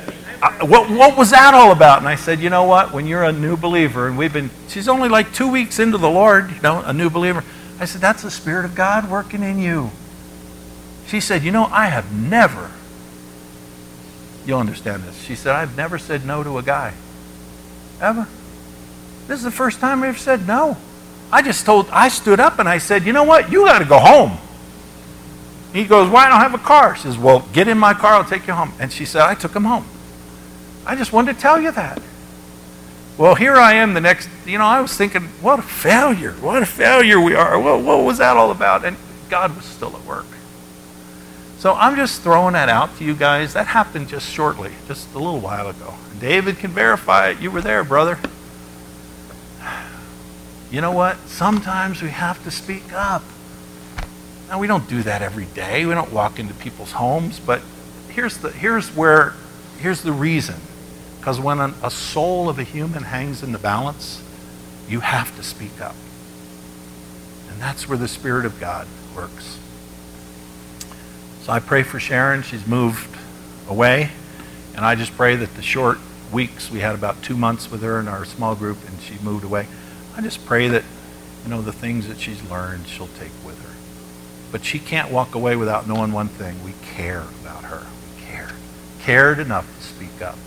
what, 0.62 0.90
what 0.90 1.18
was 1.18 1.32
that 1.32 1.54
all 1.54 1.72
about? 1.72 2.00
And 2.00 2.08
I 2.08 2.16
said, 2.16 2.40
you 2.40 2.50
know 2.50 2.64
what? 2.64 2.94
When 2.94 3.08
you're 3.08 3.24
a 3.24 3.32
new 3.32 3.58
believer, 3.58 4.08
and 4.08 4.18
we've 4.18 4.34
been, 4.34 4.50
she's 4.68 4.88
only 4.88 5.10
like 5.10 5.34
two 5.34 5.50
weeks 5.50 5.80
into 5.80 5.98
the 5.98 6.10
Lord, 6.10 6.52
you 6.52 6.62
know, 6.62 6.82
a 6.82 6.94
new 6.94 7.10
believer. 7.10 7.44
I 7.80 7.86
said, 7.86 8.02
that's 8.02 8.24
the 8.24 8.32
Spirit 8.32 8.66
of 8.66 8.76
God 8.76 9.10
working 9.10 9.44
in 9.44 9.60
you. 9.60 9.92
She 11.08 11.20
said, 11.20 11.44
you 11.44 11.52
know, 11.52 11.66
I 11.66 11.88
have 11.88 12.12
never 12.14 12.72
You'll 14.46 14.60
understand 14.60 15.04
this. 15.04 15.20
She 15.24 15.36
said, 15.36 15.56
I've 15.56 15.76
never 15.76 15.98
said 15.98 16.26
no 16.26 16.44
to 16.44 16.58
a 16.58 16.64
guy. 16.64 16.94
Ever. 18.00 18.28
This 19.28 19.40
is 19.40 19.44
the 19.44 19.52
first 19.52 19.80
time 19.80 20.04
I 20.04 20.10
ever 20.10 20.18
said 20.18 20.48
no. 20.48 20.78
I 21.32 21.42
just 21.42 21.66
told, 21.66 21.90
I 21.90 22.10
stood 22.10 22.40
up 22.40 22.60
and 22.60 22.70
I 22.70 22.78
said, 22.78 23.06
you 23.06 23.14
know 23.14 23.24
what? 23.24 23.52
You 23.52 23.66
got 23.66 23.80
to 23.80 23.86
go 23.86 23.98
home. 23.98 24.38
He 25.74 25.86
goes, 25.86 26.10
why 26.10 26.30
don't 26.30 26.40
I 26.40 26.44
have 26.44 26.54
a 26.54 26.60
car? 26.60 26.96
She 26.96 27.04
says, 27.04 27.18
well, 27.18 27.40
get 27.52 27.68
in 27.68 27.78
my 27.78 27.94
car. 27.94 28.14
I'll 28.14 28.24
take 28.24 28.46
you 28.48 28.54
home. 28.54 28.72
And 28.80 28.94
she 28.94 29.06
said, 29.06 29.24
I 29.24 29.34
took 29.34 29.56
him 29.56 29.64
home. 29.64 29.86
I 30.86 30.96
just 30.96 31.12
wanted 31.12 31.36
to 31.36 31.42
tell 31.42 31.60
you 31.60 31.72
that. 31.72 32.02
Well, 33.18 33.36
here 33.36 33.56
I 33.56 33.76
am 33.76 33.94
the 33.94 34.02
next, 34.02 34.30
you 34.46 34.58
know, 34.58 34.66
I 34.66 34.82
was 34.82 34.96
thinking, 34.96 35.24
what 35.42 35.60
a 35.60 35.62
failure. 35.62 36.34
What 36.34 36.62
a 36.62 36.66
failure 36.66 37.20
we 37.20 37.34
are. 37.34 37.58
What, 37.60 37.82
what 37.82 38.04
was 38.04 38.18
that 38.18 38.36
all 38.36 38.52
about? 38.52 38.84
And 38.84 38.98
God 39.30 39.56
was 39.56 39.66
still 39.66 39.96
at 39.96 40.04
work. 40.06 40.26
So 41.58 41.74
I'm 41.74 41.96
just 41.96 42.22
throwing 42.22 42.54
that 42.54 42.68
out 42.68 42.98
to 42.98 43.06
you 43.06 43.16
guys. 43.16 43.54
That 43.54 43.68
happened 43.68 44.10
just 44.10 44.30
shortly, 44.30 44.74
just 44.88 45.12
a 45.14 45.18
little 45.18 45.40
while 45.40 45.70
ago. 45.70 45.94
David 46.20 46.58
can 46.58 46.72
verify 46.72 47.30
it. 47.30 47.40
You 47.40 47.52
were 47.52 47.62
there, 47.62 47.84
brother. 47.84 48.20
You 50.70 50.82
know 50.82 50.92
what? 50.92 51.18
Sometimes 51.28 52.02
we 52.02 52.10
have 52.10 52.44
to 52.44 52.52
speak 52.52 52.92
up. 52.92 53.24
Now, 54.50 54.60
we 54.60 54.68
don't 54.68 54.88
do 54.90 55.02
that 55.04 55.22
every 55.22 55.46
day. 55.46 55.86
We 55.86 55.94
don't 55.94 56.12
walk 56.12 56.38
into 56.38 56.54
people's 56.54 56.92
homes, 56.92 57.40
but 57.40 57.62
here's, 58.10 58.38
the, 58.38 58.52
here's 58.52 58.90
where, 58.96 59.34
here's 59.80 60.02
the 60.02 60.12
reason. 60.12 60.56
Because 61.26 61.39
when 61.39 61.59
an, 61.59 61.73
a 61.82 61.89
soul 61.89 62.49
of 62.49 62.59
a 62.59 62.63
human 62.63 63.01
hangs 63.01 63.41
in 63.41 63.51
the 63.51 63.57
balance, 63.57 64.21
you 64.88 64.99
have 64.99 65.36
to 65.38 65.41
speak 65.41 65.82
up. 65.82 65.95
And 67.49 67.59
that's 67.59 67.89
where 67.89 67.97
the 67.97 68.07
Spirit 68.07 68.45
of 68.45 68.59
God 68.59 68.86
works. 69.15 69.57
So 71.41 71.51
I 71.51 71.59
pray 71.59 71.82
for 71.82 71.99
Sharon. 71.99 72.43
She's 72.43 72.67
moved 72.67 73.09
away. 73.67 74.11
And 74.76 74.86
I 74.86 74.93
just 74.93 75.17
pray 75.17 75.36
that 75.36 75.51
the 75.55 75.63
short 75.63 75.97
weeks, 76.32 76.69
we 76.69 76.82
had 76.82 76.93
about 76.93 77.23
two 77.23 77.36
months 77.36 77.71
with 77.71 77.82
her 77.82 77.99
in 77.99 78.07
our 78.07 78.23
small 78.23 78.53
group, 78.53 78.78
and 78.88 79.01
she 79.01 79.17
moved 79.23 79.43
away. 79.43 79.65
I 80.15 80.21
just 80.21 80.45
pray 80.45 80.67
that, 80.67 80.84
you 81.43 81.49
know, 81.49 81.63
the 81.63 81.73
things 81.73 82.07
that 82.07 82.19
she's 82.19 82.47
learned, 82.51 82.86
she'll 82.86 83.07
take 83.07 83.32
with 83.43 83.59
her. 83.63 83.73
But 84.51 84.63
she 84.63 84.78
can't 84.78 85.09
walk 85.09 85.34
away 85.34 85.55
without 85.55 85.88
knowing 85.88 86.11
one 86.11 86.28
thing. 86.28 86.63
We 86.63 86.73
care 86.93 87.23
about 87.41 87.63
her. 87.63 87.82
We 88.15 88.26
care. 88.28 88.51
Cared 88.99 89.39
enough 89.39 89.65
to 89.80 89.84
speak 89.84 90.21
up. 90.21 90.38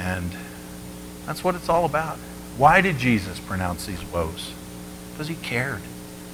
And 0.00 0.32
that's 1.26 1.44
what 1.44 1.54
it's 1.54 1.68
all 1.68 1.84
about. 1.84 2.16
Why 2.56 2.80
did 2.80 2.96
Jesus 2.96 3.38
pronounce 3.38 3.84
these 3.84 4.02
woes? 4.06 4.52
Because 5.12 5.28
he 5.28 5.34
cared. 5.34 5.82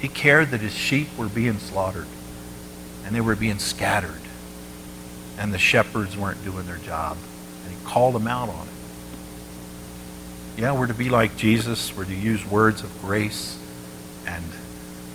He 0.00 0.06
cared 0.08 0.50
that 0.50 0.60
his 0.60 0.72
sheep 0.72 1.08
were 1.18 1.28
being 1.28 1.58
slaughtered 1.58 2.06
and 3.04 3.14
they 3.14 3.20
were 3.20 3.34
being 3.34 3.58
scattered. 3.58 4.20
And 5.38 5.52
the 5.52 5.58
shepherds 5.58 6.16
weren't 6.16 6.42
doing 6.44 6.66
their 6.66 6.78
job. 6.78 7.16
And 7.64 7.76
he 7.76 7.84
called 7.84 8.14
them 8.14 8.28
out 8.28 8.48
on 8.48 8.68
it. 8.68 8.72
Yeah, 10.62 10.72
we're 10.72 10.86
to 10.86 10.94
be 10.94 11.10
like 11.10 11.36
Jesus. 11.36 11.94
We're 11.94 12.04
to 12.04 12.14
use 12.14 12.46
words 12.46 12.82
of 12.82 13.00
grace 13.02 13.58
and, 14.26 14.44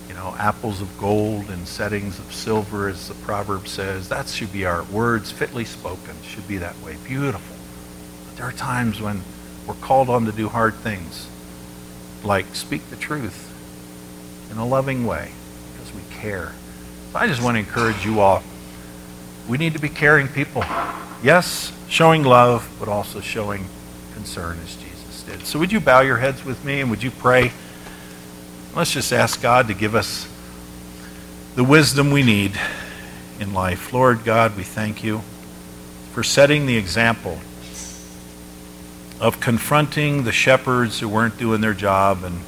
you 0.07 0.13
know, 0.13 0.35
apples 0.37 0.81
of 0.81 0.97
gold 0.99 1.49
and 1.49 1.67
settings 1.67 2.19
of 2.19 2.31
silver, 2.33 2.89
as 2.89 3.07
the 3.07 3.15
proverb 3.15 3.67
says. 3.67 4.09
That 4.09 4.27
should 4.27 4.53
be 4.53 4.65
our 4.65 4.83
words, 4.83 5.31
fitly 5.31 5.65
spoken, 5.65 6.15
should 6.21 6.47
be 6.47 6.57
that 6.57 6.77
way. 6.81 6.97
Beautiful. 7.07 7.50
There 8.35 8.45
are 8.45 8.51
times 8.51 9.01
when 9.01 9.21
we're 9.67 9.73
called 9.75 10.09
on 10.09 10.25
to 10.25 10.31
do 10.31 10.49
hard 10.49 10.75
things, 10.75 11.27
like 12.23 12.55
speak 12.55 12.89
the 12.89 12.95
truth 12.95 13.47
in 14.51 14.57
a 14.57 14.65
loving 14.65 15.05
way 15.05 15.31
because 15.73 15.93
we 15.93 16.01
care 16.11 16.53
I 17.13 17.27
just 17.27 17.41
want 17.41 17.55
to 17.55 17.59
encourage 17.59 18.05
you 18.05 18.21
all. 18.21 18.41
We 19.49 19.57
need 19.57 19.73
to 19.73 19.79
be 19.79 19.89
caring 19.89 20.29
people. 20.29 20.63
Yes, 21.21 21.73
showing 21.89 22.23
love, 22.23 22.69
but 22.79 22.87
also 22.87 23.19
showing 23.19 23.67
concern 24.13 24.57
as 24.63 24.77
Jesus 24.77 25.23
did. 25.23 25.45
So 25.45 25.59
would 25.59 25.73
you 25.73 25.81
bow 25.81 25.99
your 26.01 26.17
heads 26.17 26.45
with 26.45 26.63
me 26.63 26.79
and 26.79 26.89
would 26.89 27.03
you 27.03 27.11
pray? 27.11 27.51
Let's 28.73 28.93
just 28.93 29.11
ask 29.11 29.41
God 29.41 29.67
to 29.67 29.73
give 29.73 29.93
us 29.93 30.25
the 31.55 31.65
wisdom 31.65 32.11
we 32.11 32.23
need 32.23 32.57
in 33.41 33.53
life. 33.53 33.91
Lord 33.91 34.23
God, 34.23 34.55
we 34.55 34.63
thank 34.63 35.03
you 35.03 35.21
for 36.13 36.23
setting 36.23 36.65
the 36.65 36.77
example 36.77 37.39
of 39.21 39.39
confronting 39.39 40.23
the 40.23 40.31
shepherds 40.33 40.99
who 40.99 41.07
weren't 41.07 41.37
doing 41.37 41.61
their 41.61 41.75
job 41.75 42.23
and 42.23 42.41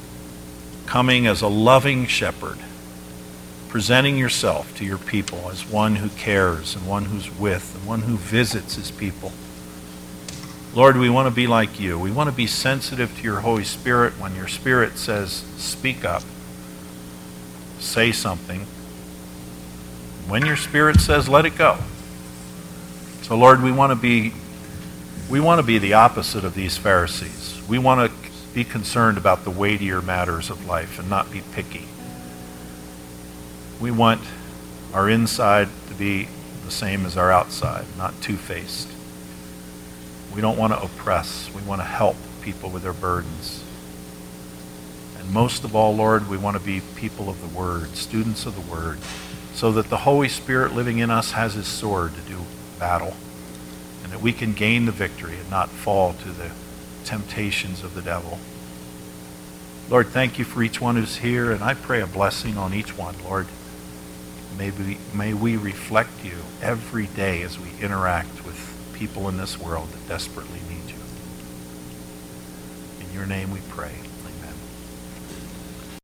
coming 0.84 1.26
as 1.26 1.40
a 1.40 1.48
loving 1.48 2.06
shepherd 2.06 2.58
presenting 3.74 4.16
yourself 4.16 4.76
to 4.76 4.84
your 4.84 4.98
people 4.98 5.50
as 5.50 5.68
one 5.68 5.96
who 5.96 6.08
cares 6.10 6.76
and 6.76 6.86
one 6.86 7.06
who's 7.06 7.28
with 7.40 7.74
and 7.74 7.84
one 7.84 8.02
who 8.02 8.16
visits 8.16 8.76
his 8.76 8.92
people. 8.92 9.32
Lord, 10.76 10.96
we 10.96 11.10
want 11.10 11.26
to 11.26 11.34
be 11.34 11.48
like 11.48 11.80
you. 11.80 11.98
We 11.98 12.12
want 12.12 12.30
to 12.30 12.36
be 12.36 12.46
sensitive 12.46 13.16
to 13.16 13.22
your 13.24 13.40
Holy 13.40 13.64
Spirit 13.64 14.12
when 14.12 14.36
your 14.36 14.46
Spirit 14.46 14.96
says, 14.96 15.44
speak 15.56 16.04
up, 16.04 16.22
say 17.80 18.12
something. 18.12 18.60
When 20.28 20.46
your 20.46 20.56
Spirit 20.56 21.00
says, 21.00 21.28
let 21.28 21.44
it 21.44 21.58
go. 21.58 21.78
So, 23.22 23.36
Lord, 23.36 23.60
we 23.60 23.72
want 23.72 23.90
to 23.90 23.96
be 23.96 24.34
we 25.28 25.40
want 25.40 25.58
to 25.58 25.66
be 25.66 25.78
the 25.78 25.94
opposite 25.94 26.44
of 26.44 26.54
these 26.54 26.76
Pharisees. 26.76 27.60
We 27.68 27.78
want 27.78 28.10
to 28.10 28.30
be 28.52 28.64
concerned 28.64 29.18
about 29.18 29.44
the 29.44 29.50
weightier 29.50 30.02
matters 30.02 30.50
of 30.50 30.66
life 30.66 30.98
and 30.98 31.08
not 31.08 31.32
be 31.32 31.42
picky. 31.52 31.88
We 33.80 33.90
want 33.90 34.20
our 34.92 35.08
inside 35.08 35.68
to 35.88 35.94
be 35.94 36.28
the 36.64 36.70
same 36.70 37.04
as 37.04 37.16
our 37.16 37.32
outside, 37.32 37.84
not 37.98 38.20
two-faced. 38.22 38.88
We 40.34 40.40
don't 40.40 40.58
want 40.58 40.72
to 40.72 40.82
oppress. 40.82 41.50
We 41.54 41.62
want 41.62 41.80
to 41.80 41.86
help 41.86 42.16
people 42.42 42.70
with 42.70 42.82
their 42.82 42.92
burdens. 42.92 43.64
And 45.18 45.32
most 45.32 45.64
of 45.64 45.74
all, 45.74 45.94
Lord, 45.94 46.28
we 46.28 46.36
want 46.36 46.56
to 46.56 46.62
be 46.62 46.82
people 46.96 47.28
of 47.28 47.40
the 47.40 47.58
Word, 47.58 47.96
students 47.96 48.46
of 48.46 48.54
the 48.54 48.72
Word, 48.72 48.98
so 49.54 49.72
that 49.72 49.88
the 49.88 49.98
Holy 49.98 50.28
Spirit 50.28 50.74
living 50.74 50.98
in 50.98 51.10
us 51.10 51.32
has 51.32 51.54
his 51.54 51.66
sword 51.66 52.14
to 52.14 52.20
do 52.22 52.38
battle, 52.78 53.14
that 54.14 54.22
we 54.22 54.32
can 54.32 54.52
gain 54.52 54.84
the 54.84 54.92
victory 54.92 55.36
and 55.36 55.50
not 55.50 55.68
fall 55.68 56.12
to 56.12 56.28
the 56.28 56.48
temptations 57.04 57.82
of 57.82 57.94
the 57.96 58.00
devil. 58.00 58.38
Lord, 59.90 60.06
thank 60.06 60.38
you 60.38 60.44
for 60.44 60.62
each 60.62 60.80
one 60.80 60.94
who's 60.94 61.16
here, 61.16 61.50
and 61.50 61.64
I 61.64 61.74
pray 61.74 62.00
a 62.00 62.06
blessing 62.06 62.56
on 62.56 62.72
each 62.72 62.96
one, 62.96 63.16
Lord. 63.24 63.48
May 64.56 64.70
we, 64.70 64.98
may 65.12 65.34
we 65.34 65.56
reflect 65.56 66.24
you 66.24 66.36
every 66.62 67.08
day 67.08 67.42
as 67.42 67.58
we 67.58 67.70
interact 67.82 68.46
with 68.46 68.92
people 68.94 69.28
in 69.28 69.36
this 69.36 69.58
world 69.58 69.88
that 69.88 70.08
desperately 70.08 70.60
need 70.70 70.92
you. 70.92 71.00
In 73.04 73.12
your 73.12 73.26
name 73.26 73.50
we 73.50 73.62
pray. 73.68 73.96